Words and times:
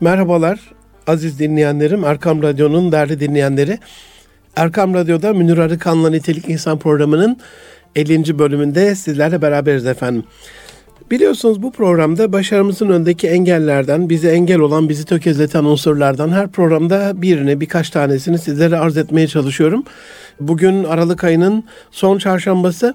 Merhabalar 0.00 0.60
aziz 1.06 1.38
dinleyenlerim, 1.38 2.04
Erkam 2.04 2.42
Radyo'nun 2.42 2.92
değerli 2.92 3.20
dinleyenleri. 3.20 3.78
Erkam 4.56 4.94
Radyo'da 4.94 5.32
Münir 5.32 5.58
Arıkan'la 5.58 6.10
Nitelik 6.10 6.48
İnsan 6.48 6.78
programının 6.78 7.38
50. 7.96 8.38
bölümünde 8.38 8.94
sizlerle 8.94 9.42
beraberiz 9.42 9.86
efendim. 9.86 10.24
Biliyorsunuz 11.10 11.62
bu 11.62 11.72
programda 11.72 12.32
başarımızın 12.32 12.88
öndeki 12.88 13.28
engellerden, 13.28 14.08
bize 14.08 14.30
engel 14.30 14.58
olan, 14.58 14.88
bizi 14.88 15.04
tökezleten 15.04 15.64
unsurlardan 15.64 16.28
her 16.28 16.48
programda 16.48 17.22
birini, 17.22 17.60
birkaç 17.60 17.90
tanesini 17.90 18.38
sizlere 18.38 18.76
arz 18.76 18.96
etmeye 18.96 19.28
çalışıyorum. 19.28 19.84
Bugün 20.40 20.84
Aralık 20.84 21.24
ayının 21.24 21.64
son 21.90 22.18
çarşambası. 22.18 22.94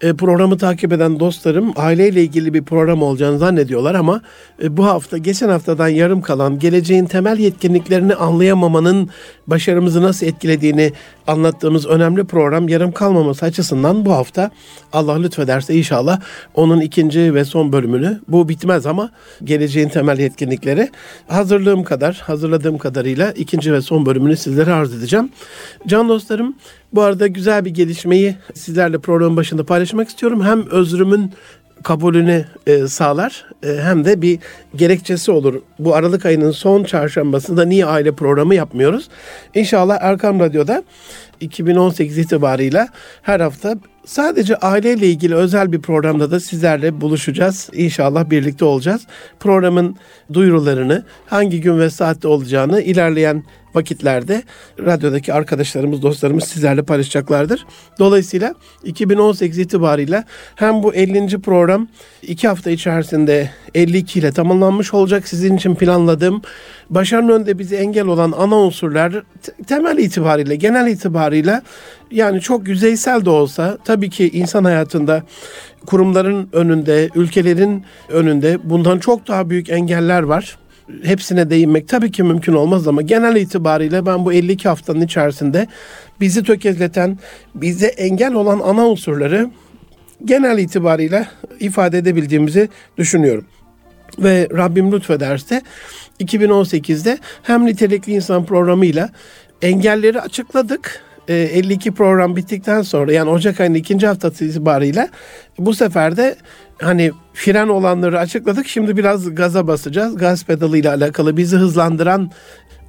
E, 0.00 0.12
programı 0.12 0.58
takip 0.58 0.92
eden 0.92 1.20
dostlarım 1.20 1.72
aileyle 1.76 2.22
ilgili 2.22 2.54
bir 2.54 2.62
program 2.62 3.02
olacağını 3.02 3.38
zannediyorlar 3.38 3.94
ama 3.94 4.20
e, 4.62 4.76
bu 4.76 4.86
hafta 4.86 5.18
geçen 5.18 5.48
haftadan 5.48 5.88
yarım 5.88 6.22
kalan 6.22 6.58
geleceğin 6.58 7.06
temel 7.06 7.38
yetkinliklerini 7.38 8.14
anlayamamanın 8.14 9.10
başarımızı 9.46 10.02
nasıl 10.02 10.26
etkilediğini 10.26 10.92
anlattığımız 11.26 11.86
önemli 11.86 12.24
program 12.24 12.68
yarım 12.68 12.92
kalmaması 12.92 13.46
açısından 13.46 14.04
bu 14.04 14.12
hafta 14.12 14.50
Allah 14.92 15.20
lütfederse 15.20 15.74
inşallah 15.74 16.20
onun 16.54 16.80
ikinci 16.80 17.34
ve 17.34 17.44
son 17.44 17.72
bölümünü 17.72 18.20
bu 18.28 18.48
bitmez 18.48 18.86
ama 18.86 19.10
geleceğin 19.44 19.88
temel 19.88 20.18
yetkinlikleri 20.18 20.90
hazırlığım 21.28 21.84
kadar 21.84 22.22
hazırladığım 22.26 22.78
kadarıyla 22.78 23.32
ikinci 23.32 23.72
ve 23.72 23.80
son 23.80 24.06
bölümünü 24.06 24.36
sizlere 24.36 24.72
arz 24.72 24.94
edeceğim. 24.94 25.30
Can 25.86 26.08
dostlarım 26.08 26.54
bu 26.92 27.02
arada 27.02 27.26
güzel 27.26 27.64
bir 27.64 27.70
gelişmeyi 27.70 28.36
sizlerle 28.54 28.98
programın 28.98 29.36
başında 29.36 29.64
paylaşmak 29.64 30.08
istiyorum. 30.08 30.44
Hem 30.44 30.66
özrümün 30.66 31.32
kabulünü 31.82 32.44
e, 32.66 32.86
sağlar 32.86 33.46
e, 33.62 33.76
hem 33.82 34.04
de 34.04 34.22
bir 34.22 34.38
gerekçesi 34.76 35.30
olur. 35.30 35.54
Bu 35.78 35.94
Aralık 35.94 36.26
ayının 36.26 36.50
son 36.50 36.84
çarşambasında 36.84 37.64
niye 37.64 37.86
aile 37.86 38.12
programı 38.12 38.54
yapmıyoruz? 38.54 39.08
İnşallah 39.54 39.98
Erkam 40.00 40.40
Radyo'da 40.40 40.82
2018 41.40 42.18
itibarıyla 42.18 42.88
her 43.22 43.40
hafta 43.40 43.76
sadece 44.06 44.56
aileyle 44.56 45.06
ilgili 45.06 45.34
özel 45.34 45.72
bir 45.72 45.82
programda 45.82 46.30
da 46.30 46.40
sizlerle 46.40 47.00
buluşacağız. 47.00 47.70
İnşallah 47.72 48.30
birlikte 48.30 48.64
olacağız. 48.64 49.06
Programın 49.40 49.96
duyurularını 50.32 51.04
hangi 51.26 51.60
gün 51.60 51.78
ve 51.78 51.90
saatte 51.90 52.28
olacağını 52.28 52.82
ilerleyen 52.82 53.44
vakitlerde 53.74 54.42
radyodaki 54.78 55.32
arkadaşlarımız, 55.32 56.02
dostlarımız 56.02 56.44
sizlerle 56.44 56.82
paylaşacaklardır. 56.82 57.66
Dolayısıyla 57.98 58.54
2018 58.84 59.58
itibariyle 59.58 60.24
hem 60.54 60.82
bu 60.82 60.94
50. 60.94 61.40
program 61.40 61.88
2 62.22 62.48
hafta 62.48 62.70
içerisinde 62.70 63.50
52 63.74 64.18
ile 64.18 64.32
tamamlanmış 64.32 64.94
olacak. 64.94 65.28
Sizin 65.28 65.56
için 65.56 65.74
planladığım 65.74 66.42
başarının 66.90 67.32
önünde 67.32 67.58
bizi 67.58 67.76
engel 67.76 68.06
olan 68.06 68.32
ana 68.38 68.56
unsurlar 68.56 69.22
temel 69.66 69.98
itibariyle, 69.98 70.56
genel 70.56 70.86
itibariyle 70.86 71.62
yani 72.10 72.40
çok 72.40 72.68
yüzeysel 72.68 73.24
de 73.24 73.30
olsa 73.30 73.78
tabii 73.84 74.10
ki 74.10 74.30
insan 74.32 74.64
hayatında 74.64 75.22
kurumların 75.86 76.48
önünde, 76.52 77.10
ülkelerin 77.14 77.84
önünde 78.08 78.58
bundan 78.64 78.98
çok 78.98 79.28
daha 79.28 79.50
büyük 79.50 79.70
engeller 79.70 80.22
var 80.22 80.58
hepsine 81.02 81.50
değinmek 81.50 81.88
tabii 81.88 82.10
ki 82.10 82.22
mümkün 82.22 82.52
olmaz 82.52 82.88
ama 82.88 83.02
genel 83.02 83.36
itibariyle 83.36 84.06
ben 84.06 84.24
bu 84.24 84.32
52 84.32 84.68
haftanın 84.68 85.00
içerisinde 85.00 85.66
bizi 86.20 86.42
tökezleten, 86.42 87.18
bize 87.54 87.86
engel 87.86 88.34
olan 88.34 88.60
ana 88.64 88.86
unsurları 88.86 89.50
genel 90.24 90.58
itibariyle 90.58 91.28
ifade 91.60 91.98
edebildiğimizi 91.98 92.68
düşünüyorum. 92.98 93.44
Ve 94.18 94.48
Rabbim 94.56 94.92
lütfederse 94.92 95.62
2018'de 96.20 97.18
hem 97.42 97.66
nitelikli 97.66 98.12
insan 98.12 98.44
programıyla 98.44 99.10
engelleri 99.62 100.20
açıkladık 100.20 101.02
52 101.28 101.88
e, 101.88 101.92
program 101.92 102.36
bittikten 102.36 102.82
sonra 102.82 103.12
yani 103.12 103.30
Ocak 103.30 103.60
ayının 103.60 103.74
ikinci 103.74 104.06
haftası 104.06 104.44
itibariyle 104.44 105.08
bu 105.58 105.74
sefer 105.74 106.16
de 106.16 106.36
hani 106.80 107.12
fren 107.34 107.68
olanları 107.68 108.18
açıkladık. 108.18 108.66
Şimdi 108.66 108.96
biraz 108.96 109.34
gaza 109.34 109.66
basacağız. 109.66 110.16
Gaz 110.16 110.44
pedalı 110.44 110.78
ile 110.78 110.90
alakalı 110.90 111.36
bizi 111.36 111.56
hızlandıran 111.56 112.30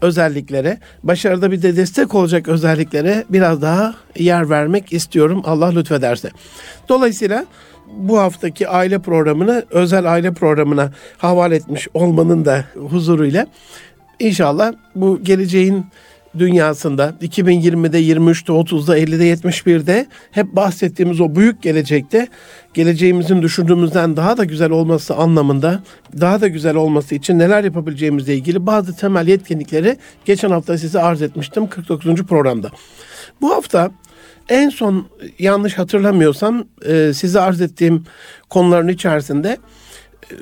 özelliklere, 0.01 0.77
başarıda 1.03 1.51
bir 1.51 1.61
de 1.61 1.75
destek 1.75 2.15
olacak 2.15 2.47
özelliklere 2.47 3.25
biraz 3.29 3.61
daha 3.61 3.95
yer 4.19 4.49
vermek 4.49 4.93
istiyorum 4.93 5.41
Allah 5.45 5.69
lütfederse. 5.69 6.29
Dolayısıyla 6.89 7.45
bu 7.97 8.19
haftaki 8.19 8.67
aile 8.67 8.99
programını 8.99 9.65
özel 9.69 10.11
aile 10.11 10.33
programına 10.33 10.91
havale 11.17 11.55
etmiş 11.55 11.87
olmanın 11.93 12.45
da 12.45 12.65
huzuruyla 12.89 13.47
inşallah 14.19 14.73
bu 14.95 15.23
geleceğin 15.23 15.85
dünyasında 16.37 17.13
2020'de, 17.21 18.01
23'te, 18.01 18.53
30'da, 18.53 18.99
50'de, 18.99 19.33
71'de 19.33 20.07
hep 20.31 20.55
bahsettiğimiz 20.55 21.21
o 21.21 21.35
büyük 21.35 21.61
gelecekte 21.61 22.27
geleceğimizin 22.73 23.41
düşündüğümüzden 23.41 24.17
daha 24.17 24.37
da 24.37 24.45
güzel 24.45 24.71
olması 24.71 25.15
anlamında 25.15 25.83
daha 26.21 26.41
da 26.41 26.47
güzel 26.47 26.75
olması 26.75 27.15
için 27.15 27.39
neler 27.39 27.63
yapabileceğimizle 27.63 28.35
ilgili 28.35 28.65
bazı 28.65 28.95
temel 28.95 29.27
yetkinlikleri 29.27 29.97
geçen 30.25 30.51
hafta 30.51 30.77
size 30.77 30.99
arz 30.99 31.21
etmiştim 31.21 31.67
49. 31.67 32.15
programda. 32.15 32.69
Bu 33.41 33.51
hafta 33.51 33.91
en 34.49 34.69
son 34.69 35.07
yanlış 35.39 35.77
hatırlamıyorsam 35.77 36.63
e, 36.85 37.13
size 37.13 37.39
arz 37.39 37.61
ettiğim 37.61 38.05
konuların 38.49 38.87
içerisinde 38.87 39.57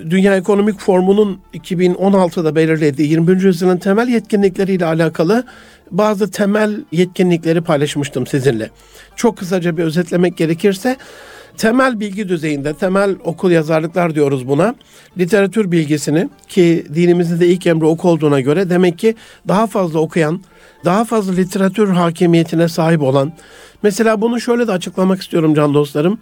Dünya 0.10 0.36
Ekonomik 0.36 0.80
Formu'nun 0.80 1.40
2016'da 1.54 2.56
belirlediği 2.56 3.10
21. 3.10 3.42
yüzyılın 3.42 3.78
temel 3.78 4.08
yetkinlikleriyle 4.08 4.86
alakalı 4.86 5.46
bazı 5.92 6.32
temel 6.32 6.84
yetkinlikleri 6.92 7.62
paylaşmıştım 7.62 8.28
sizinle. 8.28 8.70
Çok 9.16 9.38
kısaca 9.38 9.78
bir 9.78 9.84
özetlemek 9.84 10.38
gerekirse 10.38 10.98
temel 11.58 12.00
bilgi 12.00 12.30
düzeyinde, 12.30 12.74
temel 12.74 13.16
okul 13.24 13.52
yazarlıklar 13.52 14.16
diyoruz 14.16 14.48
buna. 14.48 14.76
Literatür 15.18 15.72
bilgisini 15.72 16.30
ki 16.48 16.86
dinimizin 16.96 17.40
de 17.40 17.48
ilk 17.48 17.68
emri 17.68 17.86
oku 17.86 18.10
olduğuna 18.10 18.40
göre 18.40 18.70
demek 18.70 19.00
ki 19.00 19.16
daha 19.48 19.68
fazla 19.68 20.00
okuyan, 20.00 20.42
daha 20.86 21.06
fazla 21.06 21.34
literatür 21.34 21.90
hakimiyetine 21.90 22.68
sahip 22.68 23.02
olan. 23.02 23.34
Mesela 23.84 24.22
bunu 24.22 24.42
şöyle 24.42 24.68
de 24.68 24.72
açıklamak 24.72 25.22
istiyorum 25.22 25.54
can 25.54 25.74
dostlarım. 25.74 26.20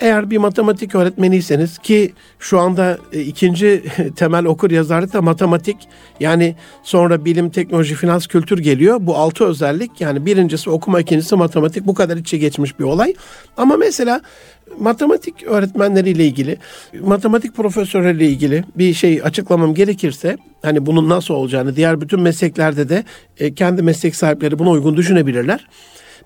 Eğer 0.00 0.30
bir 0.30 0.38
matematik 0.38 0.94
öğretmeniyseniz 0.94 1.78
ki 1.78 2.12
şu 2.38 2.58
anda 2.58 2.98
e, 3.12 3.20
ikinci 3.20 3.82
temel 4.16 4.44
okur 4.44 4.70
yazarlık 4.70 5.12
da 5.12 5.22
matematik 5.22 5.76
yani 6.20 6.56
sonra 6.82 7.24
bilim, 7.24 7.50
teknoloji, 7.50 7.94
finans, 7.94 8.26
kültür 8.26 8.58
geliyor. 8.58 8.98
Bu 9.00 9.16
altı 9.16 9.44
özellik 9.44 10.00
yani 10.00 10.26
birincisi 10.26 10.70
okuma, 10.70 11.00
ikincisi 11.00 11.36
matematik 11.36 11.86
bu 11.86 11.94
kadar 11.94 12.16
içe 12.16 12.38
geçmiş 12.38 12.78
bir 12.78 12.84
olay. 12.84 13.14
Ama 13.56 13.76
mesela 13.76 14.20
matematik 14.80 15.42
öğretmenleriyle 15.42 16.26
ilgili, 16.26 16.56
matematik 17.00 17.56
profesörleriyle 17.56 18.26
ilgili 18.26 18.64
bir 18.74 18.94
şey 18.94 19.20
açıklamam 19.24 19.74
gerekirse 19.74 20.36
hani 20.62 20.86
bunun 20.86 21.08
nasıl 21.08 21.34
olacağını 21.34 21.76
diğer 21.76 22.00
bütün 22.00 22.20
mesleklerde 22.20 22.88
de 22.88 23.04
e, 23.38 23.54
kendi 23.54 23.82
meslek 23.82 24.16
sahipleri 24.16 24.58
buna 24.58 24.70
uygun 24.70 24.96
düşünebilirler 24.96 25.66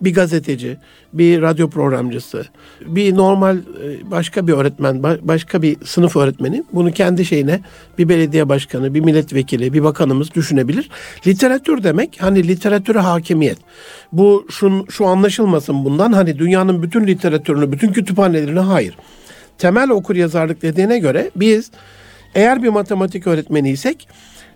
bir 0.05 0.15
gazeteci, 0.15 0.77
bir 1.13 1.43
radyo 1.43 1.71
programcısı, 1.71 2.45
bir 2.87 3.17
normal 3.17 3.57
e, 3.57 4.11
başka 4.11 4.47
bir 4.47 4.53
öğretmen, 4.53 5.03
başka 5.03 5.63
bir 5.63 5.77
sınıf 5.85 6.17
öğretmeni 6.17 6.65
bunu 6.73 6.93
kendi 6.93 7.25
şeyine 7.25 7.61
bir 7.99 8.09
belediye 8.09 8.49
başkanı, 8.49 8.95
bir 8.95 9.01
milletvekili, 9.01 9.73
bir 9.73 9.83
bakanımız 9.83 10.35
düşünebilir. 10.35 10.91
Literatür 11.27 11.83
demek 11.85 12.17
hani 12.21 12.49
literatüre 12.49 12.99
hakimiyet. 12.99 13.59
Bu 14.13 14.47
şu, 14.51 14.87
şu 14.91 15.07
anlaşılmasın 15.07 15.85
bundan 15.85 16.13
hani 16.13 16.39
dünyanın 16.39 16.83
bütün 16.83 17.07
literatürünü, 17.07 17.73
bütün 17.73 17.93
kütüphanelerini 17.93 18.61
hayır. 18.61 18.97
Temel 19.59 19.91
okur 19.91 20.17
yazarlık 20.17 20.63
dediğine 20.63 20.99
göre 20.99 21.31
biz 21.37 21.71
eğer 22.35 22.63
bir 22.63 22.69
matematik 22.69 23.27
öğretmeniysek 23.27 24.09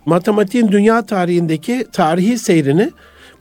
matematiğin 0.05 0.67
dünya 0.67 1.05
tarihindeki 1.05 1.85
tarihi 1.91 2.37
seyrini, 2.37 2.91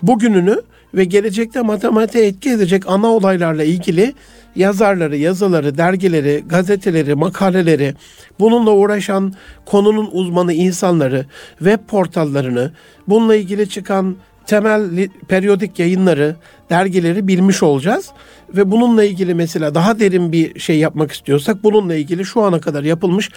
bugününü 0.02 0.62
ve 0.96 1.04
gelecekte 1.04 1.62
matematiğe 1.62 2.26
etki 2.26 2.50
edecek 2.50 2.82
ana 2.86 3.06
olaylarla 3.06 3.64
ilgili 3.64 4.14
yazarları, 4.56 5.16
yazıları, 5.16 5.78
dergileri, 5.78 6.44
gazeteleri, 6.46 7.14
makaleleri, 7.14 7.94
bununla 8.40 8.70
uğraşan 8.70 9.34
konunun 9.64 10.08
uzmanı 10.12 10.52
insanları, 10.52 11.26
web 11.58 11.78
portallarını, 11.88 12.72
bununla 13.08 13.36
ilgili 13.36 13.68
çıkan 13.68 14.16
temel 14.46 15.08
periyodik 15.28 15.78
yayınları, 15.78 16.36
dergileri 16.70 17.28
bilmiş 17.28 17.62
olacağız. 17.62 18.10
Ve 18.48 18.70
bununla 18.70 19.04
ilgili 19.04 19.34
mesela 19.34 19.74
daha 19.74 19.98
derin 19.98 20.32
bir 20.32 20.60
şey 20.60 20.78
yapmak 20.78 21.12
istiyorsak 21.12 21.64
bununla 21.64 21.94
ilgili 21.94 22.24
şu 22.24 22.42
ana 22.42 22.60
kadar 22.60 22.82
yapılmış 22.82 23.30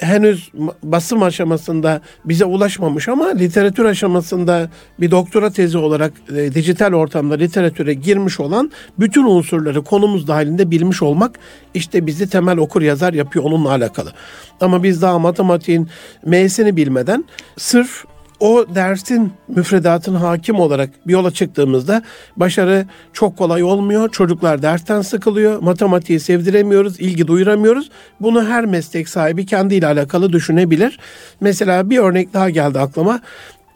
henüz 0.00 0.50
basım 0.82 1.22
aşamasında 1.22 2.00
bize 2.24 2.44
ulaşmamış 2.44 3.08
ama 3.08 3.28
literatür 3.28 3.84
aşamasında 3.84 4.70
bir 5.00 5.10
doktora 5.10 5.50
tezi 5.50 5.78
olarak 5.78 6.12
e, 6.36 6.54
dijital 6.54 6.92
ortamda 6.92 7.34
literatüre 7.34 7.94
girmiş 7.94 8.40
olan 8.40 8.70
bütün 8.98 9.24
unsurları 9.24 9.84
konumuz 9.84 10.28
dahilinde 10.28 10.70
bilmiş 10.70 11.02
olmak 11.02 11.38
işte 11.74 12.06
bizi 12.06 12.30
temel 12.30 12.58
okur 12.58 12.82
yazar 12.82 13.12
yapıyor 13.12 13.44
onunla 13.44 13.70
alakalı. 13.70 14.12
Ama 14.60 14.82
biz 14.82 15.02
daha 15.02 15.18
matematiğin 15.18 15.88
M'sini 16.26 16.76
bilmeden 16.76 17.24
sırf 17.56 18.04
o 18.40 18.66
dersin 18.74 19.32
müfredatına 19.48 20.20
hakim 20.20 20.60
olarak 20.60 20.90
bir 21.06 21.12
yola 21.12 21.30
çıktığımızda 21.30 22.02
başarı 22.36 22.86
çok 23.12 23.36
kolay 23.36 23.62
olmuyor. 23.62 24.08
Çocuklar 24.08 24.62
dersten 24.62 25.02
sıkılıyor. 25.02 25.62
Matematiği 25.62 26.20
sevdiremiyoruz, 26.20 27.00
ilgi 27.00 27.26
duyuramıyoruz. 27.26 27.90
Bunu 28.20 28.48
her 28.48 28.66
meslek 28.66 29.08
sahibi 29.08 29.46
kendiyle 29.46 29.86
alakalı 29.86 30.32
düşünebilir. 30.32 30.98
Mesela 31.40 31.90
bir 31.90 31.98
örnek 31.98 32.34
daha 32.34 32.50
geldi 32.50 32.78
aklıma. 32.80 33.20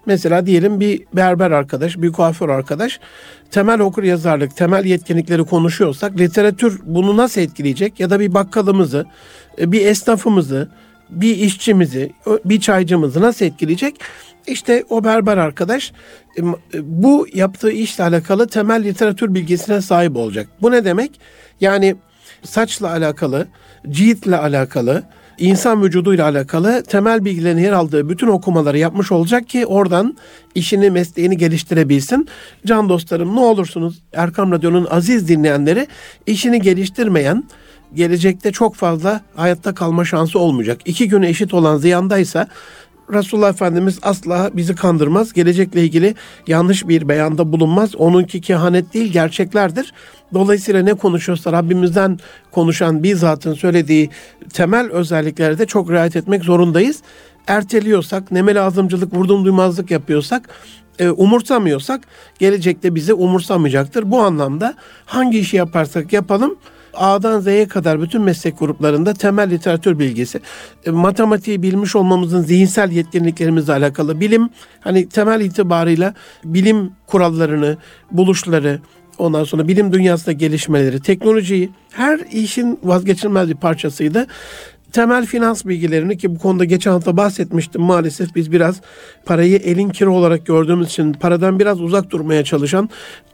Mesela 0.06 0.46
diyelim 0.46 0.80
bir 0.80 1.02
berber 1.12 1.50
arkadaş, 1.50 1.96
bir 1.96 2.12
kuaför 2.12 2.48
arkadaş 2.48 3.00
temel 3.50 3.80
okur 3.80 4.02
yazarlık, 4.02 4.56
temel 4.56 4.84
yetkinlikleri 4.84 5.44
konuşuyorsak 5.44 6.18
literatür 6.18 6.80
bunu 6.84 7.16
nasıl 7.16 7.40
etkileyecek 7.40 8.00
ya 8.00 8.10
da 8.10 8.20
bir 8.20 8.34
bakkalımızı, 8.34 9.06
bir 9.58 9.86
esnafımızı, 9.86 10.68
bir 11.10 11.36
işçimizi, 11.36 12.12
bir 12.44 12.60
çaycımızı 12.60 13.20
nasıl 13.20 13.44
etkileyecek? 13.44 14.00
İşte 14.50 14.84
o 14.88 15.04
berber 15.04 15.36
arkadaş 15.36 15.92
e, 16.38 16.42
bu 16.82 17.26
yaptığı 17.34 17.70
işle 17.70 18.04
alakalı 18.04 18.46
temel 18.46 18.84
literatür 18.84 19.34
bilgisine 19.34 19.80
sahip 19.80 20.16
olacak. 20.16 20.48
Bu 20.62 20.70
ne 20.70 20.84
demek? 20.84 21.20
Yani 21.60 21.96
saçla 22.42 22.90
alakalı, 22.90 23.46
ciltle 23.90 24.36
alakalı, 24.36 25.02
insan 25.38 25.82
vücuduyla 25.82 26.24
alakalı 26.28 26.82
temel 26.82 27.24
bilgilerin 27.24 27.58
yer 27.58 27.72
aldığı 27.72 28.08
bütün 28.08 28.26
okumaları 28.28 28.78
yapmış 28.78 29.12
olacak 29.12 29.48
ki 29.48 29.66
oradan 29.66 30.16
işini, 30.54 30.90
mesleğini 30.90 31.36
geliştirebilsin. 31.36 32.28
Can 32.66 32.88
dostlarım 32.88 33.36
ne 33.36 33.40
olursunuz 33.40 34.02
Erkam 34.12 34.52
Radyo'nun 34.52 34.86
aziz 34.90 35.28
dinleyenleri 35.28 35.86
işini 36.26 36.60
geliştirmeyen, 36.60 37.44
gelecekte 37.94 38.52
çok 38.52 38.74
fazla 38.74 39.20
hayatta 39.34 39.74
kalma 39.74 40.04
şansı 40.04 40.38
olmayacak. 40.38 40.80
İki 40.84 41.08
güne 41.08 41.28
eşit 41.28 41.54
olan 41.54 41.76
ziyandaysa 41.76 42.48
Resulullah 43.12 43.50
Efendimiz 43.50 43.98
asla 44.02 44.50
bizi 44.54 44.74
kandırmaz. 44.74 45.32
Gelecekle 45.32 45.82
ilgili 45.82 46.14
yanlış 46.46 46.88
bir 46.88 47.08
beyanda 47.08 47.52
bulunmaz. 47.52 47.96
Onunki 47.96 48.40
kehanet 48.40 48.94
değil 48.94 49.12
gerçeklerdir. 49.12 49.92
Dolayısıyla 50.34 50.82
ne 50.82 50.94
konuşuyorsa 50.94 51.52
Rabbimizden 51.52 52.18
konuşan 52.50 53.02
bir 53.02 53.14
zatın 53.14 53.54
söylediği 53.54 54.10
temel 54.52 54.90
özelliklere 54.90 55.58
de 55.58 55.66
çok 55.66 55.90
riayet 55.90 56.16
etmek 56.16 56.44
zorundayız. 56.44 57.02
Erteliyorsak, 57.46 58.32
nemel 58.32 58.66
azımcılık, 58.66 59.14
vurdum 59.14 59.44
duymazlık 59.44 59.90
yapıyorsak, 59.90 60.48
e, 60.98 61.10
umursamıyorsak 61.10 62.00
gelecekte 62.38 62.94
bizi 62.94 63.14
umursamayacaktır. 63.14 64.10
Bu 64.10 64.20
anlamda 64.20 64.74
hangi 65.06 65.38
işi 65.38 65.56
yaparsak 65.56 66.12
yapalım 66.12 66.56
A'dan 66.94 67.40
Z'ye 67.40 67.68
kadar 67.68 68.02
bütün 68.02 68.22
meslek 68.22 68.58
gruplarında 68.58 69.14
temel 69.14 69.50
literatür 69.50 69.98
bilgisi, 69.98 70.40
e, 70.86 70.90
matematiği 70.90 71.62
bilmiş 71.62 71.96
olmamızın 71.96 72.42
zihinsel 72.42 72.90
yetkinliklerimizle 72.90 73.72
alakalı 73.72 74.20
bilim, 74.20 74.50
hani 74.80 75.08
temel 75.08 75.40
itibarıyla 75.40 76.14
bilim 76.44 76.92
kurallarını, 77.06 77.76
buluşları, 78.10 78.80
ondan 79.18 79.44
sonra 79.44 79.68
bilim 79.68 79.92
dünyasında 79.92 80.32
gelişmeleri, 80.32 81.00
teknolojiyi 81.00 81.70
her 81.90 82.18
işin 82.18 82.78
vazgeçilmez 82.82 83.48
bir 83.48 83.54
parçasıydı 83.54 84.26
temel 84.92 85.26
finans 85.26 85.64
bilgilerini 85.64 86.18
ki 86.18 86.34
bu 86.34 86.38
konuda 86.38 86.64
geçen 86.64 86.90
hafta 86.90 87.16
bahsetmiştim 87.16 87.82
maalesef 87.82 88.34
biz 88.34 88.52
biraz 88.52 88.80
parayı 89.24 89.56
elin 89.56 89.88
kiri 89.88 90.08
olarak 90.08 90.46
gördüğümüz 90.46 90.88
için 90.88 91.12
paradan 91.12 91.58
biraz 91.58 91.80
uzak 91.80 92.10
durmaya 92.10 92.44
çalışan 92.44 92.90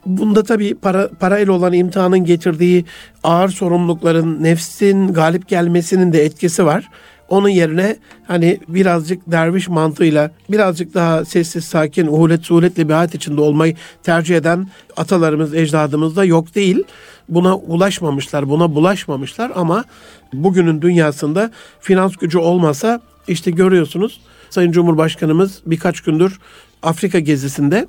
bunda 0.06 0.42
tabii 0.42 0.74
para 0.74 1.08
parayla 1.20 1.52
olan 1.52 1.72
imtihanın 1.72 2.24
getirdiği 2.24 2.84
ağır 3.24 3.48
sorumlulukların 3.48 4.42
nefsin 4.42 5.12
galip 5.12 5.48
gelmesinin 5.48 6.12
de 6.12 6.24
etkisi 6.24 6.66
var. 6.66 6.88
Onun 7.28 7.48
yerine 7.48 7.96
hani 8.26 8.60
birazcık 8.68 9.22
derviş 9.26 9.68
mantığıyla 9.68 10.30
birazcık 10.48 10.94
daha 10.94 11.24
sessiz 11.24 11.64
sakin 11.64 12.06
uhulet 12.06 12.44
suhuletle 12.44 12.88
bir 12.88 12.94
hayat 12.94 13.14
içinde 13.14 13.40
olmayı 13.40 13.76
tercih 14.02 14.36
eden 14.36 14.68
atalarımız 14.96 15.54
ecdadımız 15.54 16.16
da 16.16 16.24
yok 16.24 16.54
değil. 16.54 16.84
Buna 17.28 17.56
ulaşmamışlar 17.56 18.48
buna 18.48 18.74
bulaşmamışlar 18.74 19.52
ama 19.54 19.84
bugünün 20.32 20.82
dünyasında 20.82 21.50
finans 21.80 22.16
gücü 22.16 22.38
olmasa 22.38 23.00
işte 23.28 23.50
görüyorsunuz 23.50 24.20
Sayın 24.50 24.72
Cumhurbaşkanımız 24.72 25.62
birkaç 25.66 26.00
gündür 26.00 26.38
Afrika 26.82 27.18
gezisinde 27.18 27.86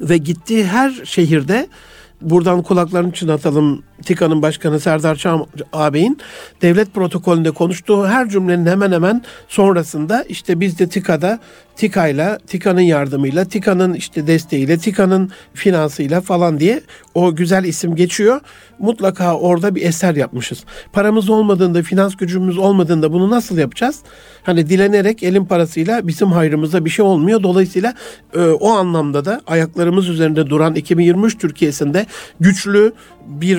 ve 0.00 0.16
gittiği 0.16 0.64
her 0.64 0.90
şehirde 1.04 1.68
buradan 2.20 2.62
kulaklarını 2.62 3.12
çınlatalım 3.12 3.82
TİKA'nın 4.02 4.42
başkanı 4.42 4.80
Serdar 4.80 5.16
Çam 5.16 5.46
ağabeyin 5.72 6.18
devlet 6.62 6.94
protokolünde 6.94 7.50
konuştuğu 7.50 8.06
her 8.06 8.28
cümlenin 8.28 8.66
hemen 8.66 8.92
hemen 8.92 9.22
sonrasında 9.48 10.22
işte 10.22 10.60
biz 10.60 10.78
de 10.78 10.88
TİKA'da 10.88 11.40
TİKA'yla, 11.76 12.38
TİKA'nın 12.46 12.80
yardımıyla, 12.80 13.44
TİKA'nın 13.44 13.94
işte 13.94 14.26
desteğiyle, 14.26 14.78
TİKA'nın 14.78 15.30
finansıyla 15.54 16.20
falan 16.20 16.60
diye 16.60 16.80
o 17.14 17.36
güzel 17.36 17.64
isim 17.64 17.96
geçiyor. 17.96 18.40
Mutlaka 18.78 19.36
orada 19.38 19.74
bir 19.74 19.82
eser 19.82 20.14
yapmışız. 20.14 20.64
Paramız 20.92 21.28
olmadığında, 21.30 21.82
finans 21.82 22.16
gücümüz 22.16 22.58
olmadığında 22.58 23.12
bunu 23.12 23.30
nasıl 23.30 23.58
yapacağız? 23.58 24.00
Hani 24.42 24.68
dilenerek 24.68 25.22
elin 25.22 25.44
parasıyla 25.44 26.08
bizim 26.08 26.32
hayrımıza 26.32 26.84
bir 26.84 26.90
şey 26.90 27.04
olmuyor. 27.04 27.42
Dolayısıyla 27.42 27.94
e, 28.34 28.40
o 28.40 28.70
anlamda 28.70 29.24
da 29.24 29.40
ayaklarımız 29.46 30.08
üzerinde 30.08 30.50
duran 30.50 30.74
2023 30.74 31.38
Türkiye'sinde 31.38 32.06
güçlü 32.40 32.92
bir 33.26 33.58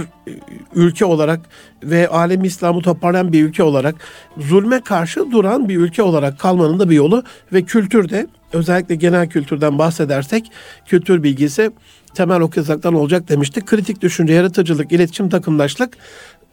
ülke 0.75 1.05
olarak 1.05 1.39
ve 1.83 2.07
alem 2.07 2.43
İslam'ı 2.43 2.81
toparlayan 2.81 3.33
bir 3.33 3.43
ülke 3.43 3.63
olarak 3.63 3.95
zulme 4.37 4.81
karşı 4.81 5.31
duran 5.31 5.69
bir 5.69 5.77
ülke 5.77 6.03
olarak 6.03 6.39
kalmanın 6.39 6.79
da 6.79 6.89
bir 6.89 6.95
yolu 6.95 7.23
ve 7.53 7.61
kültürde 7.61 8.27
özellikle 8.53 8.95
genel 8.95 9.29
kültürden 9.29 9.77
bahsedersek 9.77 10.51
kültür 10.85 11.23
bilgisi 11.23 11.71
temel 12.13 12.41
okuyacaktan 12.41 12.93
olacak 12.93 13.29
demiştik. 13.29 13.65
Kritik 13.65 14.01
düşünce, 14.01 14.33
yaratıcılık, 14.33 14.91
iletişim, 14.91 15.29
takımdaşlık 15.29 15.97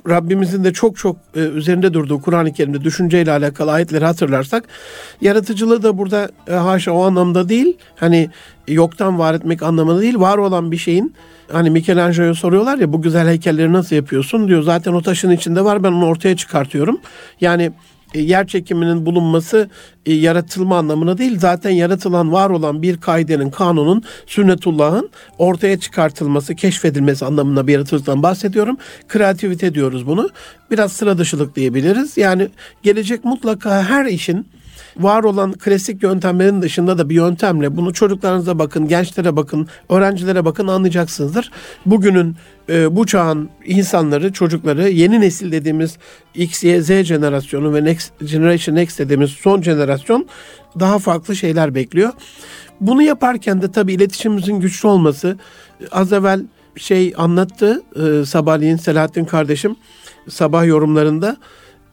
Rabbimizin 0.09 0.65
de 0.65 0.73
çok 0.73 0.97
çok 0.97 1.17
e, 1.37 1.41
üzerinde 1.41 1.95
durduğu 1.95 2.21
Kur'an-ı 2.21 2.53
Kerim'de 2.53 2.85
düşünceyle 2.85 3.31
alakalı 3.31 3.73
ayetleri 3.73 4.05
hatırlarsak 4.05 4.69
yaratıcılığı 5.21 5.83
da 5.83 5.99
burada 5.99 6.29
e, 6.49 6.53
haşa 6.53 6.93
o 6.93 7.03
anlamda 7.05 7.49
değil 7.49 7.77
hani 7.97 8.31
yoktan 8.69 9.19
var 9.19 9.35
etmek 9.35 9.62
anlamında 9.62 10.01
değil 10.01 10.19
var 10.19 10.39
olan 10.39 10.73
bir 10.73 10.77
şeyin 10.77 11.15
Hani 11.53 11.71
Michelangelo'ya 11.71 12.35
soruyorlar 12.35 12.79
ya 12.79 12.93
bu 12.93 13.03
güzel 13.03 13.29
heykelleri 13.29 13.73
nasıl 13.73 13.97
yapıyorsun 13.97 14.49
diyor. 14.49 14.62
Zaten 14.62 14.93
o 14.93 15.03
taşın 15.03 15.31
içinde 15.31 15.65
var 15.65 15.83
ben 15.83 15.93
onu 15.93 16.06
ortaya 16.06 16.37
çıkartıyorum. 16.37 17.01
Yani 17.41 17.73
yer 18.20 18.46
çekiminin 18.46 19.06
bulunması 19.06 19.70
e, 20.06 20.12
yaratılma 20.12 20.78
anlamına 20.78 21.19
değil 21.19 21.38
zaten 21.38 21.70
yaratılan 21.70 22.32
var 22.32 22.50
olan 22.50 22.82
bir 22.82 22.96
kaidenin 22.96 23.50
kanunun 23.50 24.03
sünnetullah'ın 24.27 25.10
ortaya 25.39 25.81
çıkartılması 25.81 26.55
keşfedilmesi 26.55 27.24
anlamına 27.24 27.67
bir 27.67 27.72
yaratıcılıktan 27.72 28.22
bahsediyorum. 28.22 28.77
Kreativite 29.08 29.74
diyoruz 29.74 30.06
bunu. 30.06 30.31
Biraz 30.70 30.93
sıra 30.93 31.19
dışılık 31.19 31.56
diyebiliriz. 31.56 32.17
Yani 32.17 32.48
gelecek 32.82 33.24
mutlaka 33.24 33.84
her 33.84 34.05
işin 34.05 34.46
var 34.96 35.24
olan 35.24 35.53
klasik 35.53 36.03
yöntemlerin 36.03 36.63
dışında 36.63 36.98
da 36.98 37.08
bir 37.08 37.15
yöntemle 37.15 37.77
bunu 37.77 37.93
çocuklarınıza 37.93 38.58
bakın, 38.58 38.89
gençlere 38.89 39.36
bakın, 39.36 39.69
öğrencilere 39.89 40.44
bakın 40.44 40.67
anlayacaksınızdır. 40.67 41.51
Bugünün 41.86 42.36
e, 42.69 42.96
bu 42.96 43.06
çağın 43.06 43.51
insanları, 43.65 44.32
çocukları 44.32 44.89
yeni 44.89 45.20
nesil 45.20 45.53
dediğimiz 45.53 45.98
X, 46.34 46.65
Y, 46.65 46.82
Z 46.82 46.89
jenerasyonu 47.05 47.74
ve 47.74 47.84
Next 47.84 48.13
Generation 48.24 48.77
Next 48.77 48.98
dediğimiz 48.98 49.31
son 49.31 49.63
jenerasyon 49.63 50.27
daha 50.81 50.98
farklı 50.98 51.36
şeyler 51.36 51.74
bekliyor. 51.74 52.13
Bunu 52.81 53.03
yaparken 53.03 53.63
de 53.63 53.72
tabii 53.72 53.93
iletişimimizin 53.93 54.60
güçlü 54.60 54.89
olması 54.89 55.39
az 55.93 56.13
evvel 56.13 56.44
şey 56.77 57.15
anlattı 57.17 57.82
e, 57.96 58.24
sabahleyin 58.24 58.77
Selahattin 58.77 59.24
kardeşim 59.24 59.77
sabah 60.29 60.67
yorumlarında 60.67 61.36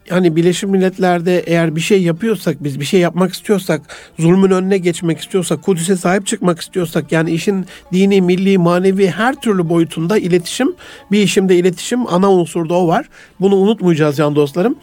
hani 0.09 0.35
Birleşmiş 0.35 0.71
Milletler'de 0.71 1.39
eğer 1.39 1.75
bir 1.75 1.81
şey 1.81 2.01
yapıyorsak, 2.03 2.63
biz 2.63 2.79
bir 2.79 2.85
şey 2.85 2.99
yapmak 2.99 3.33
istiyorsak, 3.33 3.81
zulmün 4.19 4.51
önüne 4.51 4.77
geçmek 4.77 5.19
istiyorsak, 5.19 5.63
Kudüs'e 5.63 5.95
sahip 5.95 6.27
çıkmak 6.27 6.61
istiyorsak, 6.61 7.11
yani 7.11 7.31
işin 7.31 7.65
dini, 7.93 8.21
milli, 8.21 8.57
manevi 8.57 9.07
her 9.09 9.35
türlü 9.35 9.69
boyutunda 9.69 10.17
iletişim, 10.17 10.73
bir 11.11 11.19
işimde 11.19 11.55
iletişim 11.55 12.07
ana 12.07 12.31
unsurda 12.31 12.73
o 12.73 12.87
var. 12.87 13.05
Bunu 13.39 13.55
unutmayacağız 13.55 14.17
can 14.17 14.35
dostlarım. 14.35 14.75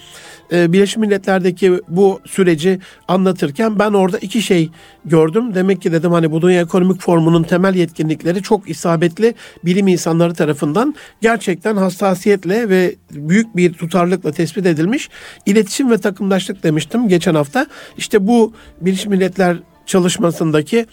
E, 0.52 0.72
Birleşmiş 0.72 0.96
Milletler'deki 0.96 1.80
bu 1.88 2.20
süreci 2.26 2.80
anlatırken 3.08 3.78
ben 3.78 3.92
orada 3.92 4.18
iki 4.18 4.42
şey 4.42 4.70
gördüm. 5.04 5.54
Demek 5.54 5.82
ki 5.82 5.92
dedim 5.92 6.12
hani 6.12 6.30
bu 6.30 6.42
Dünya 6.42 6.60
Ekonomik 6.60 7.00
Formu'nun 7.00 7.42
temel 7.42 7.74
yetkinlikleri 7.74 8.42
çok 8.42 8.70
isabetli 8.70 9.34
bilim 9.64 9.88
insanları 9.88 10.34
tarafından 10.34 10.94
gerçekten 11.20 11.76
hassasiyetle 11.76 12.68
ve 12.68 12.94
büyük 13.10 13.56
bir 13.56 13.72
tutarlılıkla 13.72 14.32
tespit 14.32 14.66
edilmiş. 14.66 15.08
İletişim 15.46 15.90
ve 15.90 15.98
takımdaşlık 15.98 16.62
demiştim 16.62 17.08
geçen 17.08 17.34
hafta. 17.34 17.66
İşte 17.96 18.26
bu 18.26 18.52
Birleşmiş 18.80 19.06
Milletler 19.06 19.56
çalışmasındaki 19.86 20.86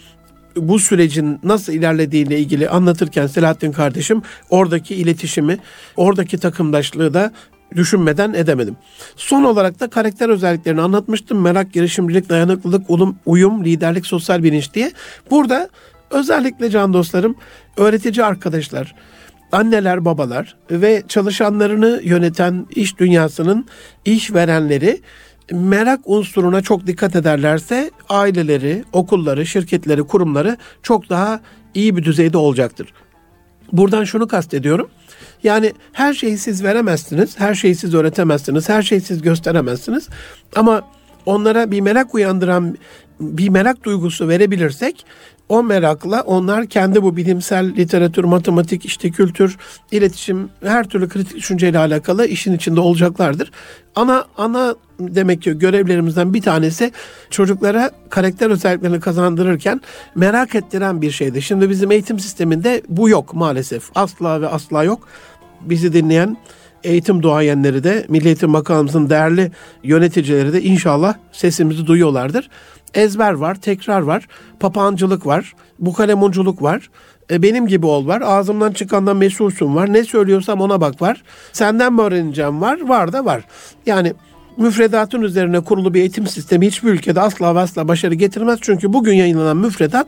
bu 0.56 0.78
sürecin 0.78 1.40
nasıl 1.42 1.72
ilerlediğiyle 1.72 2.38
ilgili 2.38 2.68
anlatırken 2.68 3.26
Selahattin 3.26 3.72
kardeşim 3.72 4.22
oradaki 4.50 4.94
iletişimi, 4.94 5.58
oradaki 5.96 6.38
takımdaşlığı 6.38 7.14
da 7.14 7.32
düşünmeden 7.74 8.34
edemedim. 8.34 8.76
Son 9.16 9.44
olarak 9.44 9.80
da 9.80 9.90
karakter 9.90 10.28
özelliklerini 10.28 10.80
anlatmıştım. 10.80 11.40
Merak, 11.40 11.72
girişimcilik, 11.72 12.28
dayanıklılık, 12.28 12.90
ulum, 12.90 13.16
uyum, 13.26 13.64
liderlik, 13.64 14.06
sosyal 14.06 14.42
bilinç 14.42 14.74
diye. 14.74 14.92
Burada 15.30 15.68
özellikle 16.10 16.70
can 16.70 16.92
dostlarım, 16.92 17.36
öğretici 17.76 18.24
arkadaşlar, 18.24 18.94
anneler, 19.52 20.04
babalar 20.04 20.56
ve 20.70 21.02
çalışanlarını 21.08 22.00
yöneten 22.04 22.66
iş 22.70 22.98
dünyasının 22.98 23.66
işverenleri 24.04 25.00
merak 25.52 26.00
unsuruna 26.04 26.62
çok 26.62 26.86
dikkat 26.86 27.16
ederlerse 27.16 27.90
aileleri, 28.08 28.84
okulları, 28.92 29.46
şirketleri, 29.46 30.02
kurumları 30.02 30.56
çok 30.82 31.10
daha 31.10 31.40
iyi 31.74 31.96
bir 31.96 32.04
düzeyde 32.04 32.38
olacaktır. 32.38 32.92
Buradan 33.72 34.04
şunu 34.04 34.28
kastediyorum. 34.28 34.88
Yani 35.46 35.72
her 35.92 36.14
şeyi 36.14 36.38
siz 36.38 36.64
veremezsiniz, 36.64 37.38
her 37.38 37.54
şeyi 37.54 37.74
siz 37.74 37.94
öğretemezsiniz, 37.94 38.68
her 38.68 38.82
şeyi 38.82 39.00
siz 39.00 39.22
gösteremezsiniz. 39.22 40.08
Ama 40.56 40.82
onlara 41.26 41.70
bir 41.70 41.80
merak 41.80 42.14
uyandıran 42.14 42.76
bir 43.20 43.48
merak 43.48 43.84
duygusu 43.84 44.28
verebilirsek 44.28 45.06
o 45.48 45.62
merakla 45.62 46.22
onlar 46.22 46.66
kendi 46.66 47.02
bu 47.02 47.16
bilimsel 47.16 47.76
literatür, 47.76 48.24
matematik, 48.24 48.84
işte 48.84 49.10
kültür, 49.10 49.56
iletişim, 49.90 50.50
her 50.62 50.88
türlü 50.88 51.08
kritik 51.08 51.36
düşünceyle 51.36 51.78
alakalı 51.78 52.26
işin 52.26 52.52
içinde 52.52 52.80
olacaklardır. 52.80 53.50
Ana 53.94 54.24
ana 54.36 54.74
demek 55.00 55.42
ki 55.42 55.58
görevlerimizden 55.58 56.34
bir 56.34 56.42
tanesi 56.42 56.92
çocuklara 57.30 57.90
karakter 58.10 58.50
özelliklerini 58.50 59.00
kazandırırken 59.00 59.80
merak 60.14 60.54
ettiren 60.54 61.02
bir 61.02 61.10
şeydi. 61.10 61.42
Şimdi 61.42 61.70
bizim 61.70 61.90
eğitim 61.90 62.20
sisteminde 62.20 62.82
bu 62.88 63.08
yok 63.08 63.34
maalesef. 63.34 63.90
Asla 63.94 64.40
ve 64.40 64.48
asla 64.48 64.84
yok. 64.84 65.08
Bizi 65.66 65.92
dinleyen 65.92 66.36
eğitim 66.84 67.22
duayenleri 67.22 67.84
de 67.84 68.06
Milli 68.08 68.26
Eğitim 68.26 68.52
Bakanlığımızın 68.52 69.10
değerli 69.10 69.50
yöneticileri 69.82 70.52
de 70.52 70.62
inşallah 70.62 71.14
sesimizi 71.32 71.86
duyuyorlardır 71.86 72.50
ezber 72.96 73.32
var, 73.32 73.54
tekrar 73.54 74.00
var, 74.00 74.26
papağancılık 74.60 75.26
var, 75.26 75.54
bukalemunculuk 75.78 76.62
var. 76.62 76.90
E, 77.30 77.42
benim 77.42 77.66
gibi 77.66 77.86
ol 77.86 78.06
var. 78.06 78.20
Ağzımdan 78.20 78.72
çıkandan 78.72 79.16
mesulsun 79.16 79.76
var. 79.76 79.92
Ne 79.92 80.04
söylüyorsam 80.04 80.60
ona 80.60 80.80
bak 80.80 81.02
var. 81.02 81.22
Senden 81.52 81.92
mi 81.92 82.00
öğreneceğim 82.00 82.60
var? 82.60 82.80
Var 82.88 83.12
da 83.12 83.24
var. 83.24 83.44
Yani 83.86 84.12
müfredatın 84.56 85.22
üzerine 85.22 85.60
kurulu 85.60 85.94
bir 85.94 86.00
eğitim 86.00 86.26
sistemi 86.26 86.66
hiçbir 86.66 86.88
ülkede 86.88 87.20
asla 87.20 87.54
ve 87.54 87.58
asla 87.58 87.88
başarı 87.88 88.14
getirmez. 88.14 88.58
Çünkü 88.62 88.92
bugün 88.92 89.14
yayınlanan 89.14 89.56
müfredat 89.56 90.06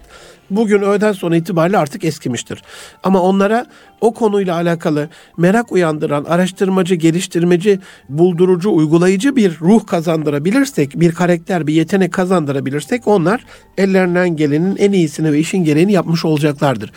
bugün 0.51 0.83
öğleden 0.83 1.13
sonra 1.13 1.37
itibariyle 1.37 1.79
artık 1.79 2.05
eskimiştir. 2.05 2.63
Ama 3.03 3.23
onlara 3.23 3.67
o 4.01 4.15
konuyla 4.15 4.55
alakalı 4.55 5.09
merak 5.37 5.73
uyandıran, 5.73 6.25
araştırmacı, 6.25 6.95
geliştirmeci, 6.95 7.81
buldurucu, 8.09 8.73
uygulayıcı 8.73 9.37
bir 9.37 9.61
ruh 9.61 9.87
kazandırabilirsek, 9.87 11.01
bir 11.01 11.13
karakter, 11.13 11.67
bir 11.67 11.75
yetenek 11.75 12.13
kazandırabilirsek 12.13 13.07
onlar 13.07 13.45
ellerinden 13.79 14.37
gelenin 14.37 14.77
en 14.77 14.93
iyisini 14.93 15.33
ve 15.33 15.39
işin 15.39 15.65
gereğini 15.65 15.93
yapmış 15.93 16.25
olacaklardır. 16.25 16.93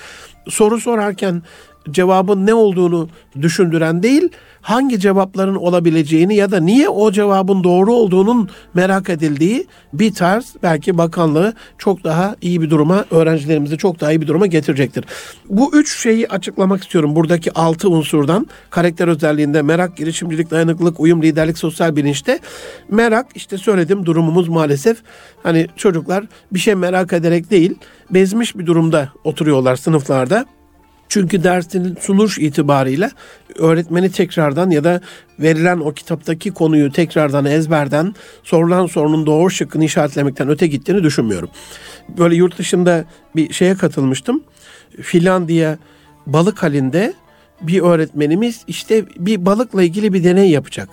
Soru 0.47 0.79
sorarken 0.79 1.41
cevabın 1.91 2.45
ne 2.45 2.53
olduğunu 2.53 3.09
düşündüren 3.41 4.03
değil, 4.03 4.29
hangi 4.61 4.99
cevapların 4.99 5.55
olabileceğini 5.55 6.35
ya 6.35 6.51
da 6.51 6.59
niye 6.59 6.89
o 6.89 7.11
cevabın 7.11 7.63
doğru 7.63 7.93
olduğunun 7.93 8.49
merak 8.73 9.09
edildiği 9.09 9.67
bir 9.93 10.13
tarz 10.13 10.55
belki 10.63 10.97
bakanlığı 10.97 11.53
çok 11.77 12.03
daha 12.03 12.35
iyi 12.41 12.61
bir 12.61 12.69
duruma, 12.69 13.05
öğrencilerimizi 13.11 13.77
çok 13.77 13.99
daha 13.99 14.11
iyi 14.11 14.21
bir 14.21 14.27
duruma 14.27 14.47
getirecektir. 14.47 15.05
Bu 15.49 15.75
üç 15.75 15.97
şeyi 16.01 16.27
açıklamak 16.27 16.83
istiyorum 16.83 17.15
buradaki 17.15 17.53
altı 17.53 17.89
unsurdan. 17.89 18.47
Karakter 18.69 19.07
özelliğinde 19.07 19.61
merak, 19.61 19.97
girişimcilik, 19.97 20.51
dayanıklılık, 20.51 20.99
uyum, 20.99 21.21
liderlik, 21.21 21.57
sosyal 21.57 21.95
bilinçte. 21.95 22.39
Merak 22.89 23.27
işte 23.35 23.57
söyledim 23.57 24.05
durumumuz 24.05 24.47
maalesef 24.47 24.97
hani 25.43 25.67
çocuklar 25.75 26.25
bir 26.51 26.59
şey 26.59 26.75
merak 26.75 27.13
ederek 27.13 27.51
değil 27.51 27.75
bezmiş 28.09 28.57
bir 28.57 28.65
durumda 28.65 29.09
oturuyorlar 29.23 29.75
sınıflarda 29.75 30.45
çünkü 31.11 31.43
dersin 31.43 31.97
sunuş 32.01 32.37
itibarıyla 32.37 33.11
öğretmeni 33.55 34.11
tekrardan 34.11 34.69
ya 34.69 34.83
da 34.83 35.01
verilen 35.39 35.79
o 35.79 35.93
kitaptaki 35.93 36.51
konuyu 36.51 36.91
tekrardan 36.91 37.45
ezberden 37.45 38.15
sorulan 38.43 38.87
sorunun 38.87 39.25
doğru 39.25 39.49
şıkkını 39.49 39.85
işaretlemekten 39.85 40.49
öte 40.49 40.67
gittiğini 40.67 41.03
düşünmüyorum. 41.03 41.49
Böyle 42.17 42.35
yurt 42.35 42.57
dışında 42.57 43.05
bir 43.35 43.53
şeye 43.53 43.75
katılmıştım. 43.75 44.43
Finlandiya 45.01 45.77
balık 46.25 46.63
halinde 46.63 47.13
bir 47.61 47.81
öğretmenimiz 47.81 48.63
işte 48.67 49.05
bir 49.17 49.45
balıkla 49.45 49.83
ilgili 49.83 50.13
bir 50.13 50.23
deney 50.23 50.49
yapacak. 50.49 50.89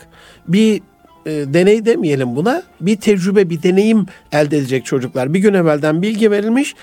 Bir 0.49 0.81
e, 1.27 1.31
deney 1.31 1.85
demeyelim 1.85 2.37
buna. 2.37 2.63
Bir 2.81 2.97
tecrübe, 2.97 3.51
bir 3.51 3.63
deneyim 3.63 4.07
elde 4.33 4.59
edecek 4.59 4.87
çocuklar. 4.87 5.35
Bir 5.35 5.41
gün 5.41 5.55
evvelden 5.55 6.03
bilgi 6.03 6.31
verilmiş 6.31 6.75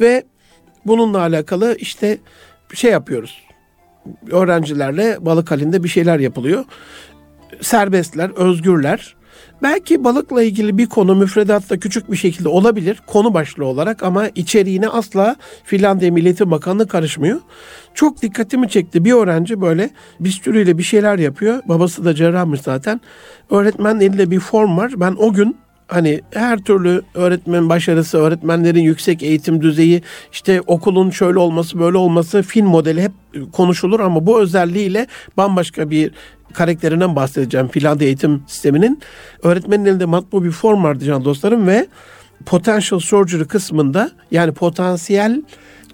ve 0.00 0.24
bununla 0.86 1.18
alakalı 1.18 1.76
işte 1.78 2.18
şey 2.74 2.90
yapıyoruz. 2.90 3.42
Öğrencilerle 4.30 5.16
balık 5.20 5.50
halinde 5.50 5.84
bir 5.84 5.88
şeyler 5.88 6.18
yapılıyor. 6.18 6.64
Serbestler, 7.60 8.30
özgürler. 8.30 9.14
Belki 9.62 10.04
balıkla 10.04 10.42
ilgili 10.42 10.78
bir 10.78 10.86
konu 10.86 11.14
müfredatta 11.14 11.78
küçük 11.78 12.10
bir 12.10 12.16
şekilde 12.16 12.48
olabilir 12.48 13.02
konu 13.06 13.34
başlığı 13.34 13.64
olarak 13.64 14.02
ama 14.02 14.28
içeriğine 14.28 14.88
asla 14.88 15.36
Finlandiya 15.64 16.12
Milleti 16.12 16.50
Bakanlığı 16.50 16.88
karışmıyor. 16.88 17.40
Çok 17.94 18.22
dikkatimi 18.22 18.68
çekti. 18.68 19.04
Bir 19.04 19.12
öğrenci 19.12 19.60
böyle 19.60 19.90
bistürüyle 20.20 20.78
bir 20.78 20.82
şeyler 20.82 21.18
yapıyor. 21.18 21.62
Babası 21.68 22.04
da 22.04 22.14
cerrahmış 22.14 22.60
zaten. 22.60 23.00
Öğretmenin 23.50 24.00
elinde 24.00 24.30
bir 24.30 24.40
form 24.40 24.76
var. 24.76 24.92
Ben 24.96 25.16
o 25.18 25.32
gün 25.32 25.56
hani 25.92 26.20
her 26.30 26.58
türlü 26.58 27.02
öğretmen 27.14 27.68
başarısı, 27.68 28.18
öğretmenlerin 28.18 28.80
yüksek 28.80 29.22
eğitim 29.22 29.62
düzeyi, 29.62 30.02
işte 30.32 30.60
okulun 30.66 31.10
şöyle 31.10 31.38
olması, 31.38 31.78
böyle 31.78 31.96
olması, 31.96 32.42
film 32.42 32.66
modeli 32.66 33.02
hep 33.02 33.12
konuşulur 33.52 34.00
ama 34.00 34.26
bu 34.26 34.40
özelliğiyle 34.40 35.06
bambaşka 35.36 35.90
bir 35.90 36.10
karakterinden 36.52 37.16
bahsedeceğim 37.16 37.68
Finlandiya 37.68 38.08
eğitim 38.08 38.42
sisteminin. 38.46 39.00
Öğretmenin 39.42 39.84
elinde 39.84 40.04
matbu 40.04 40.44
bir 40.44 40.50
form 40.50 40.84
vardı 40.84 41.04
can 41.04 41.24
dostlarım 41.24 41.66
ve 41.66 41.86
potential 42.46 43.00
surgery 43.00 43.44
kısmında 43.44 44.10
yani 44.30 44.52
potansiyel 44.52 45.42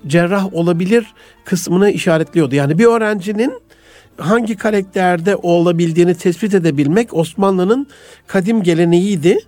cerrah 0.06 0.54
olabilir 0.54 1.06
kısmını 1.44 1.90
işaretliyordu. 1.90 2.54
Yani 2.54 2.78
bir 2.78 2.84
öğrencinin 2.84 3.52
hangi 4.16 4.56
karakterde 4.56 5.36
olabildiğini 5.36 6.14
tespit 6.14 6.54
edebilmek 6.54 7.14
Osmanlı'nın 7.14 7.86
kadim 8.26 8.62
geleneğiydi 8.62 9.38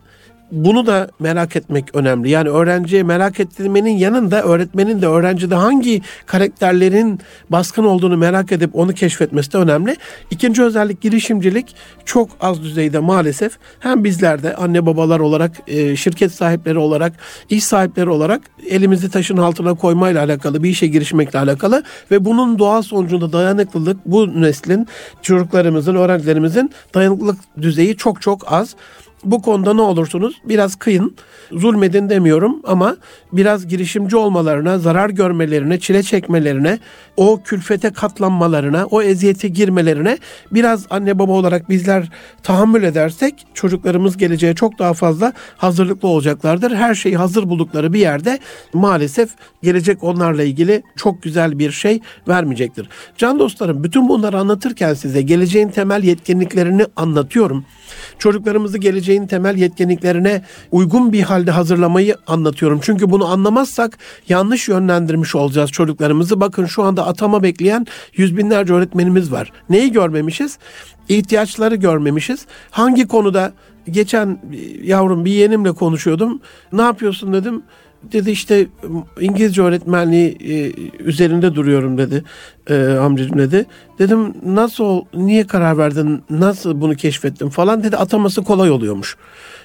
bunu 0.52 0.86
da 0.86 1.10
merak 1.18 1.56
etmek 1.56 1.94
önemli. 1.94 2.30
Yani 2.30 2.48
öğrenciye 2.48 3.02
merak 3.02 3.40
ettirmenin 3.40 3.90
yanında 3.90 4.42
öğretmenin 4.42 5.02
de 5.02 5.06
öğrencide 5.06 5.54
hangi 5.54 6.02
karakterlerin 6.26 7.20
baskın 7.50 7.84
olduğunu 7.84 8.16
merak 8.16 8.52
edip 8.52 8.76
onu 8.76 8.92
keşfetmesi 8.92 9.52
de 9.52 9.58
önemli. 9.58 9.96
İkinci 10.30 10.62
özellik 10.62 11.00
girişimcilik 11.00 11.74
çok 12.04 12.30
az 12.40 12.62
düzeyde 12.62 12.98
maalesef 12.98 13.52
hem 13.80 14.04
bizlerde 14.04 14.54
anne 14.56 14.86
babalar 14.86 15.20
olarak, 15.20 15.52
e, 15.66 15.96
şirket 15.96 16.32
sahipleri 16.32 16.78
olarak, 16.78 17.12
iş 17.50 17.64
sahipleri 17.64 18.10
olarak 18.10 18.42
elimizi 18.68 19.10
taşın 19.10 19.36
altına 19.36 19.74
koymayla 19.74 20.24
alakalı, 20.24 20.62
bir 20.62 20.68
işe 20.68 20.86
girişmekle 20.86 21.38
alakalı 21.38 21.82
ve 22.10 22.24
bunun 22.24 22.58
doğal 22.58 22.82
sonucunda 22.82 23.32
dayanıklılık 23.32 23.96
bu 24.06 24.40
neslin, 24.42 24.88
çocuklarımızın, 25.22 25.94
öğrencilerimizin 25.94 26.70
dayanıklılık 26.94 27.38
düzeyi 27.62 27.96
çok 27.96 28.22
çok 28.22 28.52
az. 28.52 28.76
Bu 29.24 29.42
konuda 29.42 29.74
ne 29.74 29.80
olursunuz 29.80 30.40
biraz 30.44 30.76
kıyın, 30.76 31.16
zulmedin 31.52 32.08
demiyorum 32.08 32.60
ama 32.64 32.96
biraz 33.32 33.68
girişimci 33.68 34.16
olmalarına, 34.16 34.78
zarar 34.78 35.10
görmelerine, 35.10 35.80
çile 35.80 36.02
çekmelerine, 36.02 36.78
o 37.16 37.42
külfete 37.42 37.90
katlanmalarına, 37.90 38.86
o 38.86 39.02
eziyete 39.02 39.48
girmelerine 39.48 40.18
biraz 40.52 40.86
anne 40.90 41.18
baba 41.18 41.32
olarak 41.32 41.70
bizler 41.70 42.08
tahammül 42.42 42.82
edersek 42.82 43.46
çocuklarımız 43.54 44.16
geleceğe 44.16 44.54
çok 44.54 44.78
daha 44.78 44.94
fazla 44.94 45.32
hazırlıklı 45.56 46.08
olacaklardır. 46.08 46.74
Her 46.74 46.94
şeyi 46.94 47.16
hazır 47.16 47.48
buldukları 47.48 47.92
bir 47.92 48.00
yerde 48.00 48.38
maalesef 48.72 49.30
gelecek 49.62 50.04
onlarla 50.04 50.42
ilgili 50.42 50.82
çok 50.96 51.22
güzel 51.22 51.58
bir 51.58 51.70
şey 51.70 52.00
vermeyecektir. 52.28 52.88
Can 53.16 53.38
dostlarım 53.38 53.84
bütün 53.84 54.08
bunları 54.08 54.38
anlatırken 54.38 54.94
size 54.94 55.22
geleceğin 55.22 55.68
temel 55.68 56.04
yetkinliklerini 56.04 56.86
anlatıyorum. 56.96 57.64
Çocuklarımızı 58.18 58.78
geleceğin 59.10 59.26
temel 59.26 59.56
yetkinliklerine 59.56 60.42
uygun 60.70 61.12
bir 61.12 61.22
halde 61.22 61.50
hazırlamayı 61.50 62.16
anlatıyorum. 62.26 62.80
Çünkü 62.82 63.10
bunu 63.10 63.26
anlamazsak 63.26 63.98
yanlış 64.28 64.68
yönlendirmiş 64.68 65.34
olacağız 65.34 65.70
çocuklarımızı. 65.70 66.40
Bakın 66.40 66.66
şu 66.66 66.82
anda 66.82 67.06
atama 67.06 67.42
bekleyen 67.42 67.86
yüz 68.16 68.36
binlerce 68.36 68.72
öğretmenimiz 68.72 69.32
var. 69.32 69.52
Neyi 69.70 69.92
görmemişiz? 69.92 70.58
İhtiyaçları 71.08 71.74
görmemişiz. 71.74 72.46
Hangi 72.70 73.08
konuda 73.08 73.52
geçen 73.90 74.38
yavrum 74.82 75.24
bir 75.24 75.30
yeğenimle 75.30 75.72
konuşuyordum. 75.72 76.40
Ne 76.72 76.82
yapıyorsun 76.82 77.32
dedim 77.32 77.62
dedi 78.12 78.30
işte 78.30 78.66
İngilizce 79.20 79.62
öğretmenliği 79.62 80.38
e, 80.40 80.72
üzerinde 81.02 81.54
duruyorum 81.54 81.98
dedi 81.98 82.24
e, 82.70 82.84
amcacığım 82.84 83.38
dedi. 83.38 83.66
Dedim 83.98 84.34
nasıl 84.46 85.02
niye 85.14 85.46
karar 85.46 85.78
verdin 85.78 86.22
nasıl 86.30 86.80
bunu 86.80 86.94
keşfettin 86.94 87.48
falan 87.48 87.84
dedi 87.84 87.96
ataması 87.96 88.44
kolay 88.44 88.70
oluyormuş. 88.70 89.16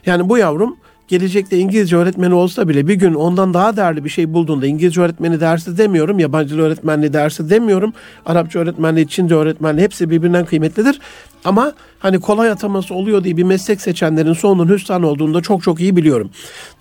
Yani 0.06 0.30
bu 0.30 0.38
yavrum 0.38 0.78
gelecekte 1.08 1.58
İngilizce 1.58 1.98
öğretmeni 1.98 2.34
olsa 2.34 2.68
bile 2.68 2.88
bir 2.88 2.94
gün 2.94 3.14
ondan 3.14 3.54
daha 3.54 3.78
değerli 3.78 4.04
bir 4.04 4.10
şey 4.10 4.34
bulduğunda 4.34 4.66
İngilizce 4.66 5.02
öğretmeni 5.02 5.40
dersi 5.40 5.78
demiyorum, 5.78 6.20
yabancı 6.20 6.56
dil 6.56 6.60
öğretmenliği 6.60 7.14
dersi 7.14 7.50
demiyorum, 7.50 7.94
Arapça 8.26 8.60
öğretmenliği, 8.60 9.08
Çince 9.08 9.36
öğretmenliği 9.36 9.84
hepsi 9.84 10.10
birbirinden 10.10 10.46
kıymetlidir. 10.46 11.00
Ama 11.46 11.74
hani 12.06 12.20
kolay 12.20 12.50
ataması 12.50 12.94
oluyor 12.94 13.24
diye 13.24 13.38
bir 13.38 13.44
meslek 13.44 13.82
seçenlerin 13.82 14.34
sonunun 14.34 14.74
hüsran 14.74 15.04
olduğunu 15.04 15.34
da 15.34 15.42
çok 15.42 15.64
çok 15.64 15.80
iyi 15.80 15.96
biliyorum. 15.96 16.30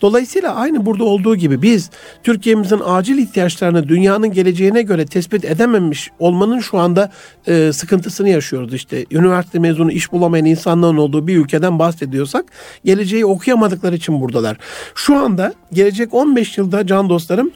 Dolayısıyla 0.02 0.54
aynı 0.54 0.86
burada 0.86 1.04
olduğu 1.04 1.36
gibi 1.36 1.62
biz 1.62 1.90
Türkiye'mizin 2.22 2.80
acil 2.84 3.18
ihtiyaçlarını 3.18 3.88
dünyanın 3.88 4.32
geleceğine 4.32 4.82
göre 4.82 5.06
tespit 5.06 5.44
edememiş 5.44 6.10
olmanın 6.18 6.60
şu 6.60 6.78
anda 6.78 7.10
e, 7.46 7.72
sıkıntısını 7.72 8.28
yaşıyoruz. 8.28 8.74
İşte 8.74 9.06
üniversite 9.10 9.58
mezunu 9.58 9.92
iş 9.92 10.12
bulamayan 10.12 10.44
insanların 10.44 10.96
olduğu 10.96 11.26
bir 11.26 11.36
ülkeden 11.36 11.78
bahsediyorsak 11.78 12.44
geleceği 12.84 13.26
okuyamadıkları 13.26 13.94
için 13.94 14.20
buradalar. 14.20 14.56
Şu 14.94 15.16
anda 15.16 15.54
gelecek 15.72 16.14
15 16.14 16.58
yılda 16.58 16.86
can 16.86 17.08
dostlarım 17.08 17.50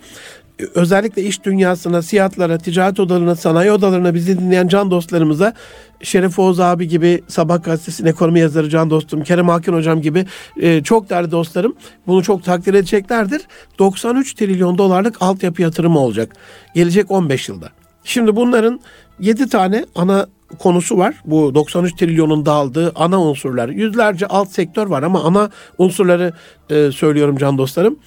özellikle 0.74 1.22
iş 1.22 1.44
dünyasına, 1.44 2.02
siyatlara, 2.02 2.58
ticaret 2.58 3.00
odalarına, 3.00 3.36
sanayi 3.36 3.72
odalarına 3.72 4.14
bizi 4.14 4.38
dinleyen 4.38 4.68
can 4.68 4.90
dostlarımıza 4.90 5.54
Şeref 6.02 6.38
Oğuz 6.38 6.60
abi 6.60 6.88
gibi 6.88 7.22
Sabah 7.28 7.64
gazetesinin 7.64 8.10
ekonomi 8.10 8.40
yazarı 8.40 8.68
can 8.68 8.90
dostum, 8.90 9.22
Kerem 9.22 9.48
Hakan 9.48 9.72
hocam 9.72 10.02
gibi 10.02 10.26
e, 10.60 10.82
çok 10.82 11.10
değerli 11.10 11.30
dostlarım 11.30 11.76
bunu 12.06 12.22
çok 12.22 12.44
takdir 12.44 12.74
edeceklerdir. 12.74 13.42
93 13.78 14.34
trilyon 14.34 14.78
dolarlık 14.78 15.22
altyapı 15.22 15.62
yatırımı 15.62 15.98
olacak 15.98 16.32
gelecek 16.74 17.10
15 17.10 17.48
yılda. 17.48 17.68
Şimdi 18.04 18.36
bunların 18.36 18.80
7 19.20 19.48
tane 19.48 19.84
ana 19.94 20.26
konusu 20.58 20.98
var. 20.98 21.14
Bu 21.24 21.54
93 21.54 21.96
trilyonun 21.96 22.46
dağıldığı 22.46 22.92
ana 22.94 23.22
unsurlar. 23.22 23.68
Yüzlerce 23.68 24.26
alt 24.26 24.50
sektör 24.50 24.86
var 24.86 25.02
ama 25.02 25.24
ana 25.24 25.50
unsurları 25.78 26.32
e, 26.70 26.92
söylüyorum 26.92 27.36
can 27.36 27.58
dostlarım. 27.58 27.98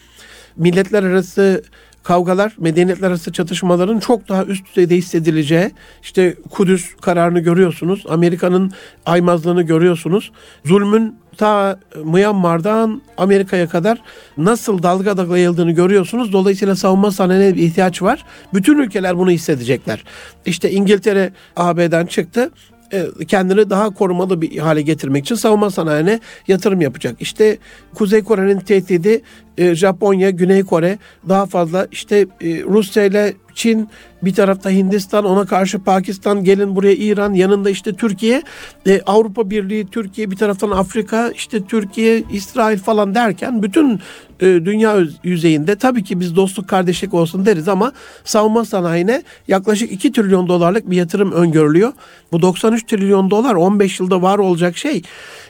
Milletler 0.58 1.04
arası 1.04 1.64
kavgalar, 2.04 2.56
medeniyetler 2.60 3.08
arası 3.08 3.32
çatışmaların 3.32 4.00
çok 4.00 4.30
daha 4.30 4.46
üst 4.46 4.68
düzeyde 4.68 4.96
hissedileceği, 4.96 5.72
işte 6.02 6.36
Kudüs 6.50 6.96
kararını 7.02 7.40
görüyorsunuz, 7.40 8.04
Amerika'nın 8.10 8.72
aymazlığını 9.06 9.62
görüyorsunuz, 9.62 10.32
zulmün 10.66 11.16
ta 11.38 11.80
Myanmar'dan 12.04 13.02
Amerika'ya 13.18 13.70
kadar 13.70 13.98
nasıl 14.38 14.84
dalga 14.84 15.18
dalga 15.18 15.38
yayıldığını 15.38 15.72
görüyorsunuz. 15.72 16.34
Dolayısıyla 16.34 16.76
savunma 16.76 17.12
sanayine 17.12 17.56
bir 17.56 17.62
ihtiyaç 17.62 18.02
var. 18.02 18.26
Bütün 18.54 18.78
ülkeler 18.78 19.18
bunu 19.18 19.32
hissedecekler. 19.32 20.04
İşte 20.46 20.72
İngiltere 20.72 21.34
AB'den 21.56 22.06
çıktı 22.06 22.52
kendini 23.28 23.70
daha 23.70 23.90
korumalı 23.90 24.42
bir 24.42 24.58
hale 24.58 24.82
getirmek 24.82 25.26
için 25.26 25.36
savunma 25.36 25.72
sanayine 25.72 26.20
yatırım 26.48 26.82
yapacak. 26.82 27.16
İşte 27.20 27.58
Kuzey 27.94 28.24
Kore'nin 28.24 28.60
tehdidi 28.60 29.22
e, 29.58 29.76
Japonya, 29.76 30.30
Güney 30.30 30.64
Kore 30.64 30.98
daha 31.30 31.46
fazla 31.46 31.88
işte 31.92 32.18
e, 32.18 32.64
Rusya 32.64 33.04
ile 33.04 33.34
Çin 33.56 33.90
bir 34.24 34.34
tarafta 34.34 34.70
Hindistan 34.70 35.26
ona 35.26 35.46
karşı 35.46 35.80
Pakistan 35.80 36.44
gelin 36.44 36.76
buraya 36.76 36.94
İran 36.94 37.34
yanında 37.34 37.70
işte 37.70 37.94
Türkiye 37.94 38.44
Avrupa 39.06 39.50
Birliği 39.50 39.88
Türkiye 39.88 40.32
bir 40.32 40.36
taraftan 40.36 40.72
Afrika 40.72 41.32
işte 41.32 41.66
Türkiye 41.66 42.24
İsrail 42.32 42.78
falan 42.78 43.16
derken 43.16 43.64
bütün 43.64 44.00
dünya 44.42 44.98
yüzeyinde 45.24 45.76
tabii 45.76 46.04
ki 46.04 46.20
biz 46.20 46.36
dostluk 46.36 46.68
kardeşlik 46.68 47.14
olsun 47.14 47.46
deriz 47.46 47.68
ama 47.68 47.92
savunma 48.24 48.66
sanayine 48.66 49.24
yaklaşık 49.48 49.92
2 49.92 50.12
trilyon 50.12 50.48
dolarlık 50.48 50.90
bir 50.90 50.98
yatırım 50.98 51.32
öngörülüyor. 51.32 51.94
Bu 52.32 52.42
93 52.42 52.84
trilyon 52.84 53.32
dolar 53.32 53.56
15 53.56 54.00
yılda 54.00 54.22
var 54.22 54.40
olacak 54.40 54.78
şey. 54.78 55.02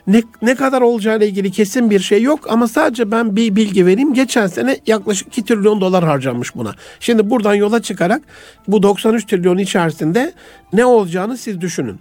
Ne, 0.08 0.24
ne 0.42 0.56
kadar 0.56 0.82
olacağıyla 0.82 1.26
ilgili 1.26 1.52
kesin 1.52 1.90
bir 1.90 2.00
şey 2.00 2.22
yok 2.22 2.40
ama 2.50 2.68
sadece 2.68 3.12
ben 3.12 3.36
bir 3.36 3.56
bilgi 3.56 3.86
vereyim. 3.86 4.14
Geçen 4.14 4.48
sene 4.48 4.78
yaklaşık 4.88 5.28
2 5.28 5.46
trilyon 5.46 5.82
dolar 5.82 6.04
harcanmış 6.04 6.56
buna. 6.56 6.76
Şimdi 7.00 7.30
buradan 7.30 7.54
yola 7.54 7.82
çıkarak 7.82 8.22
bu 8.68 8.84
93 8.84 9.26
trilyon 9.26 9.58
içerisinde 9.58 10.34
ne 10.74 10.86
olacağını 10.86 11.38
siz 11.38 11.62
düşünün. 11.62 12.00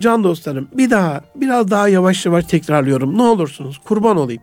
Can 0.00 0.24
dostlarım 0.24 0.68
bir 0.72 0.90
daha 0.90 1.20
biraz 1.36 1.70
daha 1.70 1.88
yavaş 1.88 2.26
yavaş 2.26 2.44
tekrarlıyorum. 2.44 3.18
Ne 3.18 3.22
olursunuz 3.22 3.78
kurban 3.78 4.16
olayım. 4.16 4.42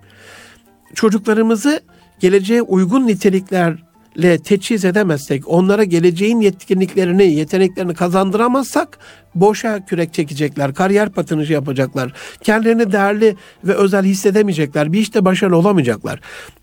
Çocuklarımızı 0.95 1.82
geleceğe 2.19 2.62
uygun 2.62 3.08
nitelikler 3.08 3.89
le 4.21 4.39
teçhiz 4.39 4.86
edemezsek, 4.86 5.47
onlara 5.47 5.84
geleceğin 5.84 6.39
yetkinliklerini, 6.39 7.34
yeteneklerini 7.34 7.93
kazandıramazsak 7.93 8.99
boşa 9.36 9.86
kürek 9.86 10.13
çekecekler, 10.13 10.73
kariyer 10.73 11.10
patınıcı 11.10 11.54
yapacaklar. 11.54 12.13
Kendilerini 12.43 12.91
değerli 12.91 13.36
ve 13.63 13.73
özel 13.73 14.04
hissedemeyecekler. 14.04 14.93
Bir 14.93 14.99
işte 14.99 15.25
başarılı 15.25 15.58
olamayacaklar. 15.58 16.19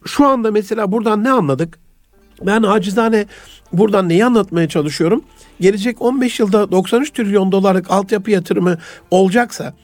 Şu 0.06 0.26
anda 0.26 0.50
mesela 0.50 0.92
buradan 0.92 1.24
ne 1.24 1.30
anladık? 1.30 1.78
Ben 2.46 2.62
acizane 2.62 3.26
buradan 3.72 4.08
neyi 4.08 4.24
anlatmaya 4.24 4.68
çalışıyorum? 4.68 5.24
Gelecek 5.60 6.02
15 6.02 6.40
yılda 6.40 6.72
93 6.72 7.10
trilyon 7.10 7.52
dolarlık 7.52 7.90
altyapı 7.90 8.30
yatırımı 8.30 8.78
olacaksa 9.10 9.74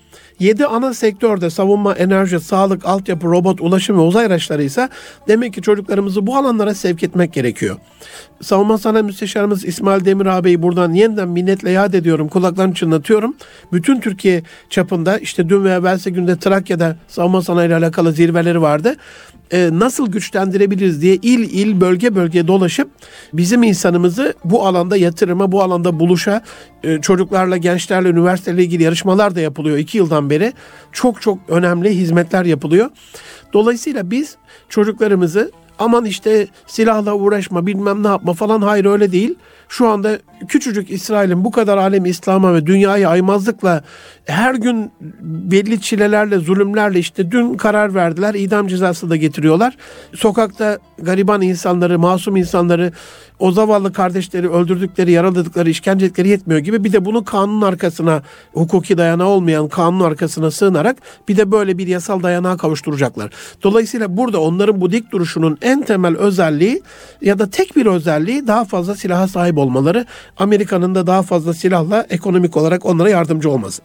7 0.42 0.66
ana 0.66 0.94
sektörde 0.94 1.50
savunma, 1.50 1.94
enerji, 1.94 2.40
sağlık, 2.40 2.86
altyapı, 2.86 3.26
robot, 3.26 3.60
ulaşım 3.60 3.98
ve 3.98 4.00
uzay 4.00 4.26
araçları 4.26 4.62
ise 4.62 4.88
demek 5.28 5.54
ki 5.54 5.62
çocuklarımızı 5.62 6.26
bu 6.26 6.36
alanlara 6.36 6.74
sevk 6.74 7.02
etmek 7.02 7.32
gerekiyor. 7.32 7.76
Savunma 8.40 8.78
Sanayi 8.78 9.04
Müsteşarımız 9.04 9.64
İsmail 9.64 10.04
Demir 10.04 10.26
ağabeyi 10.26 10.62
buradan 10.62 10.92
yeniden 10.92 11.28
minnetle 11.28 11.70
yad 11.70 11.94
ediyorum, 11.94 12.28
kulaklarını 12.28 12.74
çınlatıyorum. 12.74 13.36
Bütün 13.72 14.00
Türkiye 14.00 14.42
çapında 14.70 15.18
işte 15.18 15.48
dün 15.48 15.64
ve 15.64 15.70
evvelsi 15.70 16.12
günde 16.12 16.38
Trakya'da 16.38 16.96
savunma 17.08 17.42
sanayi 17.42 17.68
ile 17.68 17.76
alakalı 17.76 18.12
zirveleri 18.12 18.62
vardı. 18.62 18.96
Ee, 19.52 19.70
nasıl 19.72 20.12
güçlendirebiliriz 20.12 21.02
diye 21.02 21.16
il 21.16 21.40
il 21.40 21.80
bölge 21.80 22.14
bölge 22.14 22.46
dolaşıp 22.46 22.90
bizim 23.32 23.62
insanımızı 23.62 24.34
bu 24.44 24.66
alanda 24.66 24.96
yatırıma, 24.96 25.52
bu 25.52 25.62
alanda 25.62 26.00
buluşa 26.00 26.42
e, 26.82 27.00
çocuklarla, 27.00 27.56
gençlerle, 27.56 28.08
üniversiteyle 28.08 28.62
ilgili 28.62 28.82
yarışmalar 28.82 29.34
da 29.34 29.40
yapılıyor 29.40 29.78
iki 29.78 29.98
yıldan 29.98 30.30
beri. 30.30 30.52
Çok 30.92 31.22
çok 31.22 31.38
önemli 31.48 31.96
hizmetler 31.96 32.44
yapılıyor. 32.44 32.90
Dolayısıyla 33.52 34.10
biz 34.10 34.36
çocuklarımızı 34.68 35.52
aman 35.78 36.04
işte 36.04 36.48
silahla 36.66 37.14
uğraşma 37.14 37.66
bilmem 37.66 38.02
ne 38.02 38.08
yapma 38.08 38.32
falan 38.32 38.62
hayır 38.62 38.84
öyle 38.84 39.12
değil. 39.12 39.34
Şu 39.68 39.88
anda 39.88 40.18
küçücük 40.48 40.90
İsrail'in 40.90 41.44
bu 41.44 41.50
kadar 41.50 41.78
alem 41.78 42.04
İslam'a 42.04 42.54
ve 42.54 42.66
dünyaya 42.66 43.08
aymazlıkla 43.08 43.84
her 44.26 44.54
gün 44.54 44.92
belli 45.22 45.80
çilelerle, 45.80 46.38
zulümlerle 46.38 46.98
işte 46.98 47.30
dün 47.30 47.54
karar 47.54 47.94
verdiler. 47.94 48.34
idam 48.34 48.68
cezası 48.68 49.10
da 49.10 49.16
getiriyorlar. 49.16 49.76
Sokakta 50.14 50.78
gariban 50.98 51.42
insanları, 51.42 51.98
masum 51.98 52.36
insanları, 52.36 52.92
o 53.38 53.52
zavallı 53.52 53.92
kardeşleri 53.92 54.50
öldürdükleri, 54.50 55.12
yaraladıkları, 55.12 55.70
işkencelikleri 55.70 56.28
yetmiyor 56.28 56.60
gibi 56.60 56.84
bir 56.84 56.92
de 56.92 57.04
bunu 57.04 57.24
kanun 57.24 57.62
arkasına, 57.62 58.22
hukuki 58.52 58.98
dayanağı 58.98 59.26
olmayan 59.26 59.68
kanun 59.68 60.00
arkasına 60.00 60.50
sığınarak 60.50 60.96
bir 61.28 61.36
de 61.36 61.52
böyle 61.52 61.78
bir 61.78 61.86
yasal 61.86 62.22
dayanağa 62.22 62.56
kavuşturacaklar. 62.56 63.30
Dolayısıyla 63.62 64.16
burada 64.16 64.40
onların 64.40 64.80
bu 64.80 64.92
dik 64.92 65.12
duruşunun 65.12 65.58
en 65.62 65.82
temel 65.82 66.16
özelliği 66.16 66.82
ya 67.20 67.38
da 67.38 67.50
tek 67.50 67.76
bir 67.76 67.86
özelliği 67.86 68.46
daha 68.46 68.64
fazla 68.64 68.94
silaha 68.94 69.28
sahip 69.28 69.58
olmaları. 69.58 70.06
Amerika'nın 70.36 70.94
da 70.94 71.06
daha 71.06 71.22
fazla 71.22 71.54
silahla 71.54 72.06
ekonomik 72.10 72.56
olarak 72.56 72.86
onlara 72.86 73.10
yardımcı 73.10 73.50
olması 73.50 73.82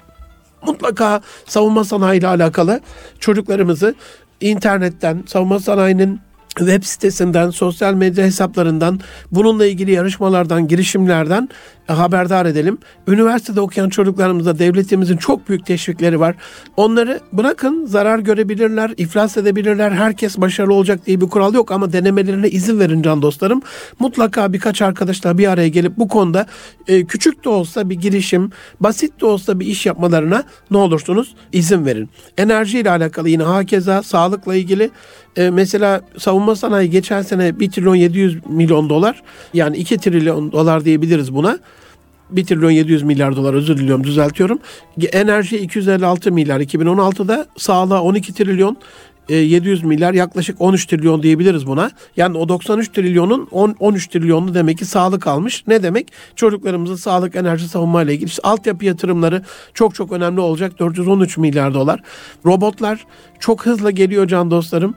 mutlaka 0.61 1.21
savunma 1.45 1.83
sanayi 1.83 2.19
ile 2.19 2.27
alakalı 2.27 2.81
çocuklarımızı 3.19 3.95
internetten, 4.41 5.23
savunma 5.27 5.59
sanayinin 5.59 6.19
web 6.57 6.83
sitesinden, 6.83 7.49
sosyal 7.49 7.93
medya 7.93 8.25
hesaplarından, 8.25 8.99
bununla 9.31 9.65
ilgili 9.65 9.91
yarışmalardan, 9.91 10.67
girişimlerden 10.67 11.49
haberdar 11.87 12.45
edelim. 12.45 12.77
Üniversitede 13.07 13.61
okuyan 13.61 13.89
çocuklarımıza 13.89 14.59
devletimizin 14.59 15.17
çok 15.17 15.49
büyük 15.49 15.65
teşvikleri 15.65 16.19
var. 16.19 16.35
Onları 16.77 17.19
bırakın 17.33 17.85
zarar 17.85 18.19
görebilirler, 18.19 18.93
iflas 18.97 19.37
edebilirler. 19.37 19.91
Herkes 19.91 20.37
başarılı 20.37 20.73
olacak 20.73 21.05
diye 21.05 21.21
bir 21.21 21.27
kural 21.27 21.53
yok 21.53 21.71
ama 21.71 21.93
denemelerine 21.93 22.49
izin 22.49 22.79
verin 22.79 23.01
can 23.01 23.21
dostlarım. 23.21 23.61
Mutlaka 23.99 24.53
birkaç 24.53 24.81
arkadaşla 24.81 25.37
bir 25.37 25.47
araya 25.47 25.67
gelip 25.67 25.97
bu 25.97 26.07
konuda 26.07 26.45
e, 26.87 27.05
küçük 27.05 27.45
de 27.45 27.49
olsa 27.49 27.89
bir 27.89 27.95
girişim, 27.95 28.51
basit 28.79 29.21
de 29.21 29.25
olsa 29.25 29.59
bir 29.59 29.65
iş 29.65 29.85
yapmalarına 29.85 30.43
ne 30.71 30.77
olursunuz 30.77 31.35
izin 31.53 31.85
verin. 31.85 32.09
Enerji 32.37 32.79
ile 32.79 32.89
alakalı 32.89 33.29
yine 33.29 33.43
hakeza 33.43 34.03
sağlıkla 34.03 34.55
ilgili 34.55 34.91
e, 35.37 35.49
mesela 35.49 36.01
savunma 36.17 36.55
sanayi 36.55 36.89
geçen 36.89 37.21
sene 37.21 37.59
1 37.59 37.71
trilyon 37.71 37.95
700 37.95 38.45
milyon 38.49 38.89
dolar 38.89 39.23
yani 39.53 39.77
2 39.77 39.97
trilyon 39.97 40.51
dolar 40.51 40.85
diyebiliriz 40.85 41.35
buna. 41.35 41.59
1 42.29 42.45
trilyon 42.45 42.71
700 42.71 43.03
milyar 43.03 43.35
dolar 43.35 43.53
özür 43.53 43.77
diliyorum 43.77 44.03
düzeltiyorum. 44.03 44.59
Enerji 45.11 45.57
256 45.57 46.31
milyar 46.31 46.59
2016'da 46.59 47.47
sağlığa 47.57 48.01
12 48.01 48.33
trilyon 48.33 48.77
700 49.29 49.83
e, 49.83 49.87
milyar 49.87 50.13
yaklaşık 50.13 50.61
13 50.61 50.85
trilyon 50.85 51.23
diyebiliriz 51.23 51.67
buna. 51.67 51.91
Yani 52.17 52.37
o 52.37 52.49
93 52.49 52.89
trilyonun 52.89 53.47
10, 53.51 53.75
13 53.79 54.07
trilyonlu 54.07 54.53
demek 54.53 54.77
ki 54.77 54.85
sağlık 54.85 55.27
almış. 55.27 55.63
Ne 55.67 55.83
demek? 55.83 56.11
Çocuklarımızın 56.35 56.95
sağlık, 56.95 57.35
enerji, 57.35 57.67
savunma 57.67 58.03
ile 58.03 58.13
ilgili 58.13 58.27
işte 58.27 58.41
altyapı 58.43 58.85
yatırımları 58.85 59.41
çok 59.73 59.95
çok 59.95 60.11
önemli 60.11 60.39
olacak. 60.39 60.79
413 60.79 61.37
milyar 61.37 61.73
dolar. 61.73 61.99
Robotlar 62.45 63.05
çok 63.39 63.65
hızlı 63.65 63.91
geliyor 63.91 64.27
can 64.27 64.51
dostlarım 64.51 64.95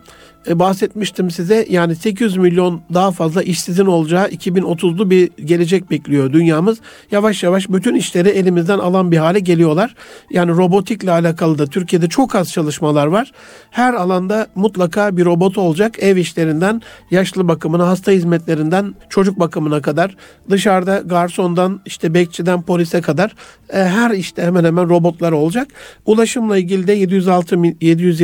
e, 0.48 0.58
bahsetmiştim 0.58 1.30
size. 1.30 1.66
Yani 1.70 1.96
800 1.96 2.36
milyon 2.36 2.80
daha 2.94 3.10
fazla 3.10 3.42
işsizin 3.42 3.86
olacağı 3.86 4.28
2030'lu 4.28 5.10
bir 5.10 5.30
gelecek 5.44 5.90
bekliyor 5.90 6.32
dünyamız. 6.32 6.78
Yavaş 7.10 7.42
yavaş 7.42 7.68
bütün 7.68 7.94
işleri 7.94 8.28
elimizden 8.28 8.78
alan 8.78 9.10
bir 9.10 9.16
hale 9.16 9.40
geliyorlar. 9.40 9.94
Yani 10.30 10.50
robotikle 10.50 11.10
alakalı 11.10 11.58
da 11.58 11.66
Türkiye'de 11.66 12.08
çok 12.08 12.34
az 12.34 12.52
çalışmalar 12.52 13.06
var. 13.06 13.32
Her 13.70 13.94
alanda 13.94 14.46
mutlaka 14.54 15.16
bir 15.16 15.24
robot 15.24 15.58
olacak. 15.58 15.94
Ev 15.98 16.16
işlerinden, 16.16 16.82
yaşlı 17.10 17.48
bakımına, 17.48 17.88
hasta 17.88 18.12
hizmetlerinden, 18.12 18.94
çocuk 19.08 19.40
bakımına 19.40 19.82
kadar, 19.82 20.16
dışarıda 20.50 20.98
garsondan, 20.98 21.80
işte 21.86 22.14
bekçiden 22.14 22.62
polise 22.62 23.00
kadar 23.00 23.34
e, 23.72 23.78
her 23.78 24.10
işte 24.10 24.42
hemen 24.42 24.64
hemen 24.64 24.88
robotlar 24.88 25.32
olacak. 25.32 25.68
Ulaşımla 26.06 26.58
ilgili 26.58 26.86
de 26.86 26.92
706 26.92 27.56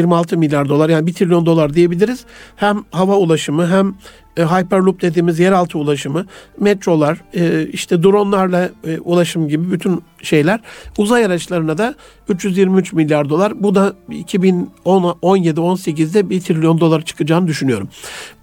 726 0.07 0.39
milyar 0.39 0.69
dolar 0.69 0.89
yani 0.89 1.07
1 1.07 1.13
trilyon 1.13 1.47
dolar 1.47 1.75
diyebiliriz. 1.75 2.25
Hem 2.57 2.85
hava 2.91 3.17
ulaşımı 3.17 3.67
hem 3.67 3.95
e, 4.37 4.43
Hyperloop 4.43 5.03
dediğimiz 5.03 5.39
yeraltı 5.39 5.79
ulaşımı, 5.79 6.27
metrolar, 6.61 7.19
e, 7.35 7.67
işte 7.67 8.03
dronlarla 8.03 8.71
e, 8.87 8.99
ulaşım 8.99 9.49
gibi 9.49 9.73
bütün 9.73 10.03
şeyler. 10.23 10.61
Uzay 10.99 11.25
araçlarına 11.25 11.79
da 11.79 11.95
323 12.29 12.93
milyar 12.93 13.29
dolar. 13.29 13.63
Bu 13.63 13.75
da 13.75 13.95
2017-18'de 14.11 16.31
1 16.31 16.41
trilyon 16.41 16.81
dolar 16.81 17.03
çıkacağını 17.03 17.47
düşünüyorum. 17.47 17.89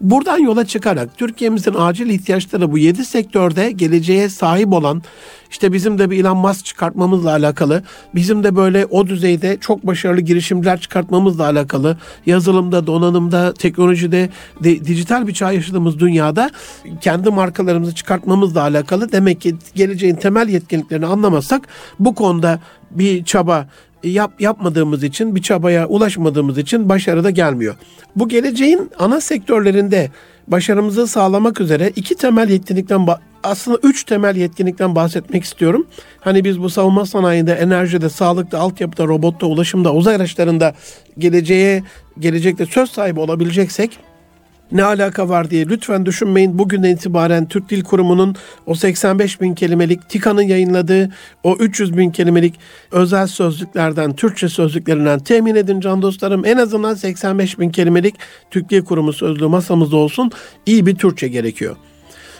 Buradan 0.01 0.37
yola 0.37 0.65
çıkarak 0.65 1.17
Türkiye'mizin 1.17 1.75
acil 1.77 2.09
ihtiyaçları 2.09 2.71
bu 2.71 2.77
7 2.77 3.05
sektörde 3.05 3.71
geleceğe 3.71 4.29
sahip 4.29 4.73
olan 4.73 5.03
işte 5.53 5.73
bizim 5.73 5.99
de 5.99 6.09
bir 6.09 6.19
Elon 6.19 6.37
Musk 6.37 6.65
çıkartmamızla 6.65 7.31
alakalı, 7.31 7.83
bizim 8.15 8.43
de 8.43 8.55
böyle 8.55 8.85
o 8.85 9.07
düzeyde 9.07 9.57
çok 9.61 9.87
başarılı 9.87 10.21
girişimler 10.21 10.79
çıkartmamızla 10.79 11.43
alakalı, 11.43 11.97
yazılımda, 12.25 12.87
donanımda, 12.87 13.53
teknolojide, 13.53 14.29
de, 14.63 14.85
dijital 14.85 15.27
bir 15.27 15.33
çağ 15.33 15.51
yaşadığımız 15.51 15.82
dünyada 15.99 16.51
kendi 17.01 17.29
markalarımızı 17.29 17.95
çıkartmamızla 17.95 18.61
alakalı. 18.61 19.11
Demek 19.11 19.41
ki 19.41 19.55
geleceğin 19.75 20.15
temel 20.15 20.49
yetkinliklerini 20.49 21.05
anlamazsak 21.05 21.67
bu 21.99 22.15
konuda 22.15 22.59
bir 22.91 23.23
çaba 23.23 23.67
yap, 24.03 24.41
yapmadığımız 24.41 25.03
için, 25.03 25.35
bir 25.35 25.41
çabaya 25.41 25.87
ulaşmadığımız 25.87 26.57
için 26.57 26.89
başarı 26.89 27.23
da 27.23 27.29
gelmiyor. 27.29 27.75
Bu 28.15 28.29
geleceğin 28.29 28.91
ana 28.99 29.21
sektörlerinde 29.21 30.11
başarımızı 30.47 31.07
sağlamak 31.07 31.61
üzere 31.61 31.91
iki 31.95 32.15
temel 32.15 32.49
yetkinlikten 32.49 33.07
aslında 33.43 33.77
üç 33.83 34.03
temel 34.03 34.35
yetkinlikten 34.35 34.95
bahsetmek 34.95 35.43
istiyorum. 35.43 35.87
Hani 36.19 36.43
biz 36.43 36.61
bu 36.61 36.69
savunma 36.69 37.05
sanayinde, 37.05 37.53
enerjide, 37.53 38.09
sağlıkta, 38.09 38.59
altyapıda, 38.59 39.07
robotta, 39.07 39.47
ulaşımda, 39.47 39.93
uzay 39.93 40.15
araçlarında 40.15 40.73
geleceğe, 41.17 41.83
gelecekte 42.19 42.65
söz 42.65 42.91
sahibi 42.91 43.19
olabileceksek 43.19 43.99
ne 44.73 44.83
alaka 44.83 45.29
var 45.29 45.49
diye 45.49 45.67
lütfen 45.67 46.05
düşünmeyin. 46.05 46.59
Bugünden 46.59 46.89
itibaren 46.89 47.45
Türk 47.45 47.69
Dil 47.69 47.83
Kurumu'nun 47.83 48.35
o 48.65 48.75
85 48.75 49.41
bin 49.41 49.55
kelimelik, 49.55 50.09
TİKA'nın 50.09 50.41
yayınladığı 50.41 51.09
o 51.43 51.55
300 51.55 51.97
bin 51.97 52.11
kelimelik 52.11 52.59
özel 52.91 53.27
sözlüklerden, 53.27 54.15
Türkçe 54.15 54.49
sözlüklerinden 54.49 55.19
temin 55.19 55.55
edin 55.55 55.79
can 55.79 56.01
dostlarım. 56.01 56.45
En 56.45 56.57
azından 56.57 56.93
85 56.93 57.59
bin 57.59 57.69
kelimelik 57.69 58.15
Türk 58.51 58.69
Dil 58.69 58.83
Kurumu 58.85 59.13
sözlüğü 59.13 59.47
masamızda 59.47 59.97
olsun. 59.97 60.31
İyi 60.65 60.85
bir 60.85 60.95
Türkçe 60.95 61.27
gerekiyor. 61.27 61.75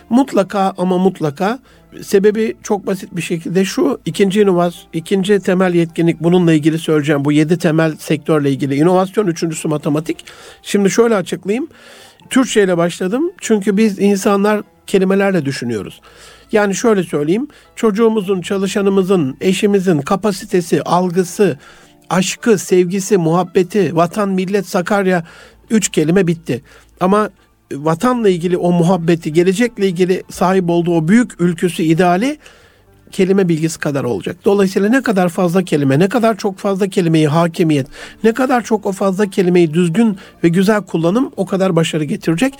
Mutlaka 0.10 0.74
ama 0.78 0.98
mutlaka 0.98 1.60
sebebi 2.02 2.56
çok 2.64 2.88
basit 2.88 3.16
bir 3.16 3.22
şekilde 3.22 3.66
şu 3.66 4.00
ikinci 4.06 4.42
inovasyon, 4.42 4.90
ikinci 4.94 5.40
temel 5.40 5.74
yetkinlik 5.74 6.20
bununla 6.20 6.54
ilgili 6.54 6.80
söyleyeceğim. 6.80 7.26
Bu 7.26 7.32
yedi 7.32 7.58
temel 7.58 7.96
sektörle 7.96 8.52
ilgili 8.52 8.76
inovasyon, 8.76 9.28
üçüncüsü 9.28 9.68
matematik. 9.68 10.26
Şimdi 10.62 10.92
şöyle 10.92 11.16
açıklayayım. 11.16 11.68
Türkçe 12.34 12.64
ile 12.64 12.78
başladım 12.78 13.32
çünkü 13.42 13.78
biz 13.78 14.00
insanlar 14.00 14.62
kelimelerle 14.88 15.46
düşünüyoruz. 15.46 16.02
Yani 16.52 16.76
şöyle 16.76 17.04
söyleyeyim, 17.04 17.48
çocuğumuzun, 17.76 18.42
çalışanımızın, 18.42 19.38
eşimizin 19.42 20.02
kapasitesi, 20.02 20.84
algısı, 20.84 21.58
aşkı, 22.10 22.58
sevgisi, 22.58 23.18
muhabbeti, 23.18 23.96
vatan, 23.96 24.30
millet, 24.30 24.68
Sakarya 24.68 25.24
üç 25.70 25.90
kelime 25.90 26.28
bitti. 26.28 26.62
Ama 27.00 27.30
vatanla 27.72 28.30
ilgili 28.30 28.58
o 28.58 28.72
muhabbeti, 28.72 29.34
gelecekle 29.34 29.88
ilgili 29.88 30.24
sahip 30.30 30.70
olduğu 30.70 30.96
o 30.96 31.08
büyük 31.08 31.42
ülküsü, 31.42 31.84
ideali 31.84 32.38
kelime 33.14 33.50
bilgisi 33.50 33.80
kadar 33.80 34.04
olacak. 34.04 34.36
Dolayısıyla 34.46 34.90
ne 34.90 35.02
kadar 35.02 35.30
fazla 35.30 35.64
kelime, 35.64 36.00
ne 36.00 36.10
kadar 36.10 36.38
çok 36.38 36.58
fazla 36.58 36.88
kelimeyi 36.88 37.28
hakimiyet, 37.28 37.88
ne 38.24 38.34
kadar 38.34 38.64
çok 38.64 38.86
o 38.86 38.92
fazla 38.92 39.30
kelimeyi 39.30 39.74
düzgün 39.74 40.18
ve 40.44 40.50
güzel 40.50 40.82
kullanım 40.82 41.32
o 41.38 41.46
kadar 41.46 41.76
başarı 41.76 42.04
getirecek 42.04 42.54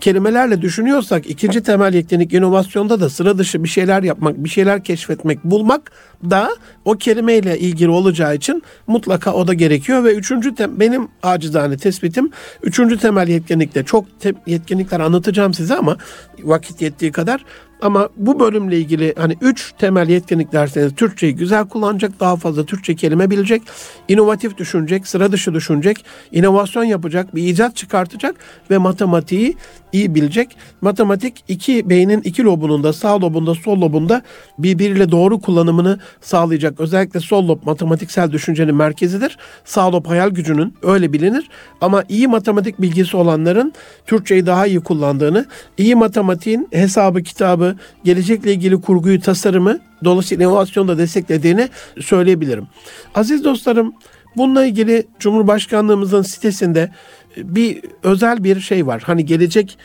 kelimelerle 0.00 0.62
düşünüyorsak 0.62 1.30
ikinci 1.30 1.62
temel 1.62 1.94
yetkinlik 1.94 2.32
inovasyonda 2.32 3.00
da 3.00 3.10
sıra 3.10 3.38
dışı 3.38 3.64
bir 3.64 3.68
şeyler 3.68 4.02
yapmak, 4.02 4.44
bir 4.44 4.48
şeyler 4.48 4.84
keşfetmek, 4.84 5.44
bulmak 5.44 5.92
da 6.30 6.50
o 6.84 6.92
kelimeyle 6.92 7.58
ilgili 7.58 7.88
olacağı 7.88 8.34
için 8.34 8.62
mutlaka 8.86 9.32
o 9.32 9.46
da 9.46 9.54
gerekiyor 9.54 10.04
ve 10.04 10.14
üçüncü 10.14 10.54
tem, 10.54 10.80
benim 10.80 11.08
acizane 11.22 11.76
tespitim 11.76 12.30
üçüncü 12.62 12.98
temel 12.98 13.28
yetkinlikte 13.28 13.84
çok 13.84 14.20
te, 14.20 14.34
yetkinlikler 14.46 15.00
anlatacağım 15.00 15.54
size 15.54 15.76
ama 15.76 15.96
vakit 16.42 16.82
yettiği 16.82 17.12
kadar 17.12 17.44
ama 17.82 18.08
bu 18.16 18.40
bölümle 18.40 18.78
ilgili 18.78 19.14
hani 19.18 19.36
üç 19.40 19.72
temel 19.78 20.08
yetkinlik 20.08 20.52
derseniz 20.52 20.94
Türkçeyi 20.94 21.36
güzel 21.36 21.68
kullanacak, 21.68 22.20
daha 22.20 22.36
fazla 22.36 22.64
Türkçe 22.64 22.94
kelime 22.94 23.30
bilecek, 23.30 23.62
inovatif 24.08 24.58
düşünecek, 24.58 25.06
sıra 25.06 25.32
dışı 25.32 25.54
düşünecek, 25.54 26.04
inovasyon 26.32 26.84
yapacak, 26.84 27.34
bir 27.34 27.42
icat 27.42 27.76
çıkartacak 27.76 28.36
ve 28.70 28.78
matematiği 28.78 29.56
iyi 29.92 30.14
bilecek. 30.14 30.56
Matematik 30.80 31.44
iki 31.48 31.90
beynin 31.90 32.20
iki 32.22 32.44
lobunun 32.44 32.82
da 32.82 32.92
sağ 32.92 33.20
lobunda 33.20 33.54
sol 33.54 33.80
lobunda 33.80 34.22
birbiriyle 34.58 35.10
doğru 35.10 35.40
kullanımını 35.40 35.98
sağlayacak. 36.20 36.80
Özellikle 36.80 37.20
sol 37.20 37.48
lob 37.48 37.58
matematiksel 37.64 38.32
düşüncenin 38.32 38.74
merkezidir. 38.74 39.38
Sağ 39.64 39.92
lob 39.92 40.06
hayal 40.06 40.30
gücünün 40.30 40.74
öyle 40.82 41.12
bilinir. 41.12 41.48
Ama 41.80 42.04
iyi 42.08 42.28
matematik 42.28 42.82
bilgisi 42.82 43.16
olanların 43.16 43.72
Türkçeyi 44.06 44.46
daha 44.46 44.66
iyi 44.66 44.80
kullandığını, 44.80 45.46
iyi 45.78 45.94
matematiğin 45.94 46.68
hesabı, 46.72 47.22
kitabı, 47.66 47.76
gelecekle 48.04 48.52
ilgili 48.52 48.80
kurguyu, 48.80 49.20
tasarımı 49.20 49.78
dolayısıyla 50.04 50.44
inovasyonu 50.44 50.88
da 50.88 50.98
desteklediğini 50.98 51.68
söyleyebilirim. 52.00 52.66
Aziz 53.14 53.44
dostlarım, 53.44 53.94
bununla 54.36 54.64
ilgili 54.64 55.06
Cumhurbaşkanlığımızın 55.18 56.22
sitesinde 56.22 56.90
bir 57.36 57.80
özel 58.02 58.44
bir 58.44 58.60
şey 58.60 58.86
var. 58.86 59.02
Hani 59.06 59.24
gelecek 59.24 59.78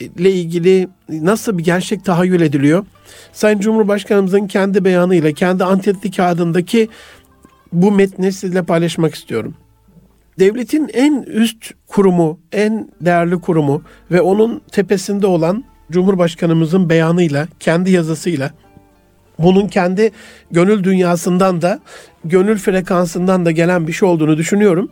ile 0.00 0.32
ilgili 0.32 0.88
nasıl 1.08 1.58
bir 1.58 1.64
gerçek 1.64 2.04
tahayyül 2.04 2.40
ediliyor? 2.40 2.86
Sayın 3.32 3.60
Cumhurbaşkanımızın 3.60 4.46
kendi 4.46 4.84
beyanıyla, 4.84 5.32
kendi 5.32 5.64
antetli 5.64 6.10
kağıdındaki 6.10 6.88
bu 7.72 7.92
metni 7.92 8.32
sizle 8.32 8.62
paylaşmak 8.62 9.14
istiyorum. 9.14 9.54
Devletin 10.38 10.90
en 10.92 11.22
üst 11.22 11.70
kurumu, 11.86 12.38
en 12.52 12.88
değerli 13.00 13.40
kurumu 13.40 13.82
ve 14.10 14.20
onun 14.20 14.62
tepesinde 14.72 15.26
olan 15.26 15.64
Cumhurbaşkanımızın 15.90 16.88
beyanıyla, 16.88 17.48
kendi 17.60 17.90
yazısıyla 17.90 18.50
bunun 19.38 19.68
kendi 19.68 20.10
gönül 20.50 20.84
dünyasından 20.84 21.62
da, 21.62 21.80
gönül 22.24 22.58
frekansından 22.58 23.46
da 23.46 23.50
gelen 23.50 23.86
bir 23.86 23.92
şey 23.92 24.08
olduğunu 24.08 24.36
düşünüyorum. 24.36 24.90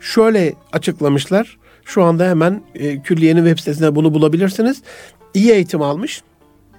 şöyle 0.00 0.54
açıklamışlar. 0.72 1.58
Şu 1.84 2.02
anda 2.02 2.24
hemen 2.28 2.62
e, 2.74 3.02
külliyenin 3.02 3.44
web 3.44 3.58
sitesinde 3.58 3.94
bunu 3.94 4.14
bulabilirsiniz. 4.14 4.82
İyi 5.34 5.50
eğitim 5.50 5.82
almış. 5.82 6.22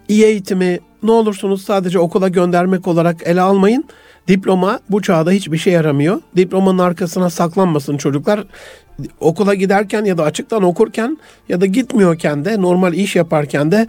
İyi 0.08 0.26
eğitimi 0.26 0.80
ne 1.04 1.12
olursunuz 1.12 1.66
sadece 1.66 2.00
okula 2.00 2.28
göndermek 2.28 2.88
olarak 2.88 3.28
ele 3.28 3.42
almayın. 3.42 3.86
Diploma 4.28 4.80
bu 4.90 5.02
çağda 5.02 5.32
hiçbir 5.32 5.58
şey 5.58 5.74
yaramıyor. 5.74 6.22
Diplomanın 6.38 6.78
arkasına 6.78 7.30
saklanmasın 7.30 7.98
çocuklar. 7.98 8.44
Okula 9.20 9.54
giderken 9.54 10.06
ya 10.06 10.18
da 10.18 10.24
açıktan 10.24 10.64
okurken 10.64 11.18
ya 11.50 11.62
da 11.62 11.66
gitmiyorken 11.66 12.46
de 12.46 12.62
normal 12.62 12.94
iş 12.94 13.16
yaparken 13.16 13.72
de 13.72 13.88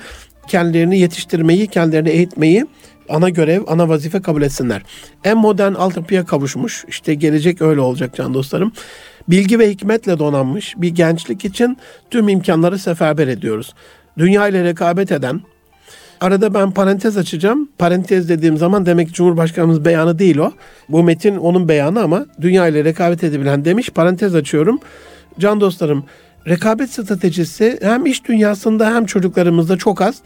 kendilerini 0.48 0.98
yetiştirmeyi, 0.98 1.66
kendilerini 1.66 2.08
eğitmeyi 2.08 2.66
ana 3.08 3.28
görev, 3.28 3.62
ana 3.66 3.88
vazife 3.88 4.22
kabul 4.22 4.42
etsinler. 4.42 4.82
En 5.24 5.36
modern 5.36 5.74
altyapıya 5.74 6.24
kavuşmuş. 6.24 6.84
İşte 6.88 7.14
gelecek 7.14 7.62
öyle 7.62 7.80
olacak 7.80 8.14
can 8.14 8.34
dostlarım. 8.34 8.72
Bilgi 9.28 9.58
ve 9.58 9.70
hikmetle 9.70 10.18
donanmış 10.18 10.74
bir 10.76 10.88
gençlik 10.88 11.44
için 11.44 11.76
tüm 12.10 12.28
imkanları 12.28 12.78
seferber 12.78 13.28
ediyoruz. 13.28 13.74
Dünya 14.18 14.48
ile 14.48 14.64
rekabet 14.64 15.12
eden, 15.12 15.40
Arada 16.22 16.54
ben 16.54 16.70
parantez 16.70 17.16
açacağım. 17.16 17.68
Parantez 17.78 18.28
dediğim 18.28 18.56
zaman 18.56 18.86
demek 18.86 19.08
ki 19.08 19.14
Cumhurbaşkanımız 19.14 19.84
beyanı 19.84 20.18
değil 20.18 20.38
o. 20.38 20.52
Bu 20.88 21.02
metin 21.02 21.36
onun 21.36 21.68
beyanı 21.68 22.02
ama 22.02 22.26
dünya 22.40 22.68
ile 22.68 22.84
rekabet 22.84 23.24
edebilen 23.24 23.64
demiş. 23.64 23.90
Parantez 23.90 24.34
açıyorum. 24.34 24.80
Can 25.38 25.60
dostlarım 25.60 26.04
rekabet 26.48 26.90
stratejisi 26.90 27.78
hem 27.82 28.06
iş 28.06 28.24
dünyasında 28.24 28.94
hem 28.94 29.06
çocuklarımızda 29.06 29.76
çok 29.76 30.02
az. 30.02 30.16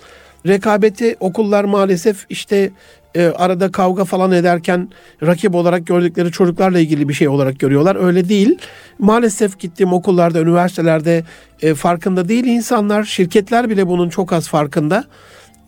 Rekabeti 0.46 1.16
okullar 1.20 1.64
maalesef 1.64 2.26
işte 2.28 2.70
e, 3.14 3.26
arada 3.26 3.72
kavga 3.72 4.04
falan 4.04 4.32
ederken 4.32 4.88
rakip 5.22 5.54
olarak 5.54 5.87
gördükleri 5.87 6.32
çocuklarla 6.32 6.78
ilgili 6.78 7.09
bir 7.09 7.14
şey 7.14 7.28
olarak 7.28 7.59
görüyorlar. 7.59 8.06
Öyle 8.06 8.28
değil. 8.28 8.59
Maalesef 8.98 9.59
gittiğim 9.59 9.92
okullarda, 9.92 10.40
üniversitelerde 10.40 11.24
e, 11.62 11.74
farkında 11.74 12.28
değil 12.28 12.44
insanlar. 12.44 13.04
Şirketler 13.04 13.70
bile 13.70 13.87
bunun 13.87 14.09
çok 14.09 14.32
az 14.32 14.48
farkında 14.48 15.04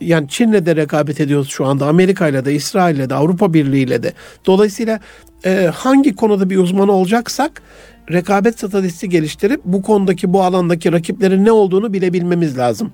yani 0.00 0.28
Çin'le 0.28 0.66
de 0.66 0.76
rekabet 0.76 1.20
ediyoruz 1.20 1.48
şu 1.48 1.66
anda. 1.66 1.86
Amerika 1.86 2.28
ile 2.28 2.44
de, 2.44 2.54
İsrail'le 2.54 3.10
de, 3.10 3.14
Avrupa 3.14 3.54
Birliği 3.54 3.82
ile 3.82 4.02
de. 4.02 4.12
Dolayısıyla 4.46 5.00
e, 5.44 5.70
hangi 5.74 6.16
konuda 6.16 6.50
bir 6.50 6.56
uzman 6.56 6.88
olacaksak 6.88 7.62
rekabet 8.12 8.58
stratejisi 8.58 9.08
geliştirip 9.08 9.60
bu 9.64 9.82
konudaki 9.82 10.32
bu 10.32 10.42
alandaki 10.42 10.92
rakiplerin 10.92 11.44
ne 11.44 11.52
olduğunu 11.52 11.92
bilebilmemiz 11.92 12.58
lazım. 12.58 12.92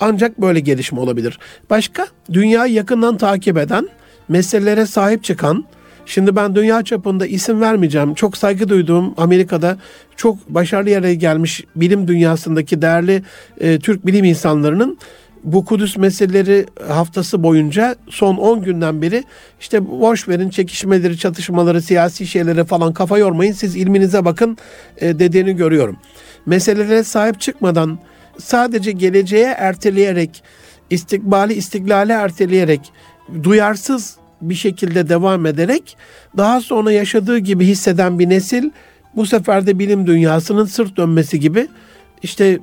Ancak 0.00 0.40
böyle 0.40 0.60
gelişme 0.60 1.00
olabilir. 1.00 1.38
Başka 1.70 2.06
dünyayı 2.32 2.74
yakından 2.74 3.16
takip 3.16 3.58
eden, 3.58 3.88
meselelere 4.28 4.86
sahip 4.86 5.24
çıkan, 5.24 5.64
Şimdi 6.08 6.36
ben 6.36 6.54
dünya 6.54 6.82
çapında 6.82 7.26
isim 7.26 7.60
vermeyeceğim. 7.60 8.14
Çok 8.14 8.36
saygı 8.36 8.68
duyduğum 8.68 9.14
Amerika'da 9.16 9.78
çok 10.16 10.48
başarılı 10.48 10.90
yere 10.90 11.14
gelmiş 11.14 11.64
bilim 11.76 12.08
dünyasındaki 12.08 12.82
değerli 12.82 13.22
e, 13.60 13.78
Türk 13.78 14.06
bilim 14.06 14.24
insanlarının 14.24 14.98
bu 15.44 15.64
Kudüs 15.64 15.96
meseleleri 15.96 16.66
haftası 16.88 17.42
boyunca 17.42 17.96
son 18.10 18.36
10 18.36 18.62
günden 18.62 19.02
beri 19.02 19.24
işte 19.60 19.90
boş 20.00 20.28
verin 20.28 20.50
çekişmeleri, 20.50 21.18
çatışmaları, 21.18 21.82
siyasi 21.82 22.26
şeylere 22.26 22.64
falan 22.64 22.92
kafa 22.92 23.18
yormayın. 23.18 23.52
Siz 23.52 23.76
ilminize 23.76 24.24
bakın 24.24 24.58
e, 24.96 25.18
dediğini 25.18 25.56
görüyorum. 25.56 25.96
Meselelere 26.46 27.04
sahip 27.04 27.40
çıkmadan 27.40 27.98
sadece 28.38 28.92
geleceğe 28.92 29.54
erteleyerek, 29.58 30.42
istikbali 30.90 31.54
istiklale 31.54 32.12
erteleyerek, 32.12 32.80
duyarsız 33.42 34.16
bir 34.42 34.54
şekilde 34.54 35.08
devam 35.08 35.46
ederek 35.46 35.96
daha 36.36 36.60
sonra 36.60 36.92
yaşadığı 36.92 37.38
gibi 37.38 37.66
hisseden 37.66 38.18
bir 38.18 38.28
nesil 38.28 38.70
bu 39.16 39.26
sefer 39.26 39.66
de 39.66 39.78
bilim 39.78 40.06
dünyasının 40.06 40.64
sırt 40.64 40.96
dönmesi 40.96 41.40
gibi 41.40 41.68
işte 42.22 42.44
e, 42.46 42.58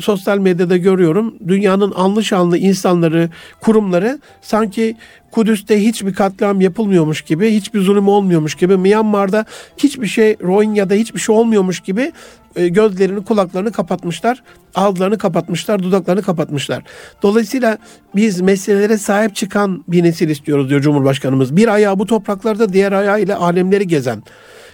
sosyal 0.00 0.38
medyada 0.38 0.76
görüyorum 0.76 1.34
dünyanın 1.48 1.92
anlı 1.96 2.24
şanlı 2.24 2.58
insanları, 2.58 3.30
kurumları 3.60 4.18
sanki 4.40 4.96
Kudüs'te 5.30 5.84
hiçbir 5.84 6.14
katliam 6.14 6.60
yapılmıyormuş 6.60 7.22
gibi, 7.22 7.50
hiçbir 7.50 7.80
zulüm 7.80 8.08
olmuyormuş 8.08 8.54
gibi, 8.54 8.76
Myanmar'da 8.76 9.44
hiçbir 9.76 10.06
şey, 10.06 10.36
Rohingya'da 10.42 10.94
hiçbir 10.94 11.20
şey 11.20 11.34
olmuyormuş 11.34 11.80
gibi 11.80 12.12
e, 12.56 12.68
gözlerini, 12.68 13.24
kulaklarını 13.24 13.72
kapatmışlar, 13.72 14.42
ağızlarını 14.74 15.18
kapatmışlar, 15.18 15.82
dudaklarını 15.82 16.22
kapatmışlar. 16.22 16.82
Dolayısıyla 17.22 17.78
biz 18.16 18.40
meselelere 18.40 18.98
sahip 18.98 19.34
çıkan 19.34 19.84
bir 19.88 20.02
nesil 20.02 20.28
istiyoruz 20.28 20.68
diyor 20.68 20.80
Cumhurbaşkanımız. 20.80 21.56
Bir 21.56 21.68
ayağı 21.68 21.98
bu 21.98 22.06
topraklarda, 22.06 22.72
diğer 22.72 22.92
ayağı 22.92 23.20
ile 23.20 23.34
alemleri 23.34 23.86
gezen 23.86 24.22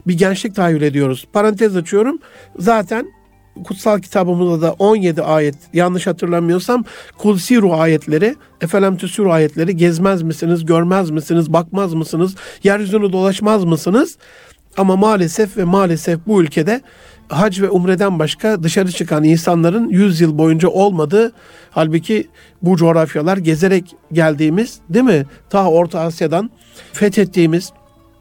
bir 0.07 0.19
gençlik 0.19 0.55
tahayyül 0.55 0.83
ediyoruz. 0.83 1.27
Parantez 1.33 1.77
açıyorum. 1.77 2.19
Zaten 2.59 3.07
kutsal 3.65 4.01
kitabımızda 4.01 4.63
da 4.63 4.73
17 4.73 5.23
ayet 5.23 5.55
yanlış 5.73 6.07
hatırlamıyorsam 6.07 6.85
kulsiru 7.19 7.73
ayetleri, 7.73 8.37
efelem 8.61 8.97
tüsür 8.97 9.27
ayetleri 9.27 9.77
gezmez 9.77 10.23
misiniz, 10.23 10.67
görmez 10.67 11.11
misiniz, 11.11 11.53
bakmaz 11.53 11.95
mısınız, 11.95 12.35
yeryüzünü 12.63 13.13
dolaşmaz 13.13 13.65
mısınız? 13.65 14.19
Ama 14.77 14.97
maalesef 14.97 15.57
ve 15.57 15.65
maalesef 15.65 16.21
bu 16.27 16.43
ülkede 16.43 16.81
hac 17.29 17.61
ve 17.61 17.71
umreden 17.71 18.19
başka 18.19 18.63
dışarı 18.63 18.93
çıkan 18.93 19.25
insanların 19.25 19.89
100 19.89 20.21
yıl 20.21 20.39
boyunca 20.39 20.69
olmadığı 20.69 21.33
halbuki 21.71 22.29
bu 22.63 22.77
coğrafyalar 22.77 23.37
gezerek 23.37 23.97
geldiğimiz 24.13 24.79
değil 24.89 25.05
mi? 25.05 25.27
Ta 25.51 25.71
Orta 25.71 26.01
Asya'dan 26.01 26.51
fethettiğimiz 26.93 27.73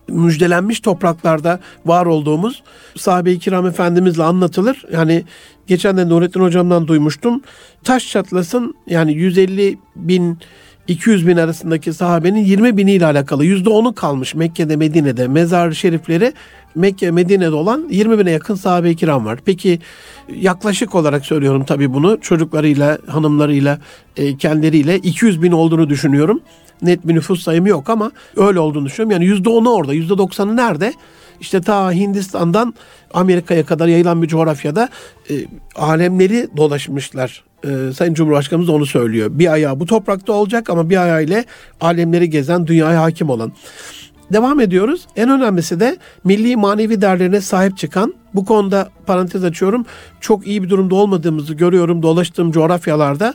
müjdelenmiş 0.08 0.80
topraklarda 0.80 1.60
var 1.86 2.06
olduğumuz 2.06 2.64
sahabe-i 2.98 3.40
kiram 3.40 3.68
efendimizle 3.68 4.24
anlatılır. 4.24 4.86
Yani 4.94 5.24
geçen 5.68 5.98
de 5.98 6.10
Nurettin 6.10 6.42
hocamdan 6.42 6.88
duymuştum. 6.88 7.42
Taş 7.84 8.10
çatlasın 8.12 8.76
yani 8.88 9.14
150 9.14 9.78
bin 9.96 10.38
200 10.88 11.28
bin 11.28 11.38
arasındaki 11.38 11.94
sahabenin 11.94 12.40
20 12.40 12.78
biniyle 12.78 13.06
alakalı 13.06 13.46
%10'u 13.46 13.96
kalmış 13.96 14.36
Mekke'de 14.36 14.76
Medine'de 14.76 15.28
mezar 15.28 15.72
şerifleri 15.72 16.34
Mekke 16.76 17.12
Medine'de 17.12 17.56
olan 17.56 17.88
20 17.90 18.20
bine 18.20 18.32
yakın 18.32 18.56
sahabe-i 18.56 18.96
kiram 18.96 19.26
var. 19.26 19.40
Peki 19.46 19.80
yaklaşık 20.36 20.96
olarak 20.96 21.26
söylüyorum 21.26 21.66
tabii 21.66 21.94
bunu 21.94 22.22
çocuklarıyla 22.22 22.98
hanımlarıyla 23.08 23.80
e, 24.18 24.38
kendileriyle 24.38 24.98
200 24.98 25.42
bin 25.42 25.52
olduğunu 25.52 25.90
düşünüyorum 25.90 26.42
net 26.82 27.08
bir 27.08 27.16
nüfus 27.16 27.44
sayımı 27.44 27.70
yok 27.70 27.90
ama 27.90 28.12
öyle 28.36 28.60
olduğunu 28.60 28.86
düşünüyorum. 28.86 29.12
Yani 29.12 29.26
yüzde 29.26 29.50
onu 29.50 29.74
orada, 29.74 29.94
yüzde 29.94 30.18
doksanı 30.18 30.56
nerede? 30.56 30.94
İşte 31.40 31.62
ta 31.62 31.92
Hindistan'dan 31.92 32.74
Amerika'ya 33.14 33.66
kadar 33.66 33.88
yayılan 33.88 34.22
bir 34.22 34.28
coğrafyada 34.28 34.90
e, 35.30 35.34
alemleri 35.76 36.48
dolaşmışlar. 36.58 37.44
E, 37.64 37.94
Sayın 37.94 38.14
Cumhurbaşkanımız 38.14 38.70
onu 38.70 38.86
söylüyor. 38.86 39.30
Bir 39.34 39.52
ayağı 39.52 39.80
bu 39.80 39.86
toprakta 39.86 40.34
olacak 40.34 40.70
ama 40.70 40.90
bir 40.90 40.98
ayağı 40.98 41.24
ile 41.24 41.46
alemleri 41.82 42.30
gezen, 42.30 42.68
dünyaya 42.68 43.02
hakim 43.02 43.30
olan. 43.30 43.54
Devam 44.34 44.60
ediyoruz. 44.60 45.08
En 45.16 45.30
önemlisi 45.30 45.80
de 45.80 45.98
milli 46.24 46.56
manevi 46.56 47.02
değerlerine 47.02 47.42
sahip 47.42 47.78
çıkan, 47.78 48.14
bu 48.34 48.46
konuda 48.46 48.90
parantez 49.06 49.44
açıyorum, 49.44 49.86
çok 50.22 50.48
iyi 50.48 50.64
bir 50.64 50.70
durumda 50.70 50.96
olmadığımızı 50.96 51.54
görüyorum 51.54 52.04
dolaştığım 52.04 52.52
coğrafyalarda. 52.52 53.34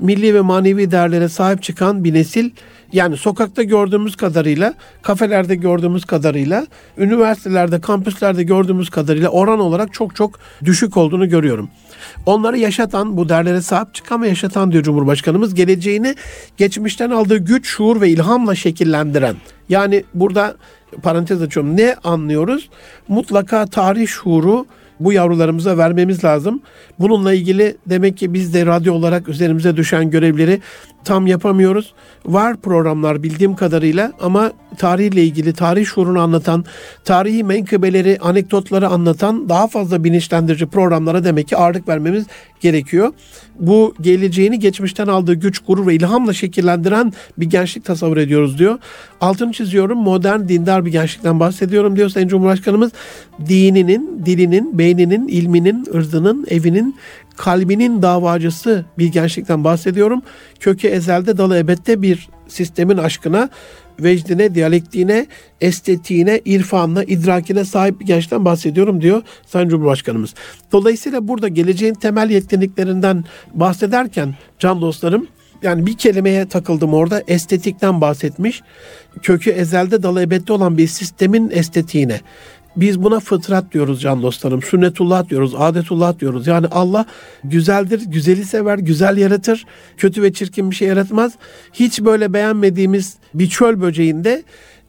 Milli 0.00 0.34
ve 0.34 0.40
manevi 0.40 0.90
değerlere 0.90 1.28
sahip 1.28 1.62
çıkan 1.62 2.04
bir 2.04 2.14
nesil 2.14 2.50
yani 2.92 3.16
sokakta 3.16 3.62
gördüğümüz 3.62 4.16
kadarıyla, 4.16 4.74
kafelerde 5.02 5.54
gördüğümüz 5.54 6.04
kadarıyla, 6.04 6.66
üniversitelerde, 6.98 7.80
kampüslerde 7.80 8.42
gördüğümüz 8.42 8.90
kadarıyla 8.90 9.28
oran 9.28 9.60
olarak 9.60 9.92
çok 9.92 10.16
çok 10.16 10.38
düşük 10.64 10.96
olduğunu 10.96 11.28
görüyorum. 11.28 11.68
Onları 12.26 12.58
yaşatan, 12.58 13.16
bu 13.16 13.28
değerlere 13.28 13.60
sahip 13.60 13.94
çıkan 13.94 14.22
ve 14.22 14.28
yaşatan 14.28 14.72
diyor 14.72 14.84
Cumhurbaşkanımız, 14.84 15.54
geleceğini 15.54 16.14
geçmişten 16.56 17.10
aldığı 17.10 17.36
güç, 17.36 17.66
şuur 17.66 18.00
ve 18.00 18.08
ilhamla 18.08 18.54
şekillendiren. 18.54 19.36
Yani 19.68 20.04
burada 20.14 20.56
parantez 21.02 21.42
açıyorum 21.42 21.76
ne 21.76 21.96
anlıyoruz? 22.04 22.68
Mutlaka 23.08 23.66
tarih 23.66 24.06
şuuru 24.06 24.66
bu 25.00 25.12
yavrularımıza 25.12 25.78
vermemiz 25.78 26.24
lazım. 26.24 26.62
Bununla 26.98 27.32
ilgili 27.32 27.76
demek 27.86 28.16
ki 28.16 28.34
biz 28.34 28.54
de 28.54 28.66
radyo 28.66 28.94
olarak 28.94 29.28
üzerimize 29.28 29.76
düşen 29.76 30.10
görevleri 30.10 30.60
tam 31.04 31.26
yapamıyoruz. 31.26 31.94
Var 32.26 32.56
programlar 32.56 33.22
bildiğim 33.22 33.56
kadarıyla 33.56 34.12
ama 34.20 34.52
tarihle 34.78 35.24
ilgili, 35.24 35.52
tarih 35.52 35.86
şuurunu 35.86 36.20
anlatan, 36.20 36.64
tarihi 37.04 37.44
menkıbeleri, 37.44 38.18
anekdotları 38.20 38.88
anlatan 38.88 39.48
daha 39.48 39.66
fazla 39.66 40.04
bilinçlendirici 40.04 40.66
programlara 40.66 41.24
demek 41.24 41.48
ki 41.48 41.56
ağırlık 41.56 41.88
vermemiz 41.88 42.24
gerekiyor. 42.60 43.12
Bu 43.60 43.94
geleceğini 44.00 44.58
geçmişten 44.58 45.06
aldığı 45.06 45.34
güç, 45.34 45.58
gurur 45.66 45.86
ve 45.86 45.94
ilhamla 45.94 46.32
şekillendiren 46.32 47.12
bir 47.38 47.46
gençlik 47.46 47.84
tasavvur 47.84 48.16
ediyoruz 48.16 48.58
diyor. 48.58 48.78
Altını 49.20 49.52
çiziyorum, 49.52 49.98
modern, 49.98 50.48
dindar 50.48 50.86
bir 50.86 50.92
gençlikten 50.92 51.40
bahsediyorum 51.40 51.96
diyor 51.96 52.08
Sayın 52.08 52.28
Cumhurbaşkanımız. 52.28 52.92
Dininin, 53.48 54.22
dilinin, 54.26 54.78
beyninin, 54.78 55.28
ilminin, 55.28 55.86
ırzının, 55.94 56.46
evinin, 56.50 56.96
kalbinin 57.40 58.02
davacısı 58.02 58.84
bir 58.98 59.06
gençlikten 59.06 59.64
bahsediyorum. 59.64 60.22
Kökü 60.60 60.88
ezelde 60.88 61.38
dalı 61.38 61.58
ebette 61.58 62.02
bir 62.02 62.28
sistemin 62.48 62.96
aşkına, 62.96 63.48
vecdine, 64.00 64.54
diyalektiğine, 64.54 65.26
estetiğine, 65.60 66.40
irfanına, 66.44 67.04
idrakine 67.04 67.64
sahip 67.64 68.00
bir 68.00 68.06
gençten 68.06 68.44
bahsediyorum 68.44 69.00
diyor 69.00 69.22
Sayın 69.46 69.68
Cumhurbaşkanımız. 69.68 70.34
Dolayısıyla 70.72 71.28
burada 71.28 71.48
geleceğin 71.48 71.94
temel 71.94 72.30
yetkinliklerinden 72.30 73.24
bahsederken 73.54 74.34
can 74.58 74.80
dostlarım 74.80 75.26
yani 75.62 75.86
bir 75.86 75.96
kelimeye 75.96 76.48
takıldım 76.48 76.94
orada 76.94 77.22
estetikten 77.28 78.00
bahsetmiş. 78.00 78.62
Kökü 79.22 79.50
ezelde 79.50 80.02
dalı 80.02 80.22
ebette 80.22 80.52
olan 80.52 80.78
bir 80.78 80.86
sistemin 80.86 81.50
estetiğine. 81.50 82.20
Biz 82.76 83.02
buna 83.02 83.20
fıtrat 83.20 83.72
diyoruz 83.72 84.00
can 84.00 84.22
dostlarım. 84.22 84.62
Sünnetullah 84.62 85.28
diyoruz, 85.28 85.54
adetullah 85.58 86.18
diyoruz. 86.18 86.46
Yani 86.46 86.66
Allah 86.66 87.06
güzeldir, 87.44 88.02
güzeli 88.06 88.44
sever, 88.44 88.78
güzel 88.78 89.16
yaratır. 89.16 89.66
Kötü 89.96 90.22
ve 90.22 90.32
çirkin 90.32 90.70
bir 90.70 90.76
şey 90.76 90.88
yaratmaz. 90.88 91.32
Hiç 91.72 92.00
böyle 92.00 92.32
beğenmediğimiz 92.32 93.16
bir 93.34 93.48
çöl 93.48 93.80
böceğinde 93.80 94.42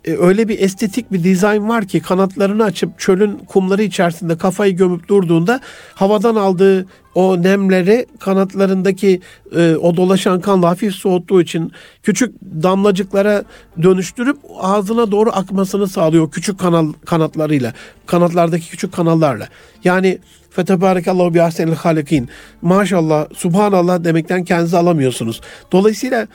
e, 0.06 0.12
öyle 0.12 0.48
bir 0.48 0.60
estetik 0.60 1.12
bir 1.12 1.24
dizayn 1.24 1.70
var 1.70 1.86
ki 1.86 2.00
kanatlarını 2.00 2.64
açıp 2.64 3.00
çölün 3.00 3.38
kumları 3.38 3.84
içerisinde 3.84 4.38
kafayı 4.38 4.76
gömüp 4.76 5.08
durduğunda 5.08 5.60
havadan 5.96 6.36
aldığı 6.36 6.86
o 7.16 7.44
nemleri 7.44 8.06
kanatlarındaki 8.20 9.22
e, 9.56 9.76
o 9.76 9.98
dolaşan 9.98 10.42
kanla 10.42 10.70
hafif 10.70 10.96
soğuttuğu 10.96 11.42
için 11.42 11.72
küçük 12.04 12.36
damlacıklara 12.42 13.44
dönüştürüp 13.84 14.38
ağzına 14.60 15.12
doğru 15.12 15.30
akmasını 15.34 15.88
sağlıyor 15.88 16.32
küçük 16.32 16.60
kanal 16.60 16.94
kanatlarıyla. 17.06 17.74
Kanatlardaki 18.06 18.70
küçük 18.70 18.94
kanallarla. 18.94 19.48
Yani 19.84 20.20
Fetebârekallahu 20.50 21.34
bi 21.34 21.42
ahsenil 21.42 21.76
halikin. 21.76 22.30
Maşallah, 22.62 23.28
subhanallah 23.34 24.04
demekten 24.04 24.44
kendinizi 24.44 24.78
alamıyorsunuz. 24.78 25.42
Dolayısıyla 25.72 26.28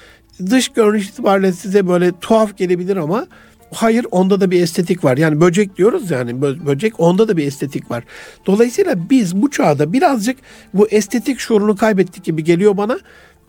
dış 0.50 0.68
görünüş 0.68 1.08
itibariyle 1.08 1.52
size 1.52 1.88
böyle 1.88 2.12
tuhaf 2.20 2.56
gelebilir 2.56 2.96
ama 2.96 3.26
Hayır 3.74 4.06
onda 4.10 4.40
da 4.40 4.50
bir 4.50 4.62
estetik 4.62 5.04
var. 5.04 5.16
Yani 5.16 5.40
böcek 5.40 5.76
diyoruz 5.76 6.10
yani 6.10 6.42
böcek 6.42 7.00
onda 7.00 7.28
da 7.28 7.36
bir 7.36 7.46
estetik 7.46 7.90
var. 7.90 8.04
Dolayısıyla 8.46 9.10
biz 9.10 9.42
bu 9.42 9.50
çağda 9.50 9.92
birazcık 9.92 10.38
bu 10.74 10.88
estetik 10.88 11.38
şuurunu 11.38 11.76
kaybettik 11.76 12.24
gibi 12.24 12.44
geliyor 12.44 12.76
bana. 12.76 12.98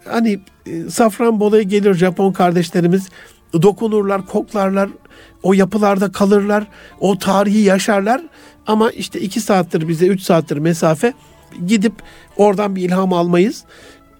Hani 0.05 0.39
e, 0.65 0.89
Safranbolu'ya 0.89 1.61
gelir 1.61 1.93
Japon 1.93 2.31
kardeşlerimiz 2.33 3.09
dokunurlar, 3.53 4.25
koklarlar, 4.25 4.89
o 5.43 5.53
yapılarda 5.53 6.11
kalırlar, 6.11 6.67
o 6.99 7.17
tarihi 7.17 7.59
yaşarlar. 7.59 8.21
Ama 8.67 8.91
işte 8.91 9.19
iki 9.19 9.41
saattir 9.41 9.87
bize 9.87 10.07
üç 10.07 10.21
saattir 10.21 10.57
mesafe 10.57 11.13
gidip 11.67 11.93
oradan 12.37 12.75
bir 12.75 12.81
ilham 12.81 13.13
almayız 13.13 13.63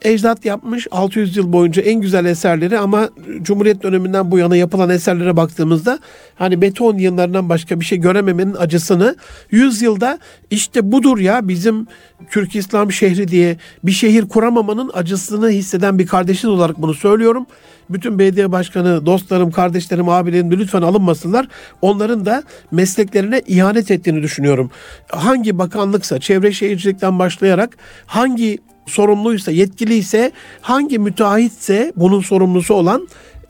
ecdat 0.02 0.46
yapmış 0.46 0.88
600 0.92 1.38
yıl 1.38 1.54
boyunca 1.54 1.82
en 1.82 2.02
güzel 2.02 2.26
eserleri 2.26 2.80
ama 2.80 3.10
Cumhuriyet 3.42 3.84
döneminden 3.84 4.32
bu 4.32 4.38
yana 4.38 4.56
yapılan 4.56 4.90
eserlere 4.90 5.38
baktığımızda 5.38 6.00
hani 6.36 6.62
beton 6.62 6.98
yıllarından 6.98 7.50
başka 7.50 7.80
bir 7.80 7.86
şey 7.86 7.98
görememenin 7.98 8.54
acısını 8.54 9.16
100 9.52 9.82
yılda 9.82 10.20
işte 10.52 10.92
budur 10.92 11.20
ya 11.20 11.48
bizim 11.48 11.88
Türk 12.30 12.56
İslam 12.56 12.92
şehri 12.92 13.28
diye 13.28 13.58
bir 13.84 13.92
şehir 13.92 14.28
kuramamanın 14.28 14.92
acısını 14.94 15.50
hisseden 15.50 16.00
bir 16.00 16.08
kardeşiniz 16.08 16.54
olarak 16.54 16.82
bunu 16.82 16.94
söylüyorum. 16.94 17.46
Bütün 17.90 18.20
belediye 18.20 18.52
başkanı, 18.52 19.06
dostlarım, 19.06 19.52
kardeşlerim, 19.52 20.10
abilerim 20.10 20.52
lütfen 20.52 20.82
alınmasınlar. 20.82 21.48
Onların 21.82 22.26
da 22.26 22.44
mesleklerine 22.72 23.42
ihanet 23.48 23.92
ettiğini 23.92 24.22
düşünüyorum. 24.22 24.72
Hangi 25.08 25.58
bakanlıksa, 25.58 26.20
çevre 26.20 26.52
şehircilikten 26.52 27.20
başlayarak 27.20 27.78
hangi 28.06 28.60
sorumluysa, 28.88 29.52
yetkiliyse, 29.52 30.32
hangi 30.62 31.00
müteahhitse 31.00 31.94
bunun 31.96 32.22
sorumlusu 32.22 32.74
olan 32.74 33.08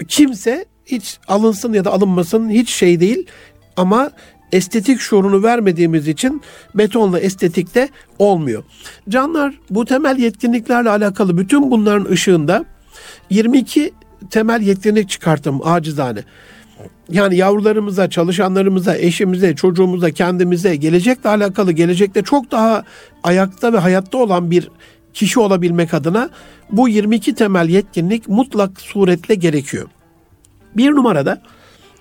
kimse 0.08 0.66
hiç 0.86 1.20
alınsın 1.28 1.74
ya 1.74 1.86
da 1.86 1.94
alınmasın 1.94 2.50
hiç 2.50 2.70
şey 2.70 3.00
değil. 3.00 3.28
Ama 3.78 4.12
estetik 4.52 5.00
şuurunu 5.00 5.44
vermediğimiz 5.44 6.08
için 6.08 6.42
betonla 6.76 7.20
estetikte 7.20 7.90
olmuyor. 8.20 8.64
Canlar 9.10 9.60
bu 9.70 9.86
temel 9.86 10.18
yetkinliklerle 10.18 10.90
alakalı 10.90 11.38
bütün 11.38 11.72
bunların 11.72 12.12
ışığında 12.12 12.66
22 13.30 13.94
temel 14.30 14.62
yetkinlik 14.62 15.10
çıkarttım 15.10 15.68
acizane. 15.68 16.20
Yani 17.10 17.38
yavrularımıza, 17.38 18.10
çalışanlarımıza, 18.10 18.98
eşimize, 18.98 19.56
çocuğumuza, 19.56 20.12
kendimize, 20.12 20.76
gelecekle 20.76 21.30
alakalı, 21.30 21.72
gelecekte 21.72 22.22
çok 22.22 22.52
daha 22.52 22.84
ayakta 23.24 23.74
ve 23.74 23.78
hayatta 23.78 24.18
olan 24.18 24.52
bir 24.52 24.70
kişi 25.18 25.40
olabilmek 25.40 25.94
adına 25.94 26.30
bu 26.72 26.90
22 26.90 27.36
temel 27.36 27.70
yetkinlik 27.70 28.28
mutlak 28.28 28.82
suretle 28.82 29.36
gerekiyor. 29.36 29.88
Bir 30.76 30.92
numarada 30.92 31.42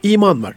iman 0.03 0.43
var. 0.43 0.55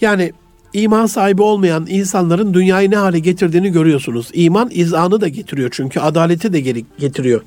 Yani 0.00 0.32
iman 0.72 1.06
sahibi 1.06 1.42
olmayan 1.42 1.86
insanların 1.88 2.54
dünyayı 2.54 2.90
ne 2.90 2.96
hale 2.96 3.18
getirdiğini 3.18 3.72
görüyorsunuz. 3.72 4.30
İman 4.32 4.68
izanı 4.72 5.20
da 5.20 5.28
getiriyor 5.28 5.68
çünkü 5.72 6.00
adaleti 6.00 6.52
de 6.52 6.60
getiriyor. 6.98 7.42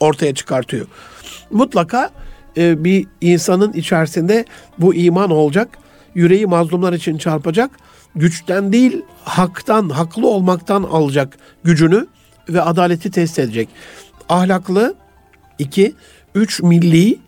Ortaya 0.00 0.34
çıkartıyor. 0.34 0.86
Mutlaka 1.50 2.10
e, 2.56 2.84
bir 2.84 3.06
insanın 3.20 3.72
içerisinde 3.72 4.44
bu 4.78 4.94
iman 4.94 5.30
olacak. 5.30 5.78
Yüreği 6.14 6.46
mazlumlar 6.46 6.92
için 6.92 7.18
çarpacak. 7.18 7.70
Güçten 8.14 8.72
değil 8.72 9.02
haktan, 9.24 9.88
haklı 9.88 10.28
olmaktan 10.28 10.82
alacak 10.82 11.38
gücünü 11.64 12.06
ve 12.48 12.62
adaleti 12.62 13.10
test 13.10 13.38
edecek. 13.38 13.68
Ahlaklı, 14.28 14.94
iki, 15.58 15.94
üç 16.34 16.62
milli, 16.62 17.18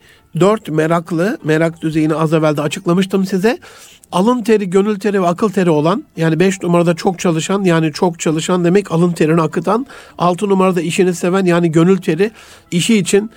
dört 0.40 0.68
meraklı, 0.68 1.38
merak 1.44 1.82
düzeyini 1.82 2.14
az 2.14 2.32
evvel 2.32 2.56
de 2.56 2.62
açıklamıştım 2.62 3.26
size. 3.26 3.58
Alın 4.12 4.42
teri, 4.42 4.70
gönül 4.70 4.98
teri 4.98 5.22
ve 5.22 5.26
akıl 5.26 5.48
teri 5.48 5.70
olan 5.70 6.04
yani 6.16 6.40
beş 6.40 6.62
numarada 6.62 6.94
çok 6.94 7.18
çalışan 7.18 7.64
yani 7.64 7.92
çok 7.92 8.20
çalışan 8.20 8.64
demek 8.64 8.92
alın 8.92 9.12
terini 9.12 9.42
akıtan. 9.42 9.86
altı 10.18 10.48
numarada 10.48 10.80
işini 10.80 11.14
seven 11.14 11.44
yani 11.44 11.72
gönül 11.72 11.96
teri 11.96 12.30
işi 12.70 12.98
için 12.98 13.30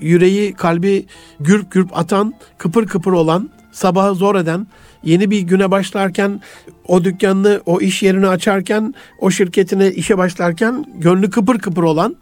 yüreği 0.00 0.54
kalbi 0.54 1.06
gürp 1.40 1.70
gürp 1.70 1.98
atan 1.98 2.34
kıpır 2.58 2.86
kıpır 2.86 3.12
olan 3.12 3.50
sabahı 3.72 4.14
zor 4.14 4.34
eden 4.34 4.66
yeni 5.02 5.30
bir 5.30 5.40
güne 5.40 5.70
başlarken 5.70 6.40
o 6.88 7.04
dükkanını, 7.04 7.62
o 7.66 7.80
iş 7.80 8.02
yerini 8.02 8.28
açarken, 8.28 8.94
o 9.18 9.30
şirketine 9.30 9.90
işe 9.90 10.18
başlarken 10.18 10.84
gönlü 10.98 11.30
kıpır 11.30 11.58
kıpır 11.58 11.82
olan, 11.82 12.16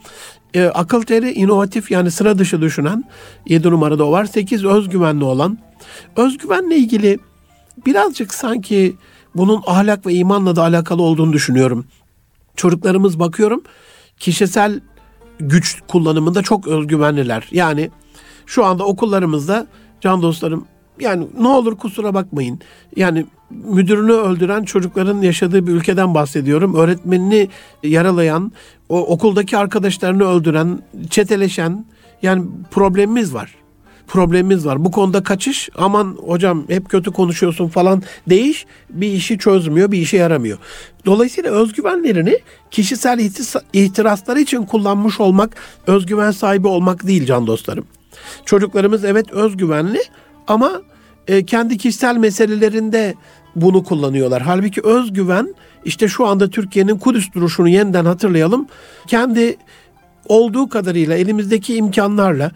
e, 0.54 0.64
akıl 0.64 1.02
teri 1.02 1.32
inovatif 1.32 1.90
yani 1.90 2.10
sıra 2.10 2.38
dışı 2.38 2.60
düşünen 2.60 3.04
7 3.46 3.70
numarada 3.70 4.04
o 4.06 4.12
var. 4.12 4.24
8 4.24 4.64
özgüvenli 4.64 5.24
olan. 5.24 5.58
Özgüvenle 6.16 6.76
ilgili 6.76 7.18
birazcık 7.86 8.34
sanki 8.34 8.96
bunun 9.34 9.62
ahlak 9.66 10.06
ve 10.06 10.14
imanla 10.14 10.56
da 10.56 10.62
alakalı 10.62 11.02
olduğunu 11.02 11.32
düşünüyorum. 11.32 11.86
Çocuklarımız 12.56 13.18
bakıyorum 13.18 13.62
kişisel 14.18 14.80
güç 15.40 15.80
kullanımında 15.88 16.42
çok 16.42 16.68
özgüvenliler. 16.68 17.48
Yani 17.50 17.90
şu 18.46 18.64
anda 18.64 18.84
okullarımızda 18.84 19.66
can 20.00 20.22
dostlarım 20.22 20.66
yani 21.00 21.26
ne 21.40 21.48
olur 21.48 21.76
kusura 21.76 22.14
bakmayın. 22.14 22.60
Yani 22.96 23.26
müdürünü 23.50 24.12
öldüren 24.12 24.64
çocukların 24.64 25.22
yaşadığı 25.22 25.66
bir 25.66 25.72
ülkeden 25.72 26.14
bahsediyorum. 26.14 26.74
Öğretmenini 26.74 27.48
yaralayan, 27.82 28.52
o 28.88 29.00
okuldaki 29.00 29.56
arkadaşlarını 29.56 30.28
öldüren, 30.28 30.82
çeteleşen 31.10 31.84
yani 32.22 32.44
problemimiz 32.70 33.34
var. 33.34 33.54
Problemimiz 34.06 34.66
var. 34.66 34.84
Bu 34.84 34.90
konuda 34.90 35.22
kaçış 35.22 35.68
aman 35.76 36.16
hocam 36.26 36.64
hep 36.68 36.88
kötü 36.88 37.10
konuşuyorsun 37.10 37.68
falan 37.68 38.02
değiş 38.28 38.66
bir 38.90 39.12
işi 39.12 39.38
çözmüyor, 39.38 39.92
bir 39.92 39.98
işe 39.98 40.16
yaramıyor. 40.16 40.58
Dolayısıyla 41.06 41.50
özgüvenlerini 41.50 42.38
kişisel 42.70 43.18
ihtirasları 43.72 44.40
için 44.40 44.62
kullanmış 44.62 45.20
olmak, 45.20 45.56
özgüven 45.86 46.30
sahibi 46.30 46.68
olmak 46.68 47.06
değil 47.06 47.26
can 47.26 47.46
dostlarım. 47.46 47.84
Çocuklarımız 48.44 49.04
evet 49.04 49.32
özgüvenli 49.32 50.00
ama 50.48 50.82
e, 51.28 51.46
kendi 51.46 51.78
kişisel 51.78 52.16
meselelerinde 52.16 53.14
bunu 53.56 53.84
kullanıyorlar. 53.84 54.42
Halbuki 54.42 54.80
özgüven 54.84 55.54
işte 55.84 56.08
şu 56.08 56.26
anda 56.26 56.50
Türkiye'nin 56.50 56.98
Kudüs 56.98 57.32
duruşunu 57.34 57.68
yeniden 57.68 58.04
hatırlayalım. 58.04 58.66
Kendi 59.06 59.56
olduğu 60.26 60.68
kadarıyla 60.68 61.14
elimizdeki 61.14 61.76
imkanlarla 61.76 62.50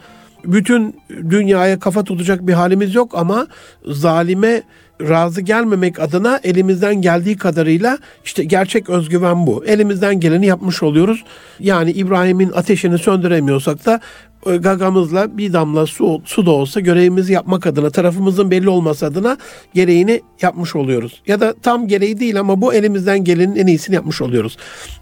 bütün 0.45 0.97
dünyaya 1.11 1.79
kafa 1.79 2.05
tutacak 2.05 2.47
bir 2.47 2.53
halimiz 2.53 2.95
yok 2.95 3.15
ama 3.15 3.47
zalime 3.87 4.63
razı 5.01 5.41
gelmemek 5.41 6.01
adına 6.01 6.41
elimizden 6.45 6.95
geldiği 7.03 7.37
kadarıyla 7.37 7.99
işte 8.25 8.45
gerçek 8.45 8.91
özgüven 8.91 9.47
bu. 9.47 9.65
Elimizden 9.65 10.21
geleni 10.21 10.47
yapmış 10.47 10.83
oluyoruz. 10.83 11.25
Yani 11.61 11.91
İbrahim'in 11.91 12.53
ateşini 12.53 12.99
söndüremiyorsak 12.99 13.87
da 13.87 14.01
gagamızla 14.47 15.39
bir 15.39 15.53
damla 15.53 15.87
su, 15.87 16.23
su 16.25 16.47
da 16.47 16.51
olsa 16.51 16.81
görevimizi 16.81 17.33
yapmak 17.33 17.67
adına, 17.67 17.91
tarafımızın 17.91 18.51
belli 18.51 18.69
olması 18.69 19.07
adına 19.07 19.37
gereğini 19.75 20.23
yapmış 20.43 20.77
oluyoruz. 20.77 21.23
Ya 21.27 21.41
da 21.41 21.55
tam 21.63 21.89
gereği 21.89 22.21
değil 22.21 22.41
ama 22.41 22.61
bu 22.61 22.75
elimizden 22.75 23.25
gelenin 23.25 23.57
en 23.57 23.67
iyisini 23.67 23.95
yapmış 23.95 24.23
oluyoruz. 24.23 24.57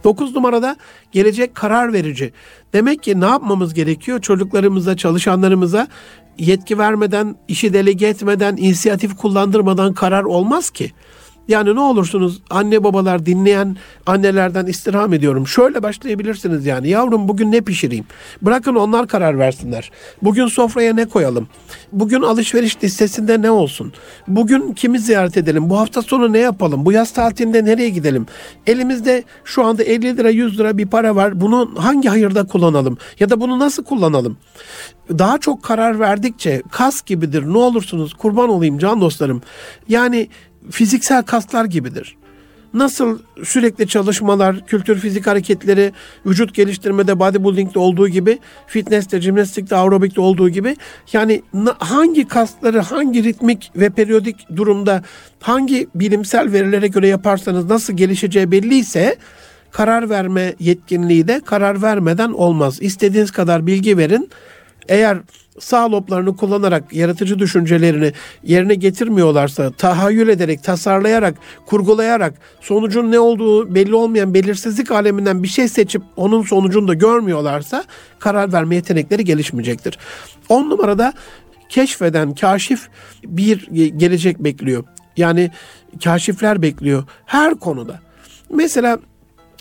9 0.04 0.34
numarada 0.34 0.76
gelecek 1.12 1.54
karar 1.54 1.92
verici. 1.92 2.32
Demek 2.72 3.02
ki 3.02 3.20
ne 3.20 3.26
yapmamız 3.26 3.74
gerekiyor? 3.74 4.20
Çocuklarımıza, 4.20 4.96
çalışanlarımıza 4.96 5.88
yetki 6.38 6.78
vermeden, 6.78 7.36
işi 7.48 7.72
delege 7.72 8.06
etmeden, 8.06 8.56
inisiyatif 8.56 9.16
kullandırmadan 9.16 9.92
karar 9.92 10.24
olmaz 10.24 10.70
ki. 10.70 10.92
Yani 11.50 11.74
ne 11.74 11.80
olursunuz 11.80 12.42
anne 12.50 12.84
babalar 12.84 13.26
dinleyen 13.26 13.76
annelerden 14.06 14.66
istirham 14.66 15.12
ediyorum. 15.12 15.46
Şöyle 15.46 15.82
başlayabilirsiniz 15.82 16.66
yani. 16.66 16.88
Yavrum 16.88 17.28
bugün 17.28 17.52
ne 17.52 17.60
pişireyim? 17.60 18.04
Bırakın 18.42 18.74
onlar 18.74 19.08
karar 19.08 19.38
versinler. 19.38 19.90
Bugün 20.22 20.46
sofraya 20.46 20.94
ne 20.94 21.06
koyalım? 21.06 21.48
Bugün 21.92 22.22
alışveriş 22.22 22.84
listesinde 22.84 23.42
ne 23.42 23.50
olsun? 23.50 23.92
Bugün 24.28 24.72
kimi 24.72 24.98
ziyaret 24.98 25.36
edelim? 25.36 25.70
Bu 25.70 25.78
hafta 25.78 26.02
sonu 26.02 26.32
ne 26.32 26.38
yapalım? 26.38 26.84
Bu 26.84 26.92
yaz 26.92 27.12
tatilinde 27.12 27.64
nereye 27.64 27.88
gidelim? 27.88 28.26
Elimizde 28.66 29.24
şu 29.44 29.64
anda 29.64 29.82
50 29.82 30.16
lira 30.16 30.30
100 30.30 30.58
lira 30.58 30.78
bir 30.78 30.86
para 30.86 31.16
var. 31.16 31.40
Bunu 31.40 31.70
hangi 31.76 32.08
hayırda 32.08 32.46
kullanalım? 32.46 32.98
Ya 33.20 33.30
da 33.30 33.40
bunu 33.40 33.58
nasıl 33.58 33.84
kullanalım? 33.84 34.36
Daha 35.18 35.38
çok 35.38 35.62
karar 35.62 36.00
verdikçe 36.00 36.62
kas 36.70 37.02
gibidir. 37.02 37.42
Ne 37.46 37.58
olursunuz 37.58 38.14
kurban 38.14 38.48
olayım 38.48 38.78
can 38.78 39.00
dostlarım. 39.00 39.42
Yani 39.88 40.28
fiziksel 40.70 41.22
kaslar 41.22 41.64
gibidir. 41.64 42.16
Nasıl 42.74 43.18
sürekli 43.44 43.88
çalışmalar, 43.88 44.66
kültür 44.66 44.98
fizik 44.98 45.26
hareketleri, 45.26 45.92
vücut 46.26 46.54
geliştirmede 46.54 47.18
bodybuilding'de 47.18 47.78
olduğu 47.78 48.08
gibi, 48.08 48.38
fitness'te, 48.66 49.20
jimnastikte, 49.20 49.76
aerobikte 49.76 50.20
olduğu 50.20 50.48
gibi 50.48 50.76
yani 51.12 51.42
hangi 51.78 52.28
kasları 52.28 52.80
hangi 52.80 53.24
ritmik 53.24 53.72
ve 53.76 53.90
periyodik 53.90 54.56
durumda 54.56 55.02
hangi 55.40 55.88
bilimsel 55.94 56.52
verilere 56.52 56.88
göre 56.88 57.08
yaparsanız 57.08 57.66
nasıl 57.66 57.92
gelişeceği 57.92 58.50
belliyse 58.50 59.16
karar 59.70 60.10
verme 60.10 60.54
yetkinliği 60.58 61.28
de 61.28 61.40
karar 61.44 61.82
vermeden 61.82 62.32
olmaz. 62.32 62.78
İstediğiniz 62.82 63.30
kadar 63.30 63.66
bilgi 63.66 63.98
verin. 63.98 64.30
Eğer 64.90 65.18
sağ 65.58 65.92
loblarını 65.92 66.36
kullanarak 66.36 66.92
yaratıcı 66.92 67.38
düşüncelerini 67.38 68.12
yerine 68.42 68.74
getirmiyorlarsa, 68.74 69.70
tahayyül 69.70 70.28
ederek, 70.28 70.62
tasarlayarak, 70.62 71.34
kurgulayarak 71.66 72.34
sonucun 72.60 73.12
ne 73.12 73.18
olduğu 73.18 73.74
belli 73.74 73.94
olmayan 73.94 74.34
belirsizlik 74.34 74.90
aleminden 74.90 75.42
bir 75.42 75.48
şey 75.48 75.68
seçip 75.68 76.02
onun 76.16 76.42
sonucunu 76.42 76.88
da 76.88 76.94
görmüyorlarsa 76.94 77.84
karar 78.18 78.52
verme 78.52 78.74
yetenekleri 78.74 79.24
gelişmeyecektir. 79.24 79.98
On 80.48 80.70
numarada 80.70 81.12
keşfeden 81.68 82.34
kaşif 82.34 82.88
bir 83.24 83.66
gelecek 83.96 84.38
bekliyor. 84.38 84.84
Yani 85.16 85.50
kaşifler 86.04 86.62
bekliyor 86.62 87.04
her 87.26 87.54
konuda. 87.54 88.00
Mesela 88.50 88.98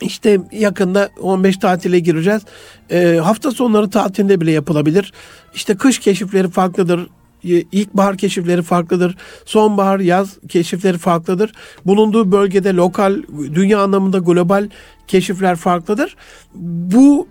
işte 0.02 0.40
yakında 0.52 1.10
15 1.20 1.58
tatile 1.58 2.00
gireceğiz. 2.00 2.42
E, 2.92 3.20
hafta 3.24 3.52
sonları 3.52 3.90
tatilinde 3.90 4.42
bile 4.42 4.52
yapılabilir. 4.52 5.14
İşte 5.54 5.78
kış 5.78 6.00
keşifleri 6.00 6.50
farklıdır. 6.50 7.08
İlkbahar 7.44 8.18
keşifleri 8.18 8.62
farklıdır. 8.62 9.18
Sonbahar, 9.46 10.00
yaz 10.00 10.38
keşifleri 10.50 10.98
farklıdır. 10.98 11.52
Bulunduğu 11.86 12.32
bölgede 12.32 12.74
lokal, 12.74 13.22
dünya 13.56 13.82
anlamında 13.82 14.18
global 14.18 14.70
keşifler 15.10 15.56
farklıdır. 15.56 16.16
Bu 16.94 17.28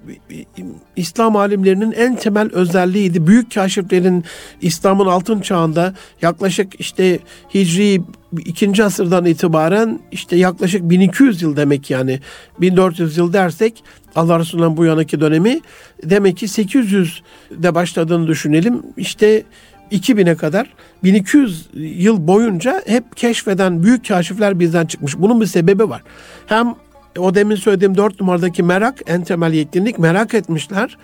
İslam 0.96 1.36
alimlerinin 1.36 1.92
en 1.92 2.16
temel 2.16 2.52
özelliğiydi. 2.52 3.26
Büyük 3.26 3.54
kaşiflerin 3.54 4.24
İslam'ın 4.60 5.06
altın 5.06 5.40
çağında 5.40 5.94
yaklaşık 6.22 6.80
işte 6.80 7.18
Hicri 7.54 8.02
ikinci 8.38 8.84
asırdan 8.84 9.24
itibaren 9.24 10.00
işte 10.12 10.36
yaklaşık 10.36 10.90
1200 10.90 11.42
yıl 11.42 11.56
demek 11.56 11.90
yani 11.90 12.20
1400 12.60 13.16
yıl 13.16 13.32
dersek 13.32 13.84
Allah 14.14 14.38
Resulü'nden 14.38 14.76
bu 14.76 14.84
yanaki 14.84 15.20
dönemi 15.20 15.60
demek 16.04 16.36
ki 16.36 16.46
800'de 16.46 17.74
başladığını 17.74 18.26
düşünelim. 18.26 18.82
İşte 18.96 19.44
2000'e 19.92 20.34
kadar 20.34 20.74
1200 21.04 21.68
yıl 21.74 22.26
boyunca 22.26 22.82
hep 22.86 23.16
keşfeden 23.16 23.82
büyük 23.82 24.08
kaşifler 24.08 24.60
bizden 24.60 24.86
çıkmış. 24.86 25.18
Bunun 25.18 25.40
bir 25.40 25.46
sebebi 25.46 25.88
var. 25.88 26.02
Hem 26.46 26.74
o 27.18 27.34
demin 27.34 27.56
söylediğim 27.56 27.96
dört 27.96 28.20
numaradaki 28.20 28.62
merak, 28.62 29.00
en 29.06 29.24
temel 29.24 29.52
yetkinlik 29.52 29.98
merak 29.98 30.34
etmişler. 30.34 30.98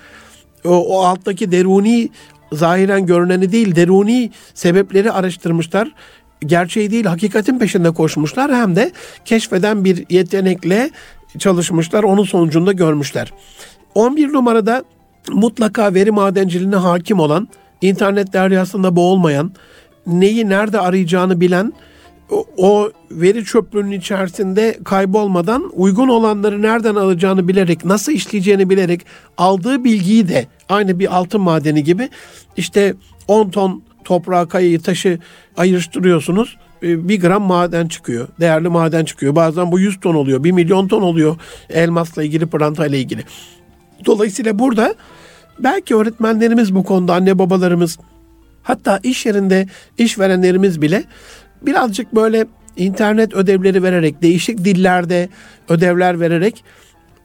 O, 0.65 0.69
o 0.69 1.05
alttaki 1.05 1.53
deruni 1.53 2.09
zahiren 2.53 3.07
görüneni 3.07 3.53
değil, 3.53 3.77
deruni 3.77 4.31
sebepleri 4.55 5.13
araştırmışlar. 5.13 5.93
Gerçeği 6.41 6.91
değil, 6.91 7.05
hakikatin 7.05 7.59
peşinde 7.59 7.91
koşmuşlar. 7.91 8.55
Hem 8.55 8.77
de 8.77 8.93
keşfeden 9.25 9.85
bir 9.85 10.05
yetenekle 10.11 10.91
çalışmışlar. 11.39 12.03
Onun 12.03 12.25
sonucunda 12.25 12.73
görmüşler. 12.73 13.33
11 13.95 14.33
numarada 14.33 14.85
mutlaka 15.33 15.95
veri 15.95 16.11
madenciliğine 16.11 16.77
hakim 16.77 17.21
olan, 17.21 17.49
internet 17.81 18.33
deryasında 18.33 18.97
boğulmayan, 18.97 19.53
neyi 20.07 20.49
nerede 20.49 20.81
arayacağını 20.81 21.41
bilen, 21.41 21.73
o, 22.57 22.91
veri 23.11 23.45
çöplüğünün 23.45 23.91
içerisinde 23.91 24.79
kaybolmadan 24.85 25.71
uygun 25.73 26.09
olanları 26.09 26.63
nereden 26.63 26.95
alacağını 26.95 27.49
bilerek, 27.49 27.85
nasıl 27.85 28.13
işleyeceğini 28.13 28.71
bilerek 28.71 29.01
aldığı 29.39 29.85
bilgiyi 29.85 30.29
de 30.29 30.47
aynı 30.69 30.99
bir 30.99 31.17
altın 31.17 31.41
madeni 31.41 31.85
gibi 31.85 32.09
işte 32.57 32.95
10 33.29 33.51
ton 33.51 33.83
toprağı, 34.05 34.49
kayayı, 34.49 34.81
taşı 34.81 35.19
ayrıştırıyorsunuz. 35.57 36.57
E, 36.83 37.09
bir 37.09 37.21
gram 37.21 37.43
maden 37.43 37.89
çıkıyor. 37.89 38.29
Değerli 38.41 38.69
maden 38.69 39.05
çıkıyor. 39.05 39.37
Bazen 39.37 39.73
bu 39.73 39.81
100 39.81 40.01
ton 40.01 40.15
oluyor. 40.15 40.45
1 40.45 40.53
milyon 40.53 40.89
ton 40.89 41.03
oluyor 41.03 41.37
elmasla 41.71 42.23
ilgili, 42.23 42.47
pırlantayla 42.47 42.99
ilgili. 42.99 43.25
Dolayısıyla 44.07 44.59
burada 44.59 44.95
belki 45.59 45.97
öğretmenlerimiz 45.97 46.75
bu 46.75 46.85
konuda, 46.85 47.15
anne 47.15 47.39
babalarımız, 47.39 47.99
hatta 48.63 49.01
iş 49.03 49.27
yerinde 49.27 49.67
işverenlerimiz 49.99 50.83
bile 50.83 51.05
birazcık 51.63 52.15
böyle 52.15 52.47
internet 52.77 53.35
ödevleri 53.35 53.83
vererek, 53.83 54.23
değişik 54.23 54.59
dillerde 54.59 55.29
ödevler 55.69 56.21
vererek 56.21 56.65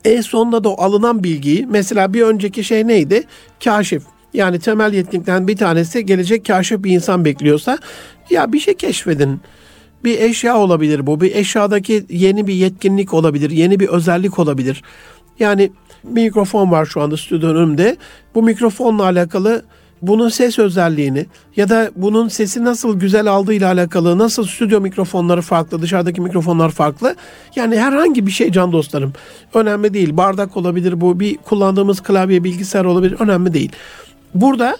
en 0.06 0.22
sonunda 0.22 0.64
da 0.64 0.70
alınan 0.70 1.24
bilgiyi 1.24 1.68
mesela 1.70 2.14
bir 2.14 2.22
önceki 2.22 2.64
şey 2.64 2.88
neydi? 2.88 3.24
Kaşif. 3.64 4.04
Yani 4.34 4.60
temel 4.60 4.94
yetkinlikten 4.94 5.48
bir 5.48 5.58
tanesi 5.58 6.06
gelecek 6.06 6.46
kaşif 6.46 6.84
bir 6.84 6.92
insan 6.92 7.26
bekliyorsa 7.26 7.78
ya 8.30 8.54
bir 8.54 8.60
şey 8.60 8.74
keşfedin. 8.74 9.42
Bir 10.04 10.20
eşya 10.20 10.58
olabilir 10.58 11.08
bu. 11.08 11.22
Bir 11.22 11.36
eşyadaki 11.36 12.06
yeni 12.10 12.48
bir 12.48 12.54
yetkinlik 12.54 13.14
olabilir. 13.14 13.50
Yeni 13.50 13.80
bir 13.80 13.88
özellik 13.88 14.40
olabilir. 14.40 14.84
Yani 15.40 15.72
mikrofon 16.04 16.72
var 16.72 16.86
şu 16.86 17.02
anda 17.02 17.18
stüdyonun 17.18 17.56
önümde. 17.56 17.98
Bu 18.36 18.44
mikrofonla 18.44 19.04
alakalı 19.04 19.64
bunun 20.02 20.30
ses 20.30 20.60
özelliğini 20.60 21.26
ya 21.56 21.70
da 21.70 21.92
bunun 21.96 22.28
sesi 22.28 22.64
nasıl 22.64 23.00
güzel 23.00 23.28
aldığıyla 23.28 23.68
alakalı 23.72 24.18
nasıl 24.18 24.46
stüdyo 24.46 24.82
mikrofonları 24.82 25.42
farklı, 25.42 25.82
dışarıdaki 25.82 26.22
mikrofonlar 26.22 26.70
farklı. 26.70 27.16
Yani 27.56 27.80
herhangi 27.80 28.26
bir 28.26 28.32
şey 28.32 28.52
can 28.52 28.72
dostlarım. 28.72 29.14
Önemli 29.54 29.94
değil. 29.94 30.18
Bardak 30.18 30.58
olabilir 30.58 31.02
bu, 31.02 31.20
bir 31.20 31.38
kullandığımız 31.38 32.02
klavye, 32.02 32.44
bilgisayar 32.44 32.86
olabilir. 32.86 33.16
Önemli 33.20 33.54
değil. 33.54 33.72
Burada 34.34 34.78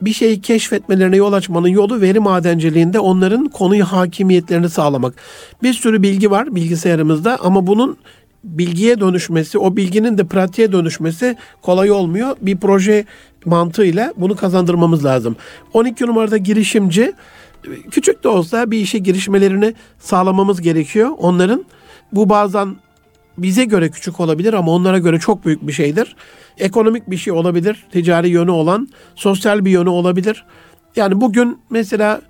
bir 0.00 0.12
şeyi 0.12 0.40
keşfetmelerine 0.40 1.16
yol 1.16 1.32
açmanın 1.32 1.68
yolu 1.68 2.00
veri 2.00 2.20
madenciliğinde 2.20 3.00
onların 3.00 3.48
konuyu 3.48 3.84
hakimiyetlerini 3.84 4.68
sağlamak. 4.68 5.14
Bir 5.62 5.72
sürü 5.72 6.02
bilgi 6.02 6.30
var 6.30 6.54
bilgisayarımızda 6.54 7.38
ama 7.42 7.66
bunun 7.66 7.96
bilgiye 8.44 9.00
dönüşmesi, 9.00 9.58
o 9.58 9.76
bilginin 9.76 10.18
de 10.18 10.24
pratiğe 10.26 10.72
dönüşmesi 10.72 11.36
kolay 11.62 11.90
olmuyor. 11.90 12.36
Bir 12.40 12.56
proje 12.56 13.04
mantığıyla 13.44 14.12
bunu 14.16 14.36
kazandırmamız 14.36 15.04
lazım. 15.04 15.36
12 15.72 16.06
numarada 16.06 16.36
girişimci 16.36 17.12
küçük 17.90 18.24
de 18.24 18.28
olsa 18.28 18.70
bir 18.70 18.78
işe 18.78 18.98
girişmelerini 18.98 19.74
sağlamamız 19.98 20.60
gerekiyor. 20.60 21.10
Onların 21.18 21.64
bu 22.12 22.28
bazen 22.28 22.76
bize 23.38 23.64
göre 23.64 23.90
küçük 23.90 24.20
olabilir 24.20 24.52
ama 24.52 24.72
onlara 24.72 24.98
göre 24.98 25.18
çok 25.18 25.46
büyük 25.46 25.66
bir 25.66 25.72
şeydir. 25.72 26.16
Ekonomik 26.58 27.10
bir 27.10 27.16
şey 27.16 27.32
olabilir, 27.32 27.86
ticari 27.92 28.28
yönü 28.28 28.50
olan, 28.50 28.88
sosyal 29.14 29.64
bir 29.64 29.70
yönü 29.70 29.88
olabilir. 29.88 30.44
Yani 30.96 31.20
bugün 31.20 31.58
mesela 31.70 32.20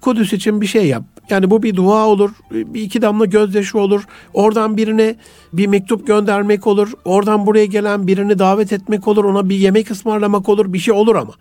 Kudüs 0.00 0.32
için 0.32 0.60
bir 0.60 0.66
şey 0.66 0.86
yap. 0.86 1.02
Yani 1.30 1.50
bu 1.50 1.62
bir 1.62 1.76
dua 1.76 2.06
olur, 2.06 2.30
bir 2.50 2.80
iki 2.80 3.02
damla 3.02 3.24
gözyaşı 3.24 3.78
olur. 3.78 4.02
Oradan 4.34 4.76
birine 4.76 5.16
bir 5.52 5.66
mektup 5.66 6.06
göndermek 6.06 6.66
olur. 6.66 6.92
Oradan 7.04 7.46
buraya 7.46 7.66
gelen 7.66 8.06
birini 8.06 8.38
davet 8.38 8.72
etmek 8.72 9.08
olur. 9.08 9.24
Ona 9.24 9.48
bir 9.48 9.56
yemek 9.56 9.90
ısmarlamak 9.90 10.48
olur. 10.48 10.72
Bir 10.72 10.78
şey 10.78 10.94
olur 10.94 11.16
ama. 11.16 11.32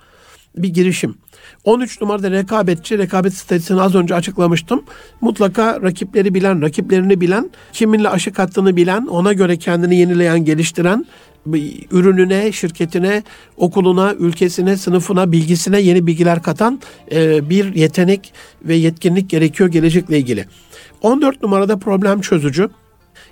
Bir 0.58 0.70
girişim. 0.70 1.16
13 1.64 2.02
numarada 2.02 2.32
rekabetçi, 2.32 2.98
rekabet 2.98 3.34
stratejisini 3.34 3.82
az 3.82 3.96
önce 3.96 4.16
açıklamıştım. 4.16 4.84
Mutlaka 5.22 5.82
rakipleri 5.82 6.34
bilen, 6.34 6.62
rakiplerini 6.62 7.22
bilen, 7.22 7.50
kiminle 7.74 8.10
aşık 8.10 8.40
attığını 8.40 8.76
bilen, 8.76 9.06
ona 9.06 9.34
göre 9.34 9.58
kendini 9.58 9.96
yenileyen, 9.96 10.46
geliştiren, 10.46 11.06
ürününe, 11.92 12.52
şirketine, 12.52 13.24
okuluna, 13.58 14.14
ülkesine, 14.14 14.78
sınıfına, 14.78 15.32
bilgisine 15.32 15.82
yeni 15.82 16.08
bilgiler 16.08 16.44
katan 16.44 16.80
e, 17.12 17.50
bir 17.50 17.76
yetenek 17.76 18.34
ve 18.64 18.76
yetkinlik 18.76 19.30
gerekiyor 19.30 19.70
gelecekle 19.70 20.18
ilgili. 20.18 20.46
14 21.02 21.44
numarada 21.44 21.78
problem 21.78 22.22
çözücü. 22.22 22.70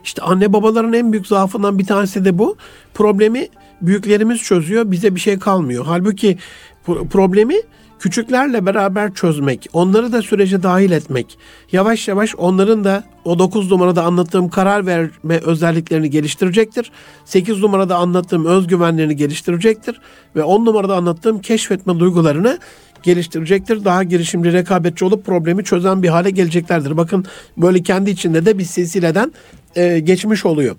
İşte 0.03 0.21
anne 0.21 0.53
babaların 0.53 0.93
en 0.93 1.11
büyük 1.11 1.27
zaafından 1.27 1.79
bir 1.79 1.85
tanesi 1.85 2.25
de 2.25 2.37
bu. 2.37 2.57
Problemi 2.93 3.47
büyüklerimiz 3.81 4.41
çözüyor, 4.41 4.91
bize 4.91 5.15
bir 5.15 5.19
şey 5.19 5.39
kalmıyor. 5.39 5.85
Halbuki 5.87 6.37
problemi 6.85 7.55
küçüklerle 7.99 8.65
beraber 8.65 9.13
çözmek, 9.13 9.67
onları 9.73 10.11
da 10.11 10.21
sürece 10.21 10.63
dahil 10.63 10.91
etmek, 10.91 11.37
yavaş 11.71 12.07
yavaş 12.07 12.35
onların 12.35 12.83
da 12.83 13.03
o 13.25 13.39
9 13.39 13.71
numarada 13.71 14.03
anlattığım 14.03 14.49
karar 14.49 14.85
verme 14.85 15.37
özelliklerini 15.37 16.09
geliştirecektir. 16.09 16.91
8 17.25 17.59
numarada 17.59 17.95
anlattığım 17.95 18.45
özgüvenlerini 18.45 19.15
geliştirecektir 19.15 19.99
ve 20.35 20.43
10 20.43 20.65
numarada 20.65 20.95
anlattığım 20.95 21.41
keşfetme 21.41 21.99
duygularını 21.99 22.59
geliştirecektir. 23.03 23.85
Daha 23.85 24.03
girişimci, 24.03 24.53
rekabetçi 24.53 25.05
olup 25.05 25.25
problemi 25.25 25.63
çözen 25.63 26.03
bir 26.03 26.09
hale 26.09 26.29
geleceklerdir. 26.29 26.97
Bakın 26.97 27.25
böyle 27.57 27.83
kendi 27.83 28.09
içinde 28.09 28.45
de 28.45 28.57
bir 28.57 28.63
silsileden 28.63 29.31
e, 29.75 29.99
geçmiş 29.99 30.45
oluyor. 30.45 30.75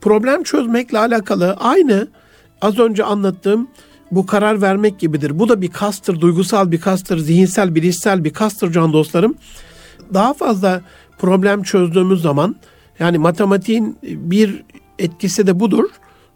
Problem 0.00 0.42
çözmekle 0.42 0.98
alakalı 0.98 1.56
aynı 1.60 2.08
az 2.60 2.78
önce 2.78 3.04
anlattığım 3.04 3.68
bu 4.10 4.26
karar 4.26 4.62
vermek 4.62 4.98
gibidir. 4.98 5.38
Bu 5.38 5.48
da 5.48 5.62
bir 5.62 5.68
kastır, 5.68 6.20
duygusal 6.20 6.70
bir 6.70 6.80
kastır, 6.80 7.18
zihinsel, 7.18 7.74
bilişsel 7.74 8.24
bir 8.24 8.32
kastır 8.32 8.72
can 8.72 8.92
dostlarım. 8.92 9.34
Daha 10.14 10.34
fazla 10.34 10.80
problem 11.18 11.62
çözdüğümüz 11.62 12.22
zaman 12.22 12.56
yani 12.98 13.18
matematiğin 13.18 13.98
bir 14.02 14.64
etkisi 14.98 15.46
de 15.46 15.60
budur. 15.60 15.84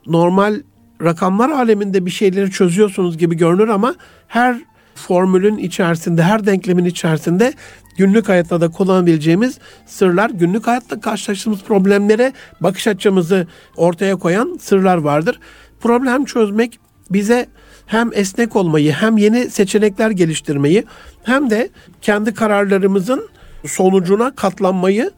Normal 0.06 0.60
rakamlar 1.02 1.50
aleminde 1.50 2.06
bir 2.06 2.10
şeyleri 2.10 2.50
çözüyorsunuz 2.50 3.18
gibi 3.18 3.36
görünür 3.36 3.68
ama 3.68 3.94
her 4.28 4.56
formülün 4.94 5.56
içerisinde, 5.56 6.22
her 6.22 6.46
denklemin 6.46 6.84
içerisinde 6.84 7.52
günlük 7.96 8.28
hayatta 8.28 8.60
da 8.60 8.68
kullanabileceğimiz 8.68 9.58
sırlar, 9.86 10.30
günlük 10.30 10.66
hayatta 10.66 11.00
karşılaştığımız 11.00 11.62
problemlere 11.62 12.32
bakış 12.60 12.86
açımızı 12.86 13.46
ortaya 13.76 14.16
koyan 14.16 14.58
sırlar 14.60 14.96
vardır. 14.96 15.40
Problem 15.80 16.24
çözmek 16.24 16.78
bize 17.10 17.46
hem 17.86 18.10
esnek 18.12 18.56
olmayı, 18.56 18.92
hem 18.92 19.16
yeni 19.16 19.50
seçenekler 19.50 20.10
geliştirmeyi, 20.10 20.84
hem 21.22 21.50
de 21.50 21.70
kendi 22.02 22.34
kararlarımızın 22.34 23.28
sonucuna 23.66 24.34
katlanmayı 24.34 25.10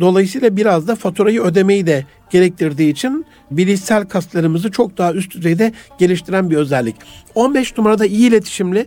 Dolayısıyla 0.00 0.56
biraz 0.56 0.88
da 0.88 0.94
faturayı 0.94 1.42
ödemeyi 1.42 1.86
de 1.86 2.04
gerektirdiği 2.30 2.92
için 2.92 3.26
bilişsel 3.50 4.04
kaslarımızı 4.04 4.70
çok 4.70 4.98
daha 4.98 5.12
üst 5.12 5.34
düzeyde 5.34 5.72
geliştiren 5.98 6.50
bir 6.50 6.56
özellik. 6.56 6.96
15 7.34 7.78
numarada 7.78 8.06
iyi 8.06 8.28
iletişimli 8.28 8.86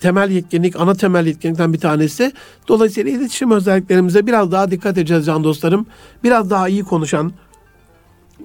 temel 0.00 0.30
yetkinlik, 0.30 0.76
ana 0.80 0.94
temel 0.94 1.26
yetkinlikten 1.26 1.72
bir 1.72 1.80
tanesi. 1.80 2.32
Dolayısıyla 2.68 3.10
iletişim 3.10 3.50
özelliklerimize 3.50 4.26
biraz 4.26 4.52
daha 4.52 4.70
dikkat 4.70 4.98
edeceğiz 4.98 5.26
can 5.26 5.44
dostlarım. 5.44 5.86
Biraz 6.24 6.50
daha 6.50 6.68
iyi 6.68 6.84
konuşan, 6.84 7.32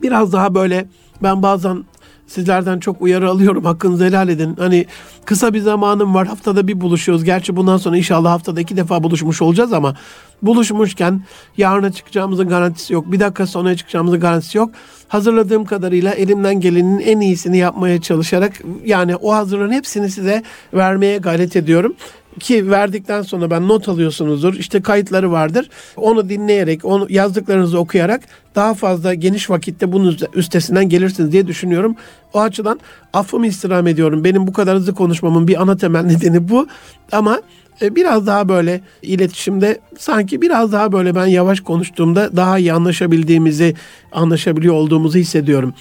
biraz 0.01 0.34
daha 0.34 0.55
böyle 0.55 0.88
ben 1.24 1.43
bazen 1.43 1.84
Sizlerden 2.30 2.80
çok 2.80 3.01
uyarı 3.01 3.30
alıyorum. 3.30 3.65
Hakkınızı 3.65 4.05
helal 4.05 4.30
edin. 4.30 4.55
Hani 4.59 4.86
kısa 5.25 5.53
bir 5.53 5.59
zamanım 5.59 6.13
var. 6.13 6.27
Haftada 6.27 6.67
bir 6.67 6.82
buluşuyoruz. 6.82 7.23
Gerçi 7.23 7.55
bundan 7.55 7.77
sonra 7.77 7.97
inşallah 7.97 8.32
haftada 8.32 8.61
iki 8.61 8.77
defa 8.77 9.03
buluşmuş 9.03 9.41
olacağız 9.41 9.73
ama 9.73 9.95
buluşmuşken 10.42 11.22
yarına 11.58 11.92
çıkacağımızın 11.92 12.50
garantisi 12.50 12.94
yok. 12.94 13.12
Bir 13.12 13.20
dakika 13.20 13.48
sonra 13.48 13.76
çıkacağımızın 13.76 14.20
garantisi 14.20 14.58
yok. 14.58 14.72
Hazırladığım 15.08 15.66
kadarıyla 15.66 16.12
elimden 16.12 16.60
gelenin 16.60 17.00
en 17.00 17.20
iyisini 17.20 17.58
yapmaya 17.58 18.02
çalışarak 18.02 18.54
yani 18.86 19.16
o 19.16 19.34
hazırlığın 19.34 19.72
hepsini 19.72 20.10
size 20.10 20.44
vermeye 20.74 21.18
gayret 21.18 21.56
ediyorum 21.56 21.96
ki 22.40 22.72
verdikten 22.72 23.22
sonra 23.22 23.52
ben 23.52 23.68
not 23.68 23.90
alıyorsunuzdur. 23.90 24.54
İşte 24.54 24.82
kayıtları 24.82 25.32
vardır. 25.32 25.70
Onu 25.96 26.30
dinleyerek, 26.30 26.86
onu 26.86 27.08
yazdıklarınızı 27.10 27.80
okuyarak 27.80 28.22
daha 28.56 28.74
fazla 28.74 29.14
geniş 29.14 29.50
vakitte 29.50 29.92
bunun 29.92 30.18
üstesinden 30.34 30.90
gelirsiniz 30.90 31.32
diye 31.32 31.48
düşünüyorum. 31.48 31.96
O 32.34 32.40
açıdan 32.40 32.80
affımı 33.14 33.48
istirham 33.48 33.88
ediyorum. 33.88 34.24
Benim 34.24 34.48
bu 34.48 34.54
kadar 34.54 34.76
hızlı 34.76 34.94
konuşmamın 34.94 35.48
bir 35.48 35.62
ana 35.62 35.78
temel 35.78 36.04
nedeni 36.04 36.50
bu. 36.50 36.68
Ama 37.12 37.42
biraz 37.82 38.27
daha 38.27 38.49
böyle 38.49 38.82
iletişimde 39.01 39.80
sanki 39.97 40.41
biraz 40.41 40.71
daha 40.71 40.91
böyle 40.91 41.15
ben 41.15 41.25
yavaş 41.25 41.59
konuştuğumda 41.59 42.36
daha 42.38 42.59
iyi 42.59 42.73
anlaşabildiğimizi, 42.73 43.75
anlaşabiliyor 44.11 44.73
olduğumuzu 44.73 45.17
hissediyorum. 45.17 45.73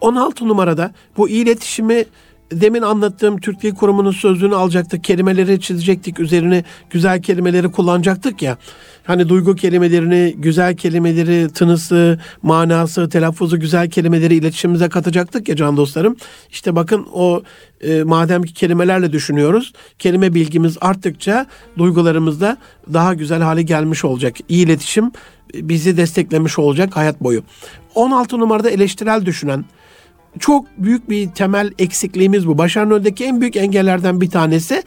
16 0.00 0.48
numarada 0.48 0.92
bu 1.16 1.28
iletişimi 1.28 2.04
demin 2.52 2.82
anlattığım 2.82 3.40
Türk 3.40 3.62
Dil 3.62 3.74
Kurumu'nun 3.74 4.10
sözlüğünü 4.10 4.54
alacaktık, 4.54 5.04
kelimeleri 5.04 5.60
çizecektik, 5.60 6.20
üzerine 6.20 6.64
güzel 6.90 7.22
kelimeleri 7.22 7.70
kullanacaktık 7.70 8.42
ya. 8.42 8.58
Hani 9.08 9.28
duygu 9.28 9.54
kelimelerini, 9.56 10.34
güzel 10.38 10.76
kelimeleri, 10.76 11.48
tınısı, 11.48 12.18
manası, 12.42 13.08
telaffuzu 13.08 13.60
güzel 13.60 13.90
kelimeleri 13.90 14.34
iletişimimize 14.34 14.88
katacaktık 14.88 15.48
ya 15.48 15.56
can 15.56 15.76
dostlarım. 15.76 16.16
İşte 16.50 16.76
bakın 16.76 17.06
o 17.12 17.42
e, 17.80 18.02
madem 18.02 18.42
ki 18.42 18.54
kelimelerle 18.54 19.12
düşünüyoruz, 19.12 19.72
kelime 19.98 20.34
bilgimiz 20.34 20.76
arttıkça 20.80 21.46
duygularımız 21.78 22.40
da 22.40 22.56
daha 22.92 23.14
güzel 23.14 23.42
hale 23.42 23.62
gelmiş 23.62 24.04
olacak. 24.04 24.36
İyi 24.48 24.64
iletişim 24.64 25.12
bizi 25.54 25.96
desteklemiş 25.96 26.58
olacak 26.58 26.96
hayat 26.96 27.20
boyu. 27.20 27.42
16 27.94 28.38
numarada 28.38 28.70
eleştirel 28.70 29.26
düşünen, 29.26 29.64
çok 30.38 30.66
büyük 30.78 31.10
bir 31.10 31.30
temel 31.30 31.70
eksikliğimiz 31.78 32.46
bu. 32.46 32.58
Başarının 32.58 32.94
önündeki 32.94 33.24
en 33.24 33.40
büyük 33.40 33.56
engellerden 33.56 34.20
bir 34.20 34.30
tanesi 34.30 34.82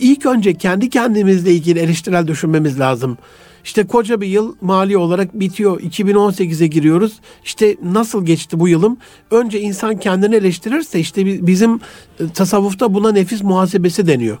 ilk 0.00 0.26
önce 0.26 0.54
kendi 0.54 0.90
kendimizle 0.90 1.52
ilgili 1.52 1.78
eleştirel 1.78 2.26
düşünmemiz 2.26 2.80
lazım. 2.80 3.18
İşte 3.64 3.86
koca 3.86 4.20
bir 4.20 4.26
yıl 4.26 4.54
mali 4.60 4.96
olarak 4.96 5.40
bitiyor. 5.40 5.80
2018'e 5.80 6.66
giriyoruz. 6.66 7.20
İşte 7.44 7.76
nasıl 7.82 8.26
geçti 8.26 8.60
bu 8.60 8.68
yılım? 8.68 8.96
Önce 9.30 9.60
insan 9.60 9.96
kendini 9.96 10.34
eleştirirse 10.34 11.00
işte 11.00 11.46
bizim 11.46 11.80
e, 12.20 12.28
tasavvufta 12.34 12.94
buna 12.94 13.12
nefis 13.12 13.42
muhasebesi 13.42 14.06
deniyor. 14.06 14.38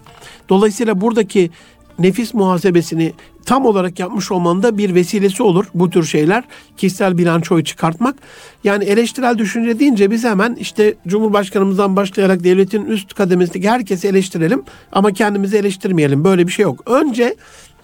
Dolayısıyla 0.48 1.00
buradaki 1.00 1.50
nefis 1.98 2.34
muhasebesini 2.34 3.12
tam 3.46 3.66
olarak 3.66 3.98
yapmış 3.98 4.32
olmanın 4.32 4.62
da 4.62 4.78
bir 4.78 4.94
vesilesi 4.94 5.42
olur 5.42 5.66
bu 5.74 5.90
tür 5.90 6.04
şeyler. 6.04 6.44
Kişisel 6.76 7.18
bilançoyu 7.18 7.64
çıkartmak. 7.64 8.16
Yani 8.64 8.84
eleştirel 8.84 9.38
düşünce 9.38 9.78
deyince 9.78 10.10
biz 10.10 10.24
hemen 10.24 10.54
işte 10.54 10.94
Cumhurbaşkanımızdan 11.06 11.96
başlayarak 11.96 12.44
devletin 12.44 12.84
üst 12.84 13.14
kademesindeki 13.14 13.70
herkesi 13.70 14.08
eleştirelim 14.08 14.62
ama 14.92 15.12
kendimizi 15.12 15.56
eleştirmeyelim. 15.56 16.24
Böyle 16.24 16.46
bir 16.46 16.52
şey 16.52 16.62
yok. 16.62 16.90
Önce 16.90 17.36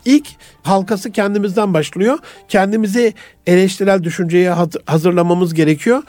ilk 0.04 0.26
halkası 0.62 1.12
kendimizden 1.12 1.74
başlıyor. 1.74 2.18
Kendimizi 2.48 3.14
eleştirel 3.46 4.04
düşünceye 4.04 4.54
hazırlamamız 4.86 5.54
gerekiyor. 5.54 6.02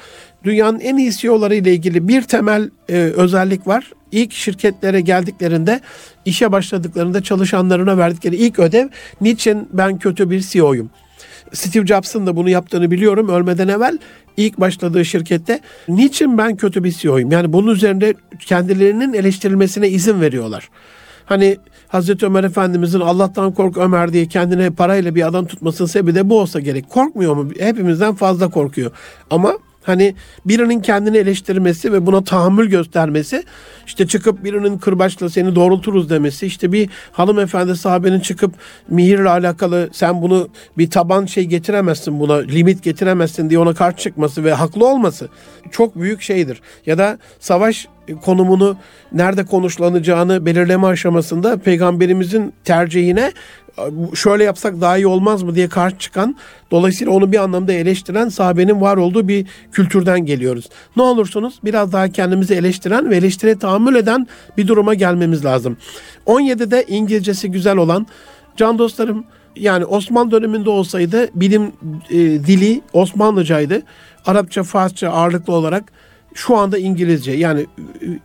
Dünyanın 0.43 0.79
en 0.79 0.97
iyi 0.97 1.11
CEO'ları 1.11 1.55
ile 1.55 1.73
ilgili 1.73 2.07
bir 2.07 2.21
temel 2.21 2.69
e, 2.89 2.95
özellik 2.95 3.67
var. 3.67 3.91
İlk 4.11 4.33
şirketlere 4.33 5.01
geldiklerinde, 5.01 5.81
işe 6.25 6.51
başladıklarında 6.51 7.23
çalışanlarına 7.23 7.97
verdikleri 7.97 8.35
ilk 8.35 8.59
ödev 8.59 8.87
niçin 9.21 9.69
ben 9.73 9.99
kötü 9.99 10.29
bir 10.29 10.41
CEO'yum? 10.41 10.89
Steve 11.53 11.87
Jobs'ın 11.87 12.27
da 12.27 12.35
bunu 12.35 12.49
yaptığını 12.49 12.91
biliyorum. 12.91 13.29
Ölmeden 13.29 13.67
evvel 13.67 13.97
ilk 14.37 14.59
başladığı 14.59 15.05
şirkette 15.05 15.59
niçin 15.87 16.37
ben 16.37 16.55
kötü 16.55 16.83
bir 16.83 16.91
CEO'yum? 16.91 17.31
Yani 17.31 17.53
bunun 17.53 17.71
üzerinde 17.71 18.13
kendilerinin 18.39 19.13
eleştirilmesine 19.13 19.89
izin 19.89 20.21
veriyorlar. 20.21 20.69
Hani 21.25 21.57
Hazreti 21.87 22.25
Ömer 22.25 22.43
Efendimizin 22.43 22.99
Allah'tan 22.99 23.53
kork 23.53 23.77
Ömer 23.77 24.13
diye 24.13 24.27
kendine 24.27 24.69
parayla 24.69 25.15
bir 25.15 25.27
adam 25.27 25.45
tutmasının 25.45 25.87
sebebi 25.87 26.15
de 26.15 26.29
bu 26.29 26.39
olsa 26.39 26.59
gerek. 26.59 26.89
Korkmuyor 26.89 27.35
mu? 27.35 27.51
Hepimizden 27.59 28.15
fazla 28.15 28.49
korkuyor. 28.49 28.91
Ama 29.29 29.57
Hani 29.89 30.15
birinin 30.45 30.81
kendini 30.81 31.17
eleştirmesi 31.17 31.93
ve 31.93 32.05
buna 32.05 32.23
tahammül 32.23 32.69
göstermesi, 32.69 33.43
işte 33.87 34.07
çıkıp 34.07 34.43
birinin 34.43 34.77
kırbaçla 34.77 35.29
seni 35.29 35.55
doğrulturuz 35.55 36.09
demesi, 36.09 36.45
işte 36.45 36.71
bir 36.71 36.89
hanımefendi 37.11 37.75
sahabenin 37.75 38.19
çıkıp 38.19 38.53
mihirle 38.89 39.29
alakalı 39.29 39.89
sen 39.91 40.21
bunu 40.21 40.49
bir 40.77 40.89
taban 40.89 41.25
şey 41.25 41.45
getiremezsin 41.45 42.19
buna, 42.19 42.35
limit 42.35 42.83
getiremezsin 42.83 43.49
diye 43.49 43.59
ona 43.59 43.73
karşı 43.73 43.97
çıkması 43.97 44.43
ve 44.43 44.53
haklı 44.53 44.87
olması 44.87 45.29
çok 45.71 45.95
büyük 45.95 46.21
şeydir. 46.21 46.61
Ya 46.85 46.97
da 46.97 47.19
savaş 47.39 47.87
konumunu 48.21 48.77
nerede 49.11 49.45
konuşlanacağını 49.45 50.45
belirleme 50.45 50.87
aşamasında 50.87 51.57
peygamberimizin 51.57 52.53
tercihine 52.63 53.31
şöyle 54.13 54.43
yapsak 54.43 54.81
daha 54.81 54.97
iyi 54.97 55.07
olmaz 55.07 55.43
mı 55.43 55.55
diye 55.55 55.69
karşı 55.69 55.97
çıkan 55.97 56.35
dolayısıyla 56.71 57.13
onu 57.13 57.31
bir 57.31 57.37
anlamda 57.37 57.73
eleştiren 57.73 58.29
sahabenin 58.29 58.81
var 58.81 58.97
olduğu 58.97 59.27
bir 59.27 59.45
kültürden 59.71 60.25
geliyoruz. 60.25 60.69
Ne 60.95 61.03
olursunuz 61.03 61.59
biraz 61.63 61.93
daha 61.93 62.09
kendimizi 62.09 62.53
eleştiren 62.53 63.09
ve 63.09 63.17
eleştire 63.17 63.57
tahammül 63.57 63.95
eden 63.95 64.27
bir 64.57 64.67
duruma 64.67 64.93
gelmemiz 64.93 65.45
lazım. 65.45 65.77
17'de 66.25 66.85
İngilizcesi 66.87 67.51
güzel 67.51 67.77
olan 67.77 68.07
can 68.57 68.77
dostlarım 68.79 69.25
Yani 69.55 69.85
Osmanlı 69.85 70.31
döneminde 70.31 70.69
olsaydı 70.69 71.29
bilim 71.35 71.71
e, 72.09 72.17
dili 72.17 72.81
Osmanlıcaydı. 72.93 73.81
Arapça, 74.25 74.63
Farsça 74.63 75.09
ağırlıklı 75.09 75.53
olarak 75.53 75.83
şu 76.33 76.57
anda 76.57 76.77
İngilizce. 76.77 77.31
Yani 77.31 77.65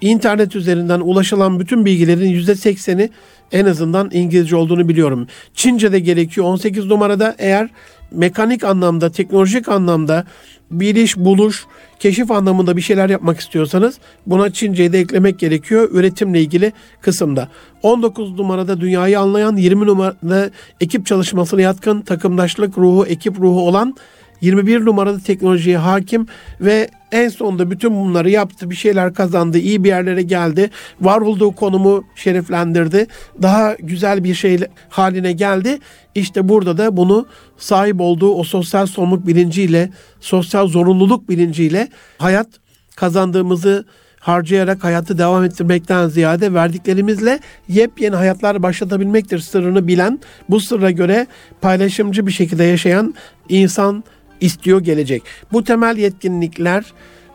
internet 0.01 0.57
üzerinden 0.57 1.01
ulaşılan 1.01 1.61
bütün 1.61 1.85
bilgilerin 1.85 2.29
yüzde 2.29 2.55
sekseni 2.55 3.11
en 3.53 3.65
azından 3.65 4.11
İngilizce 4.13 4.57
olduğunu 4.57 4.89
biliyorum. 4.89 5.27
Çince 5.55 5.93
de 5.93 6.01
gerekiyor. 6.01 6.47
18 6.47 6.87
numarada 6.87 7.35
eğer 7.39 7.69
mekanik 8.11 8.65
anlamda, 8.65 9.13
teknolojik 9.13 9.69
anlamda 9.69 10.25
bir 10.71 10.97
iş 10.97 11.17
buluş, 11.17 11.67
keşif 11.99 12.31
anlamında 12.31 12.77
bir 12.77 12.83
şeyler 12.83 13.11
yapmak 13.11 13.41
istiyorsanız 13.41 13.99
buna 14.27 14.53
Çince'yi 14.53 14.93
de 14.93 15.01
eklemek 15.01 15.39
gerekiyor 15.39 15.89
üretimle 15.93 16.41
ilgili 16.41 16.73
kısımda. 17.01 17.49
19 17.83 18.39
numarada 18.39 18.81
dünyayı 18.81 19.21
anlayan, 19.21 19.57
20 19.57 19.87
numarada 19.87 20.51
ekip 20.81 21.07
çalışmasına 21.07 21.61
yatkın, 21.61 22.01
takımdaşlık 22.01 22.79
ruhu, 22.79 23.07
ekip 23.07 23.39
ruhu 23.41 23.69
olan 23.69 23.97
21 24.45 24.85
numarada 24.85 25.19
teknolojiye 25.19 25.79
hakim 25.79 26.27
ve 26.61 26.89
en 27.13 27.29
sonunda 27.29 27.71
bütün 27.71 27.95
bunları 27.95 28.31
yaptı, 28.31 28.71
bir 28.71 28.75
şeyler 28.75 29.15
kazandı, 29.15 29.59
iyi 29.59 29.85
bir 29.85 29.89
yerlere 29.89 30.23
geldi, 30.23 30.71
var 31.01 31.21
olduğu 31.21 31.53
konumu 31.53 32.05
şereflendirdi, 32.17 33.07
daha 33.43 33.75
güzel 33.75 34.25
bir 34.25 34.35
şey 34.35 34.59
haline 34.89 35.33
geldi. 35.33 35.79
İşte 36.15 36.49
burada 36.49 36.79
da 36.79 36.97
bunu 36.97 37.27
sahip 37.57 38.01
olduğu 38.01 38.35
o 38.35 38.45
sosyal 38.45 38.87
sorumluluk 38.87 39.27
bilinciyle, 39.27 39.91
sosyal 40.21 40.69
zorunluluk 40.69 41.29
bilinciyle 41.29 41.89
hayat 42.19 42.49
kazandığımızı 42.97 43.85
harcayarak 44.21 44.85
hayatı 44.85 45.19
devam 45.19 45.45
ettirmekten 45.45 46.09
ziyade 46.09 46.55
verdiklerimizle 46.55 47.41
yepyeni 47.69 48.17
hayatlar 48.17 48.63
başlatabilmektir 48.63 49.39
sırrını 49.39 49.87
bilen, 49.87 50.21
bu 50.49 50.61
sırra 50.61 50.91
göre 50.91 51.27
paylaşımcı 51.61 52.27
bir 52.27 52.33
şekilde 52.33 52.65
yaşayan 52.65 53.15
insan 53.49 54.05
istiyor 54.41 54.81
gelecek. 54.81 55.23
Bu 55.53 55.65
temel 55.65 55.97
yetkinlikler 55.97 56.85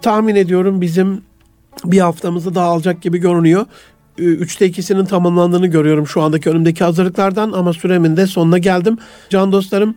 tahmin 0.02 0.36
ediyorum 0.36 0.82
bizim 0.82 1.22
bir 1.86 2.00
haftamızı 2.00 2.56
daha 2.56 2.68
alacak 2.68 3.02
gibi 3.02 3.18
görünüyor. 3.18 3.66
Üçte 4.18 4.66
ikisinin 4.66 5.06
tamamlandığını 5.06 5.68
görüyorum 5.68 6.08
şu 6.08 6.22
andaki 6.22 6.50
önümdeki 6.50 6.84
hazırlıklardan 6.84 7.52
ama 7.52 7.74
süremin 7.74 8.18
de 8.18 8.28
sonuna 8.28 8.58
geldim. 8.58 8.98
Can 9.30 9.52
dostlarım 9.52 9.96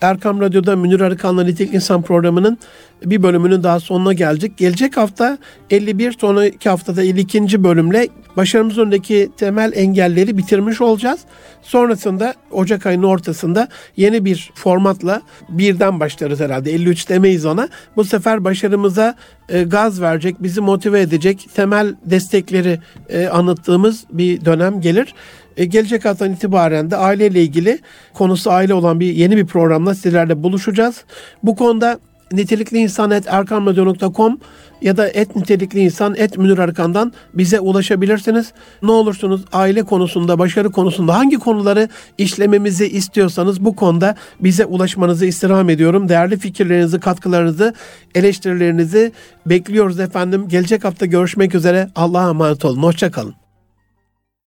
Erkam 0.00 0.40
Radyo'da 0.40 0.76
Münir 0.76 1.00
Arıkan'la 1.00 1.44
Nitelik 1.44 1.74
İnsan 1.74 2.02
programının 2.02 2.58
bir 3.04 3.22
bölümünün 3.22 3.62
daha 3.62 3.80
sonuna 3.80 4.12
gelecek. 4.12 4.56
Gelecek 4.56 4.96
hafta 4.96 5.38
51, 5.70 6.16
sonraki 6.20 6.68
haftada 6.68 7.02
52. 7.02 7.64
bölümle 7.64 8.08
başarımız 8.36 8.78
önündeki 8.78 9.30
temel 9.36 9.72
engelleri 9.74 10.38
bitirmiş 10.38 10.80
olacağız. 10.80 11.20
Sonrasında 11.62 12.34
Ocak 12.50 12.86
ayının 12.86 13.02
ortasında 13.02 13.68
yeni 13.96 14.24
bir 14.24 14.50
formatla 14.54 15.22
birden 15.48 16.00
başlarız 16.00 16.40
herhalde. 16.40 16.72
53 16.72 17.08
demeyiz 17.08 17.46
ona. 17.46 17.68
Bu 17.96 18.04
sefer 18.04 18.44
başarımıza 18.44 19.14
e, 19.48 19.62
gaz 19.62 20.00
verecek, 20.00 20.42
bizi 20.42 20.60
motive 20.60 21.00
edecek 21.00 21.48
temel 21.54 21.94
destekleri 22.04 22.78
e, 23.08 23.26
anlattığımız 23.26 24.04
bir 24.10 24.44
dönem 24.44 24.80
gelir. 24.80 25.14
E, 25.56 25.64
gelecek 25.64 26.04
haftadan 26.04 26.32
itibaren 26.32 26.90
de 26.90 26.96
aileyle 26.96 27.42
ilgili 27.42 27.78
konusu 28.14 28.50
aile 28.50 28.74
olan 28.74 29.00
bir 29.00 29.14
yeni 29.14 29.36
bir 29.36 29.46
programla 29.46 29.94
sizlerle 29.94 30.42
buluşacağız. 30.42 31.04
Bu 31.42 31.56
konuda 31.56 31.98
nitelikli 32.32 32.78
insan 32.78 33.10
et 33.10 33.26
erkanradyo.com 33.26 34.38
ya 34.82 34.96
da 34.96 35.08
et 35.08 35.36
nitelikli 35.36 35.80
insan 35.80 36.14
et 36.16 36.38
Münir 36.38 36.58
Arkan'dan 36.58 37.12
bize 37.34 37.60
ulaşabilirsiniz. 37.60 38.52
Ne 38.82 38.90
olursunuz 38.90 39.44
aile 39.52 39.82
konusunda, 39.82 40.38
başarı 40.38 40.70
konusunda 40.70 41.16
hangi 41.16 41.38
konuları 41.38 41.88
işlememizi 42.18 42.88
istiyorsanız 42.88 43.64
bu 43.64 43.76
konuda 43.76 44.14
bize 44.40 44.64
ulaşmanızı 44.64 45.26
istirham 45.26 45.70
ediyorum. 45.70 46.08
Değerli 46.08 46.38
fikirlerinizi, 46.38 47.00
katkılarınızı, 47.00 47.74
eleştirilerinizi 48.14 49.12
bekliyoruz 49.46 50.00
efendim. 50.00 50.48
Gelecek 50.48 50.84
hafta 50.84 51.06
görüşmek 51.06 51.54
üzere. 51.54 51.88
Allah'a 51.96 52.30
emanet 52.30 52.64
olun. 52.64 52.82
Hoşçakalın. 52.82 53.43